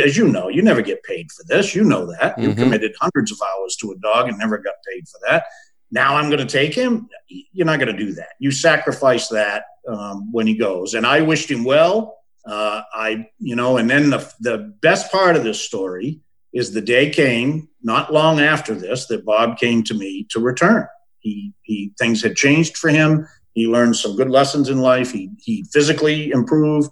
[0.01, 1.75] as you know, you never get paid for this.
[1.75, 2.37] You know that.
[2.37, 2.43] Mm-hmm.
[2.43, 5.45] You committed hundreds of hours to a dog and never got paid for that.
[5.91, 7.09] Now I'm going to take him.
[7.29, 8.31] You're not going to do that.
[8.39, 10.95] You sacrifice that um, when he goes.
[10.95, 12.17] And I wished him well.
[12.47, 16.21] Uh, I, you know, and then the the best part of this story
[16.53, 20.87] is the day came not long after this that Bob came to me to return.
[21.21, 23.27] He he things had changed for him.
[23.55, 25.13] He learned some good lessons in life.
[25.13, 26.91] He he physically improved,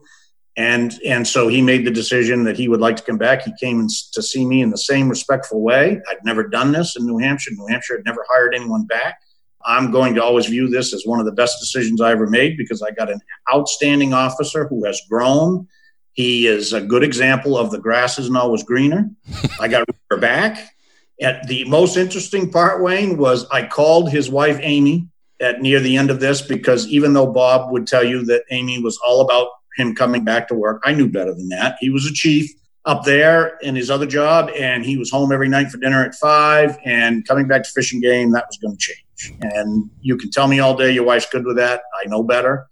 [0.56, 3.42] and and so he made the decision that he would like to come back.
[3.42, 6.00] He came to see me in the same respectful way.
[6.08, 7.52] I'd never done this in New Hampshire.
[7.56, 9.18] New Hampshire had never hired anyone back.
[9.64, 12.56] I'm going to always view this as one of the best decisions I ever made
[12.56, 13.20] because I got an
[13.52, 15.68] outstanding officer who has grown.
[16.12, 19.10] He is a good example of the grass isn't always greener.
[19.60, 20.74] I got her back.
[21.20, 25.08] And the most interesting part, Wayne, was I called his wife Amy
[25.40, 28.82] at near the end of this because even though Bob would tell you that Amy
[28.82, 31.76] was all about him coming back to work, I knew better than that.
[31.80, 32.50] He was a chief
[32.86, 36.14] up there in his other job, and he was home every night for dinner at
[36.14, 36.78] five.
[36.84, 39.04] And coming back to fish and game, that was going to change.
[39.40, 41.82] And you can tell me all day your wife's good with that.
[42.02, 42.66] I know better.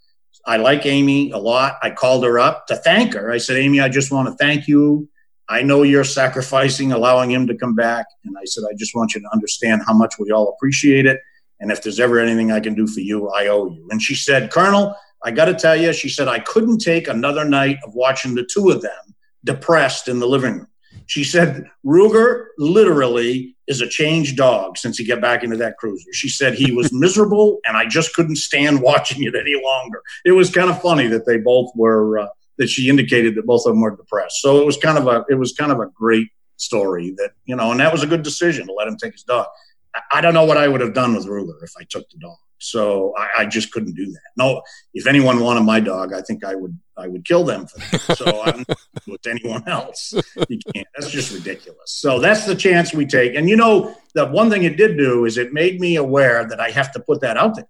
[0.46, 1.78] I like Amy a lot.
[1.82, 3.30] I called her up to thank her.
[3.30, 5.08] I said, Amy, I just want to thank you.
[5.48, 8.06] I know you're sacrificing, allowing him to come back.
[8.24, 11.20] And I said, I just want you to understand how much we all appreciate it.
[11.60, 13.86] And if there's ever anything I can do for you, I owe you.
[13.90, 14.94] And she said, Colonel,
[15.24, 18.48] I got to tell you, she said, I couldn't take another night of watching the
[18.50, 19.14] two of them
[19.44, 20.68] depressed in the living room.
[21.08, 26.12] She said Ruger literally is a changed dog since he got back into that cruiser.
[26.12, 30.02] She said he was miserable and I just couldn't stand watching it any longer.
[30.24, 32.28] It was kind of funny that they both were uh,
[32.58, 34.36] that she indicated that both of them were depressed.
[34.40, 37.56] So it was kind of a it was kind of a great story that you
[37.56, 39.46] know, and that was a good decision to let him take his dog.
[39.94, 42.18] I, I don't know what I would have done with Ruger if I took the
[42.18, 42.36] dog.
[42.58, 44.30] So I, I, just couldn't do that.
[44.36, 44.62] No,
[44.92, 48.18] if anyone wanted my dog, I think I would I would kill them for that.
[48.18, 48.64] So I'm
[49.06, 50.12] with anyone else.
[50.48, 50.86] You can't.
[50.96, 51.92] That's just ridiculous.
[51.92, 53.36] So that's the chance we take.
[53.36, 56.58] And you know, the one thing it did do is it made me aware that
[56.60, 57.68] I have to put that out there.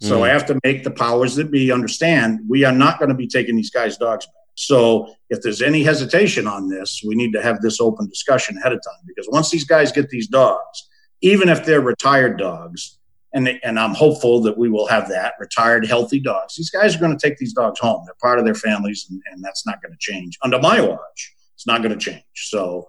[0.00, 0.22] So mm.
[0.22, 3.26] I have to make the powers that be understand we are not going to be
[3.26, 4.34] taking these guys' dogs back.
[4.54, 8.72] So if there's any hesitation on this, we need to have this open discussion ahead
[8.72, 10.88] of time because once these guys get these dogs,
[11.20, 12.98] even if they're retired dogs,
[13.34, 16.56] and and I'm hopeful that we will have that retired healthy dogs.
[16.56, 18.02] These guys are going to take these dogs home.
[18.06, 21.34] They're part of their families, and, and that's not going to change under my watch.
[21.54, 22.22] It's not going to change.
[22.34, 22.88] So,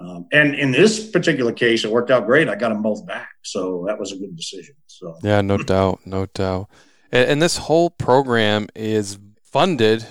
[0.00, 2.48] um, and in this particular case, it worked out great.
[2.48, 4.74] I got them both back, so that was a good decision.
[4.86, 6.68] So yeah, no doubt, no doubt.
[7.10, 10.06] And, and this whole program is funded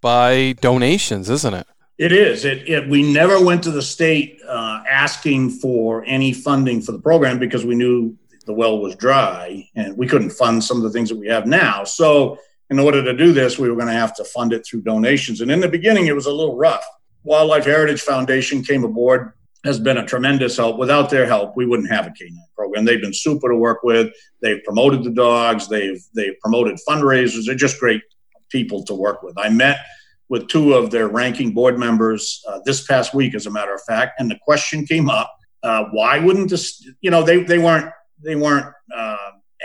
[0.00, 1.66] by donations, isn't it?
[1.98, 2.44] It is.
[2.44, 7.00] It, it, we never went to the state uh, asking for any funding for the
[7.00, 8.16] program because we knew
[8.48, 11.46] the well was dry and we couldn't fund some of the things that we have
[11.46, 11.84] now.
[11.84, 12.38] So,
[12.70, 15.40] in order to do this, we were going to have to fund it through donations.
[15.40, 16.84] And in the beginning, it was a little rough.
[17.24, 19.32] Wildlife Heritage Foundation came aboard,
[19.64, 20.78] has been a tremendous help.
[20.78, 22.84] Without their help, we wouldn't have a canine program.
[22.84, 24.12] They've been super to work with.
[24.42, 25.68] They've promoted the dogs.
[25.68, 27.46] They've they've promoted fundraisers.
[27.46, 28.02] They're just great
[28.50, 29.38] people to work with.
[29.38, 29.78] I met
[30.28, 33.82] with two of their ranking board members uh, this past week, as a matter of
[33.82, 36.86] fact, and the question came up: uh, Why wouldn't this?
[37.00, 37.90] You know, they they weren't
[38.22, 39.16] they weren't uh,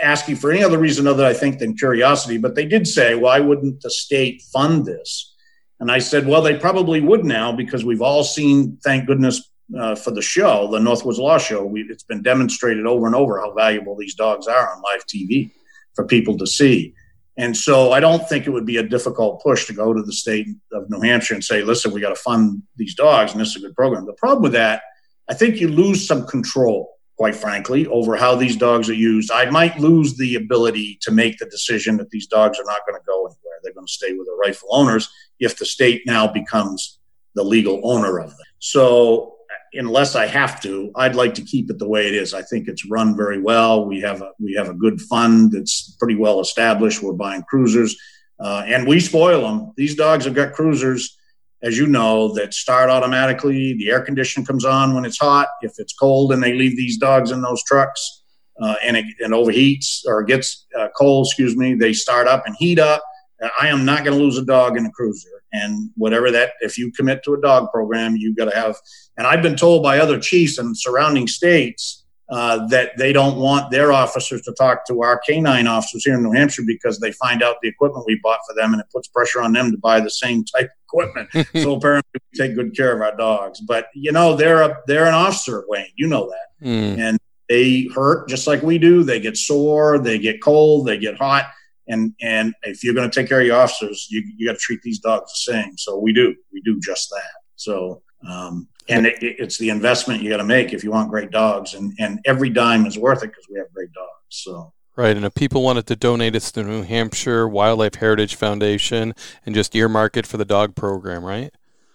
[0.02, 2.38] asking for any other reason other, I think, than curiosity.
[2.38, 5.34] But they did say, why wouldn't the state fund this?
[5.80, 9.94] And I said, well, they probably would now because we've all seen, thank goodness uh,
[9.94, 11.64] for the show, the Northwoods Law Show.
[11.64, 15.50] We, it's been demonstrated over and over how valuable these dogs are on live TV
[15.94, 16.94] for people to see.
[17.36, 20.12] And so I don't think it would be a difficult push to go to the
[20.12, 23.48] state of New Hampshire and say, listen, we got to fund these dogs, and this
[23.48, 24.06] is a good program.
[24.06, 24.82] The problem with that,
[25.28, 29.30] I think you lose some control quite frankly, over how these dogs are used.
[29.30, 33.00] I might lose the ability to make the decision that these dogs are not going
[33.00, 33.58] to go anywhere.
[33.62, 35.08] They're going to stay with their rightful owners
[35.38, 36.98] if the state now becomes
[37.34, 38.46] the legal owner of them.
[38.58, 39.36] So,
[39.74, 42.34] unless I have to, I'd like to keep it the way it is.
[42.34, 43.86] I think it's run very well.
[43.86, 47.02] We have a we have a good fund that's pretty well established.
[47.02, 47.96] We're buying cruisers,
[48.40, 49.72] uh, and we spoil them.
[49.76, 51.16] These dogs have got cruisers
[51.64, 53.72] as you know, that start automatically.
[53.74, 55.48] The air condition comes on when it's hot.
[55.62, 58.22] If it's cold and they leave these dogs in those trucks
[58.60, 62.54] uh, and it and overheats or gets uh, cold, excuse me, they start up and
[62.58, 63.02] heat up.
[63.42, 65.28] Uh, I am not going to lose a dog in a cruiser.
[65.52, 68.76] And whatever that, if you commit to a dog program, you've got to have.
[69.16, 72.03] And I've been told by other chiefs in surrounding states
[72.34, 76.22] uh, that they don't want their officers to talk to our canine officers here in
[76.24, 79.06] New Hampshire because they find out the equipment we bought for them and it puts
[79.06, 81.30] pressure on them to buy the same type of equipment.
[81.62, 83.60] so apparently we take good care of our dogs.
[83.60, 85.86] But you know, they're a they're an officer, Wayne.
[85.94, 86.66] You know that.
[86.66, 86.98] Mm.
[86.98, 89.04] And they hurt just like we do.
[89.04, 91.44] They get sore, they get cold, they get hot.
[91.86, 94.58] And and if you're going to take care of your officers, you you got to
[94.58, 95.78] treat these dogs the same.
[95.78, 96.34] So we do.
[96.52, 97.42] We do just that.
[97.54, 101.30] So um, and it, it's the investment you got to make if you want great
[101.30, 104.10] dogs, and and every dime is worth it because we have great dogs.
[104.28, 104.72] So.
[104.96, 109.12] Right, and if people wanted to donate, it's the New Hampshire Wildlife Heritage Foundation,
[109.44, 111.52] and just earmark it for the dog program, right?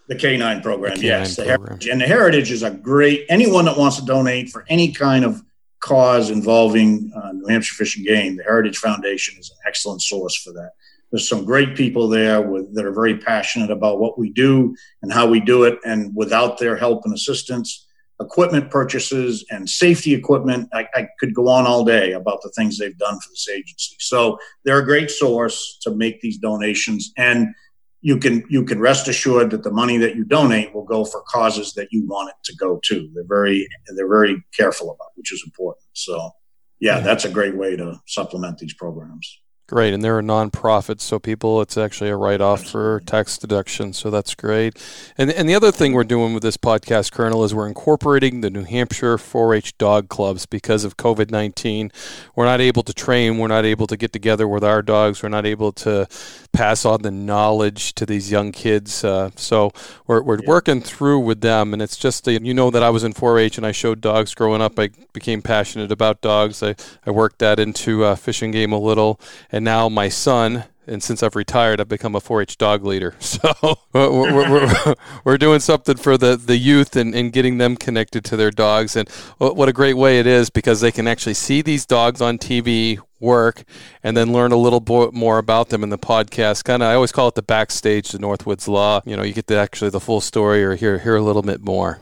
[0.10, 1.38] The canine program, the yes.
[1.38, 1.68] The program.
[1.68, 1.88] Heritage.
[1.88, 3.26] And the Heritage is a great.
[3.30, 5.41] Anyone that wants to donate for any kind of
[5.80, 10.36] cause involving uh, New Hampshire Fish and Game, the Heritage Foundation is an excellent source
[10.36, 10.72] for that.
[11.11, 15.11] There's some great people there with, that are very passionate about what we do and
[15.11, 15.80] how we do it.
[15.86, 17.88] And without their help and assistance,
[18.22, 22.77] equipment purchases and safety equipment, I, I could go on all day about the things
[22.77, 23.95] they've done for this agency.
[23.99, 27.11] So they're a great source to make these donations.
[27.18, 27.56] And
[28.02, 31.22] you can you can rest assured that the money that you donate will go for
[31.27, 33.10] causes that you want it to go to.
[33.14, 35.86] They're very they're very careful about, which is important.
[35.94, 36.31] So
[36.80, 39.41] yeah, that's a great way to supplement these programs.
[39.69, 44.09] Great, and they're a nonprofit, so people, it's actually a write-off for tax deduction, so
[44.09, 44.75] that's great.
[45.15, 48.49] And and the other thing we're doing with this podcast, Colonel, is we're incorporating the
[48.49, 51.91] New Hampshire 4-H dog clubs because of COVID nineteen.
[52.35, 55.29] We're not able to train, we're not able to get together with our dogs, we're
[55.29, 56.07] not able to
[56.51, 59.03] pass on the knowledge to these young kids.
[59.03, 59.71] Uh, so
[60.07, 60.47] we're we're yeah.
[60.49, 63.57] working through with them, and it's just the, you know that I was in 4-H
[63.57, 64.80] and I showed dogs growing up.
[64.80, 66.63] I became passionate about dogs.
[66.63, 69.19] I I worked that into uh, fish and game a little.
[69.51, 73.16] And and now my son and since I've retired, I've become a 4-H dog leader.
[73.30, 77.78] So we're, we're, we're, we're, doing something for the, the youth and, and getting them
[77.78, 78.98] connected to their dogs.
[78.98, 79.07] And
[79.38, 82.99] what a great way it is because they can actually see these dogs on TV
[83.20, 83.64] work
[84.03, 86.66] and then learn a little bo- more about them in the podcast.
[86.66, 89.02] Kind of, I always call it the backstage to Northwoods Law.
[89.06, 91.61] You know, you get to actually the full story or hear hear a little bit
[91.61, 91.99] more.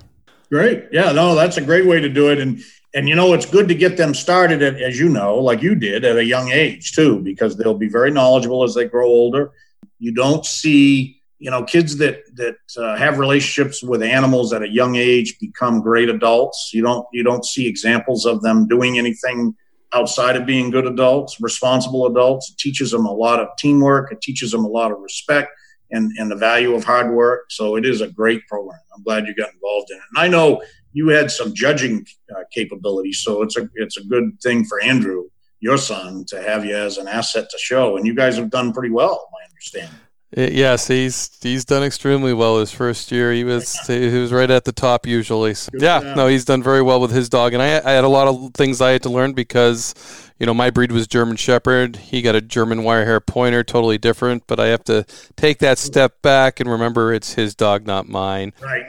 [0.49, 2.61] Great, yeah, no, that's a great way to do it, and
[2.93, 5.75] and you know it's good to get them started at, as you know like you
[5.75, 9.51] did at a young age too because they'll be very knowledgeable as they grow older.
[9.99, 14.69] You don't see you know kids that that uh, have relationships with animals at a
[14.69, 16.71] young age become great adults.
[16.73, 19.55] You don't you don't see examples of them doing anything
[19.93, 22.51] outside of being good adults responsible adults.
[22.51, 24.11] It teaches them a lot of teamwork.
[24.11, 25.51] It teaches them a lot of respect
[25.91, 29.25] and, and the value of hard work so it is a great program i'm glad
[29.27, 30.61] you got involved in it and i know
[30.97, 35.25] you had some judging uh, capabilities, so it's a it's a good thing for Andrew,
[35.59, 37.97] your son, to have you as an asset to show.
[37.97, 39.99] And you guys have done pretty well, my understanding.
[40.37, 43.33] Yes, he's he's done extremely well his first year.
[43.33, 45.55] He was he was right at the top usually.
[45.55, 48.07] So, yeah, no, he's done very well with his dog, and I, I had a
[48.07, 49.95] lot of things I had to learn because
[50.37, 51.95] you know my breed was German Shepherd.
[51.95, 54.43] He got a German Wirehair Pointer, totally different.
[54.45, 55.07] But I have to
[55.37, 58.53] take that step back and remember it's his dog, not mine.
[58.61, 58.85] Right.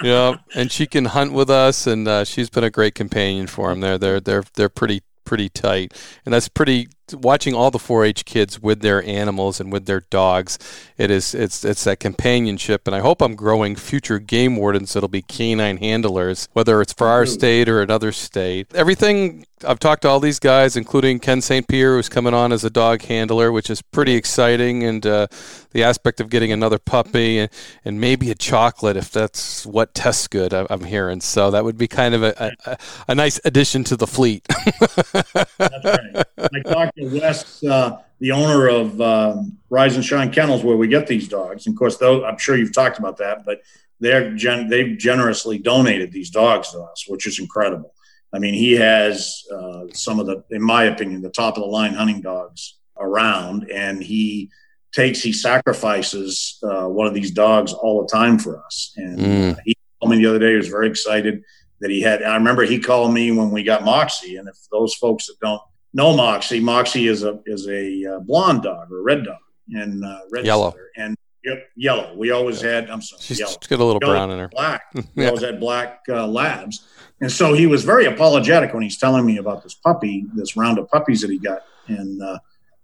[0.03, 3.71] yeah, and she can hunt with us, and uh, she's been a great companion for
[3.71, 3.79] him.
[3.79, 5.93] They're they're they're they're pretty pretty tight,
[6.25, 10.57] and that's pretty watching all the 4-H kids with their animals and with their dogs,
[10.97, 15.09] it is it's it's that companionship, and I hope I'm growing future game wardens that'll
[15.09, 18.67] be canine handlers, whether it's for our state or another state.
[18.73, 21.67] Everything I've talked to all these guys, including Ken St.
[21.67, 25.27] Pierre, who's coming on as a dog handler, which is pretty exciting, and uh,
[25.71, 27.49] the aspect of getting another puppy and,
[27.83, 30.53] and maybe a chocolate if that's what tastes good.
[30.53, 32.77] I'm hearing, so that would be kind of a, a,
[33.09, 34.47] a nice addition to the fleet.
[34.47, 36.25] that's right.
[36.37, 41.07] I to Wes, uh, the owner of um, Rise and Shine Kennels, where we get
[41.07, 41.65] these dogs.
[41.65, 43.61] And of course, though I'm sure you've talked about that, but
[43.99, 47.93] they're gen- they've generously donated these dogs to us, which is incredible.
[48.33, 51.69] I mean, he has uh, some of the, in my opinion, the top of the
[51.69, 54.51] line hunting dogs around, and he
[54.93, 58.93] takes, he sacrifices uh, one of these dogs all the time for us.
[58.97, 59.57] And mm.
[59.65, 61.43] he told me the other day, he was very excited
[61.81, 62.21] that he had.
[62.21, 65.61] I remember he called me when we got Moxie, and if those folks that don't
[65.93, 69.39] know Moxie, Moxie is a is a uh, blonde dog or a red dog
[69.73, 72.15] and uh, red yellow and yep, yellow.
[72.15, 72.89] We always had.
[72.89, 73.55] I'm sorry, she's yellow.
[73.67, 74.49] got a little yellow, brown in her.
[74.49, 74.83] Black.
[75.15, 76.87] We always had black uh, labs,
[77.21, 80.79] and so he was very apologetic when he's telling me about this puppy, this round
[80.79, 82.39] of puppies that he got, and uh,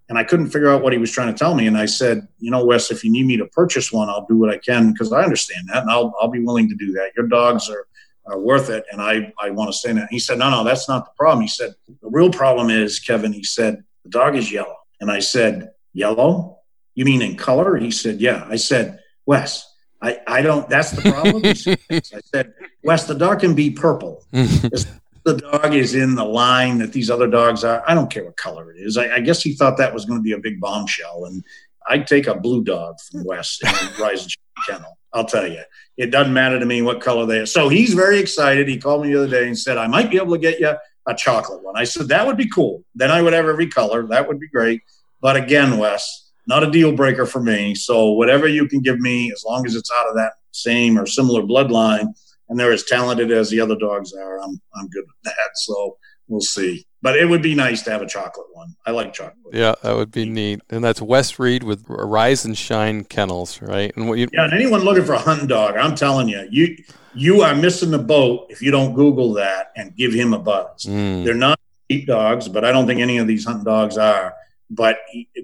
[0.09, 1.67] and I couldn't figure out what he was trying to tell me.
[1.67, 4.37] And I said, you know, Wes, if you need me to purchase one, I'll do
[4.37, 7.11] what I can because I understand that, and I'll I'll be willing to do that.
[7.15, 7.87] Your dogs are
[8.27, 8.85] are worth it.
[8.91, 10.07] And I, I want to say that.
[10.09, 11.41] He said, no, no, that's not the problem.
[11.41, 14.75] He said, the real problem is, Kevin, he said, the dog is yellow.
[14.99, 16.59] And I said, yellow?
[16.95, 17.77] You mean in color?
[17.77, 18.45] He said, yeah.
[18.49, 19.71] I said, Wes,
[20.01, 21.55] I, I don't, that's the problem.
[21.55, 22.53] Said, I said,
[22.83, 24.23] Wes, the dog can be purple.
[24.31, 27.83] the dog is in the line that these other dogs are.
[27.87, 28.97] I don't care what color it is.
[28.97, 31.25] I, I guess he thought that was going to be a big bombshell.
[31.25, 31.43] And
[31.87, 34.33] I'd take a blue dog from Wes and Rise and
[34.67, 34.97] Kennel.
[35.15, 35.61] I'll tell you,
[35.97, 37.45] it doesn't matter to me what color they are.
[37.45, 38.67] So he's very excited.
[38.67, 40.75] He called me the other day and said, I might be able to get you
[41.07, 41.77] a chocolate one.
[41.77, 42.83] I said, that would be cool.
[42.95, 44.05] Then I would have every color.
[44.07, 44.81] That would be great.
[45.21, 47.75] But again, Wes, not a deal breaker for me.
[47.75, 51.05] So whatever you can give me, as long as it's out of that same or
[51.05, 52.07] similar bloodline,
[52.49, 55.51] and they're as talented as the other dogs are, I'm I'm good with that.
[55.55, 55.97] So
[56.27, 56.85] we'll see.
[57.05, 58.75] But it would be nice to have a chocolate one.
[58.83, 59.53] I like chocolate.
[59.53, 60.61] Yeah, that would be neat.
[60.71, 63.95] And that's Wes Reed with Rise and Shine Kennels, right?
[63.95, 66.83] And what you Yeah, and anyone looking for a hunting dog, I'm telling you, you
[67.13, 70.85] you are missing the boat if you don't Google that and give him a buzz.
[70.85, 71.23] Mm.
[71.25, 71.59] They're not
[71.91, 74.33] cheap dogs, but I don't think any of these hunting dogs are.
[74.71, 74.97] But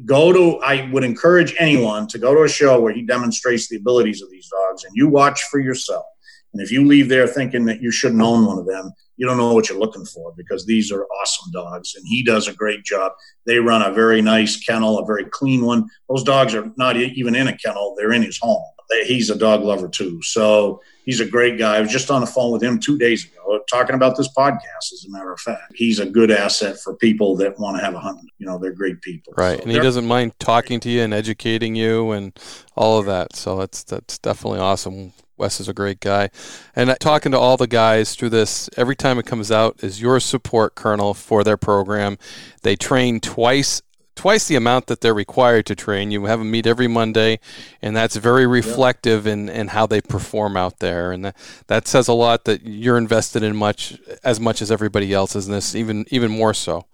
[0.04, 3.76] go to, I would encourage anyone to go to a show where he demonstrates the
[3.76, 6.08] abilities of these dogs and you watch for yourself.
[6.54, 9.38] And if you leave there thinking that you shouldn't own one of them, you don't
[9.38, 12.84] know what you're looking for because these are awesome dogs and he does a great
[12.84, 13.12] job.
[13.46, 15.88] They run a very nice kennel, a very clean one.
[16.10, 18.64] Those dogs are not even in a kennel, they're in his home.
[19.06, 20.22] He's a dog lover too.
[20.22, 21.78] So he's a great guy.
[21.78, 24.94] I was just on the phone with him two days ago talking about this podcast,
[24.94, 25.74] as a matter of fact.
[25.76, 28.20] He's a good asset for people that want to have a hunt.
[28.38, 29.34] You know, they're great people.
[29.38, 29.58] Right.
[29.58, 32.38] So and he doesn't mind talking to you and educating you and
[32.76, 33.36] all of that.
[33.36, 35.14] So that's, that's definitely awesome.
[35.42, 36.30] Wes is a great guy.
[36.76, 40.20] And talking to all the guys through this, every time it comes out, is your
[40.20, 42.20] support, Colonel, for their program.
[42.62, 43.82] They train twice
[44.14, 46.12] twice the amount that they're required to train.
[46.12, 47.40] You have them meet every Monday,
[47.82, 51.12] and that's very reflective in, in how they perform out there.
[51.12, 51.38] And that,
[51.68, 55.48] that says a lot that you're invested in much as much as everybody else is
[55.48, 56.86] in this, even even more so.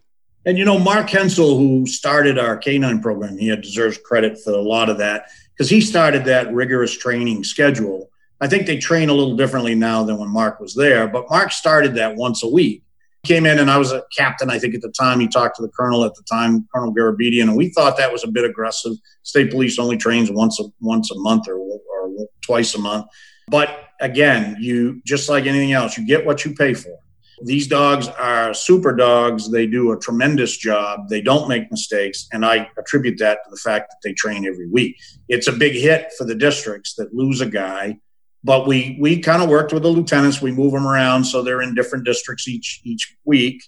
[0.45, 4.61] And you know, Mark Hensel, who started our canine program, he deserves credit for a
[4.61, 8.10] lot of that because he started that rigorous training schedule.
[8.40, 11.52] I think they train a little differently now than when Mark was there, but Mark
[11.52, 12.84] started that once a week.
[13.24, 15.20] He came in and I was a captain, I think at the time.
[15.20, 18.24] He talked to the colonel at the time, Colonel Garabedian, and we thought that was
[18.24, 18.94] a bit aggressive.
[19.24, 23.08] State police only trains once a once a month or, or twice a month.
[23.50, 27.00] But again, you just like anything else, you get what you pay for.
[27.44, 29.52] These dogs are super dogs.
[29.52, 31.08] They do a tremendous job.
[31.08, 32.28] They don't make mistakes.
[32.32, 34.98] And I attribute that to the fact that they train every week.
[35.30, 38.00] It's a big hit for the districts that lose a guy.
[38.48, 40.41] But we, we kind of worked with the lieutenants.
[40.41, 43.61] We move them around so they're in different districts each, each week.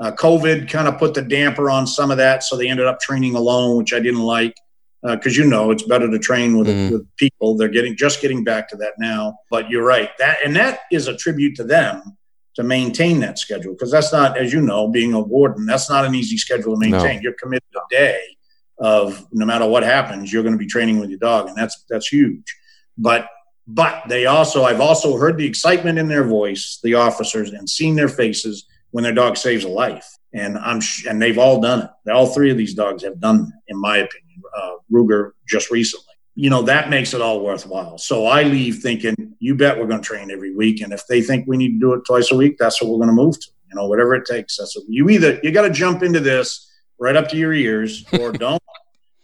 [0.00, 2.42] Uh, COVID kind of put the damper on some of that.
[2.42, 4.56] So they ended up training alone, which I didn't like
[5.02, 6.90] because uh, you know it's better to train with, mm.
[6.90, 7.56] with people.
[7.56, 9.38] They're getting just getting back to that now.
[9.50, 12.16] But you're right that and that is a tribute to them
[12.54, 16.04] to maintain that schedule because that's not, as you know, being a warden, that's not
[16.04, 17.16] an easy schedule to maintain.
[17.16, 17.20] No.
[17.22, 18.20] You're committed a day
[18.78, 21.84] of no matter what happens, you're going to be training with your dog, and that's
[21.88, 22.56] that's huge.
[22.96, 23.28] But
[23.66, 27.96] but they also, I've also heard the excitement in their voice, the officers, and seen
[27.96, 30.06] their faces when their dog saves a life.
[30.32, 32.10] And I'm and they've all done it.
[32.10, 34.42] All three of these dogs have done that, in my opinion.
[34.56, 37.96] Uh, Ruger just recently you know, that makes it all worthwhile.
[37.98, 40.80] So I leave thinking, you bet we're going to train every week.
[40.80, 42.98] And if they think we need to do it twice a week, that's what we're
[42.98, 43.50] going to move to.
[43.70, 44.56] You know, whatever it takes.
[44.56, 48.04] That's what you either, you got to jump into this right up to your ears
[48.18, 48.62] or don't.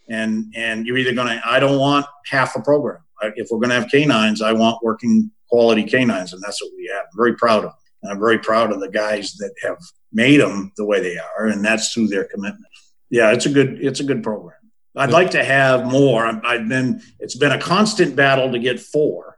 [0.09, 3.01] and, and you're either going to, I don't want half a program.
[3.35, 6.33] If we're going to have canines, I want working quality canines.
[6.33, 7.05] And that's what we have.
[7.05, 7.73] I'm very proud of them.
[8.03, 9.77] And I'm very proud of the guys that have
[10.11, 11.47] made them the way they are.
[11.47, 12.65] And that's through their commitment.
[13.09, 14.57] Yeah, it's a good, it's a good program.
[14.95, 16.25] I'd like to have more.
[16.25, 19.37] I've been, it's been a constant battle to get four.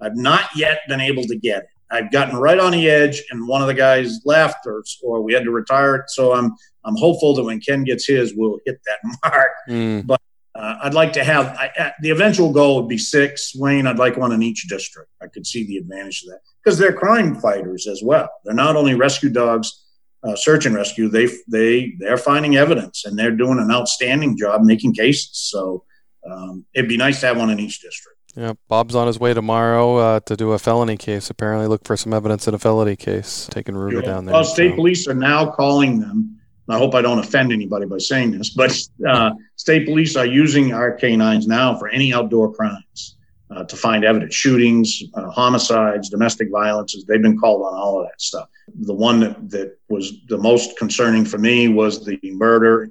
[0.00, 1.68] I've not yet been able to get it.
[1.90, 5.32] I've gotten right on the edge, and one of the guys left, or or we
[5.32, 6.10] had to retire it.
[6.10, 6.52] So I'm
[6.84, 9.50] I'm hopeful that when Ken gets his, we'll hit that mark.
[9.68, 10.06] Mm.
[10.06, 10.20] But
[10.54, 13.54] uh, I'd like to have I, uh, the eventual goal would be six.
[13.56, 15.10] Wayne, I'd like one in each district.
[15.20, 18.28] I could see the advantage of that because they're crime fighters as well.
[18.44, 19.84] They're not only rescue dogs
[20.22, 24.62] uh, search and rescue, they they they're finding evidence and they're doing an outstanding job
[24.62, 25.30] making cases.
[25.32, 25.84] So
[26.30, 28.18] um, it'd be nice to have one in each district.
[28.36, 31.30] Yeah, Bob's on his way tomorrow uh, to do a felony case.
[31.30, 34.32] Apparently, look for some evidence in a felony case, taking Ruger down there.
[34.32, 34.76] Well, state so.
[34.76, 36.40] police are now calling them.
[36.68, 38.76] I hope I don't offend anybody by saying this, but
[39.06, 43.16] uh, state police are using our canines now for any outdoor crimes
[43.50, 47.04] uh, to find evidence, shootings, uh, homicides, domestic violences.
[47.04, 48.48] They've been called on all of that stuff.
[48.80, 52.90] The one that, that was the most concerning for me was the murder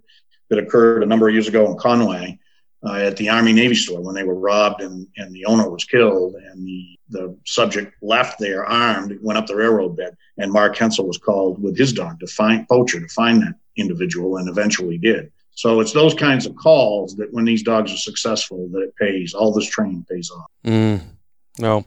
[0.50, 2.38] that occurred a number of years ago in Conway
[2.86, 5.86] uh, at the Army Navy store when they were robbed and, and the owner was
[5.86, 10.78] killed and the, the subject left there armed, went up the railroad bed, and Mark
[10.78, 14.98] Hensel was called with his dog to find poacher to find that individual and eventually
[14.98, 15.32] did.
[15.56, 19.34] So it's those kinds of calls that when these dogs are successful, that it pays.
[19.34, 20.48] All this training pays off.
[20.66, 21.02] Mm.
[21.60, 21.86] No.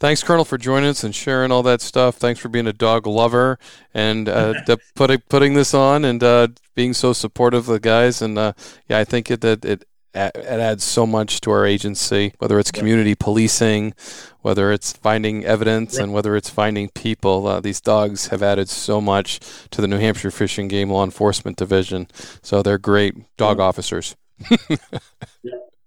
[0.00, 2.16] Thanks, Colonel, for joining us and sharing all that stuff.
[2.16, 3.58] Thanks for being a dog lover
[3.92, 4.54] and uh,
[4.94, 8.22] putting putting this on and uh, being so supportive of the guys.
[8.22, 8.52] And uh,
[8.88, 12.70] yeah, I think it, that it it adds so much to our agency, whether it's
[12.70, 13.94] community policing,
[14.40, 17.46] whether it's finding evidence, and whether it's finding people.
[17.46, 19.40] Uh, these dogs have added so much
[19.70, 22.08] to the New Hampshire Fish and Game Law Enforcement Division.
[22.42, 24.16] So they're great dog officers.
[24.50, 24.76] yeah.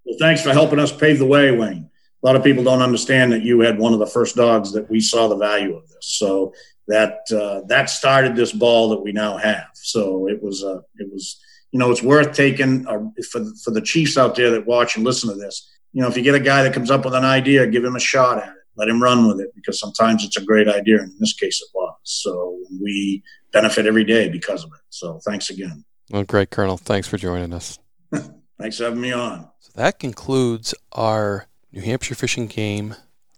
[0.06, 1.90] Well, thanks for helping us pave the way, Wayne.
[2.24, 4.90] A lot of people don't understand that you had one of the first dogs that
[4.90, 6.08] we saw the value of this.
[6.08, 6.54] So
[6.88, 9.70] that uh, that started this ball that we now have.
[9.74, 11.40] So it was uh, it was
[11.72, 13.00] you know, it's worth taking uh,
[13.32, 15.70] for for the Chiefs out there that watch and listen to this.
[15.94, 17.96] You know, if you get a guy that comes up with an idea, give him
[17.96, 18.56] a shot at it.
[18.76, 21.00] Let him run with it because sometimes it's a great idea.
[21.00, 21.96] And in this case, it was.
[22.04, 23.22] So we
[23.52, 24.80] benefit every day because of it.
[24.90, 25.84] So thanks again.
[26.10, 26.78] Well, great, Colonel.
[26.78, 27.80] Thanks for joining us.
[28.60, 29.50] thanks for having me on.
[29.60, 32.96] So that concludes our New Hampshire Fish and Game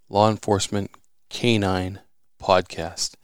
[0.10, 0.91] Law Enforcement
[1.30, 1.99] Canine
[2.41, 3.15] podcast.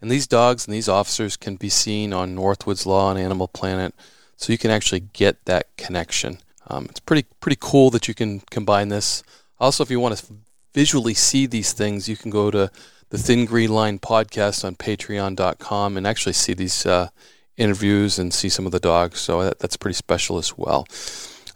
[0.00, 3.94] And these dogs and these officers can be seen on Northwoods Law and Animal Planet
[4.42, 6.38] so you can actually get that connection.
[6.66, 9.22] Um, it's pretty pretty cool that you can combine this.
[9.60, 10.34] Also, if you want to
[10.74, 12.68] visually see these things, you can go to
[13.10, 17.10] the Thin Green Line podcast on Patreon.com and actually see these uh,
[17.56, 19.20] interviews and see some of the dogs.
[19.20, 20.88] So that, that's pretty special as well.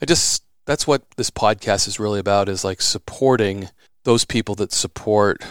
[0.01, 3.69] I just that's what this podcast is really about is like supporting
[4.05, 5.43] those people that support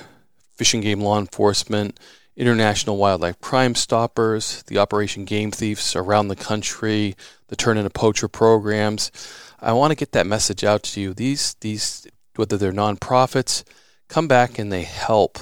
[0.53, 1.99] fish and game law enforcement
[2.37, 7.15] international wildlife crime stoppers, the Operation Game Thieves around the country,
[7.47, 9.11] the Turn Into Poacher programs.
[9.61, 11.13] I want to get that message out to you.
[11.13, 13.63] These these whether they're nonprofits,
[14.07, 15.39] come back and they help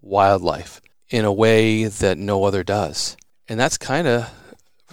[0.00, 0.80] wildlife
[1.10, 3.16] in a way that no other does.
[3.48, 4.30] And that's kind of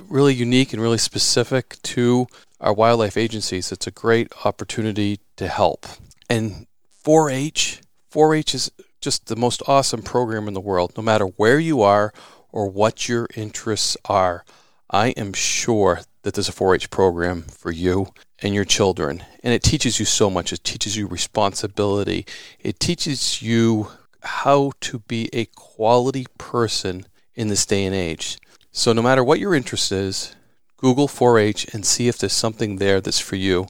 [0.10, 2.28] really unique and really specific to
[2.60, 3.72] our wildlife agencies.
[3.72, 5.86] It's a great opportunity to help.
[6.30, 6.68] And
[7.04, 8.72] 4 H, 4 H is
[9.02, 12.14] just the most awesome program in the world, no matter where you are
[12.52, 14.44] or what your interests are.
[14.90, 18.08] I am sure that there's a 4 H program for you
[18.42, 19.24] and your children.
[19.44, 20.54] And it teaches you so much.
[20.54, 22.26] It teaches you responsibility,
[22.60, 23.92] it teaches you
[24.22, 27.06] how to be a quality person
[27.36, 28.38] in this day and age.
[28.72, 30.36] So, no matter what your interest is,
[30.78, 33.68] Google 4 H and see if there's something there that's for you.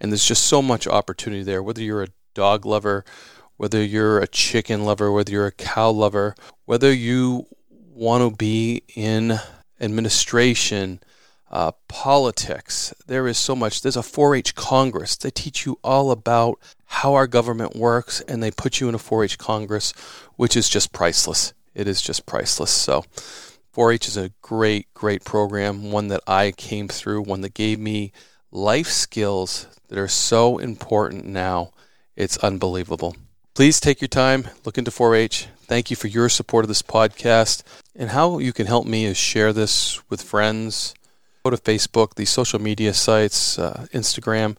[0.00, 3.04] And there's just so much opportunity there, whether you're a dog lover,
[3.60, 6.34] whether you're a chicken lover, whether you're a cow lover,
[6.64, 9.38] whether you want to be in
[9.78, 10.98] administration,
[11.50, 12.94] uh, politics.
[13.06, 13.82] There is so much.
[13.82, 15.14] There's a 4 H Congress.
[15.14, 18.98] They teach you all about how our government works, and they put you in a
[18.98, 19.92] 4 H Congress,
[20.36, 21.52] which is just priceless.
[21.74, 22.70] It is just priceless.
[22.70, 23.04] So,
[23.72, 27.78] 4 H is a great, great program, one that I came through, one that gave
[27.78, 28.12] me
[28.50, 31.74] life skills that are so important now.
[32.16, 33.16] It's unbelievable.
[33.60, 35.46] Please take your time, look into 4 H.
[35.64, 37.62] Thank you for your support of this podcast.
[37.94, 40.94] And how you can help me is share this with friends
[41.44, 44.56] Go to Facebook, these social media sites, uh, Instagram.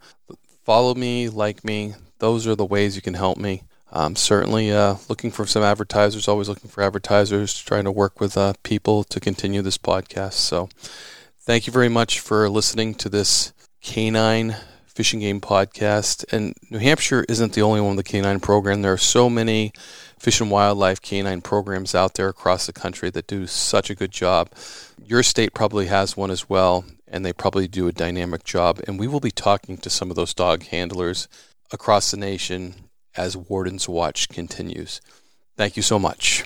[0.63, 1.95] Follow me, like me.
[2.19, 3.63] Those are the ways you can help me.
[3.91, 8.37] I'm certainly uh, looking for some advertisers, always looking for advertisers, trying to work with
[8.37, 10.33] uh, people to continue this podcast.
[10.33, 10.69] So,
[11.39, 13.51] thank you very much for listening to this
[13.81, 14.57] canine
[14.93, 16.25] fish and game podcast.
[16.31, 18.81] And New Hampshire isn't the only one with the canine program.
[18.81, 19.71] There are so many
[20.19, 24.11] fish and wildlife canine programs out there across the country that do such a good
[24.11, 24.49] job.
[25.03, 28.79] Your state probably has one as well, and they probably do a dynamic job.
[28.87, 31.27] And we will be talking to some of those dog handlers
[31.71, 32.75] across the nation
[33.15, 35.01] as Warden's Watch continues.
[35.57, 36.45] Thank you so much.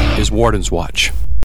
[0.17, 1.11] is Warden's Watch.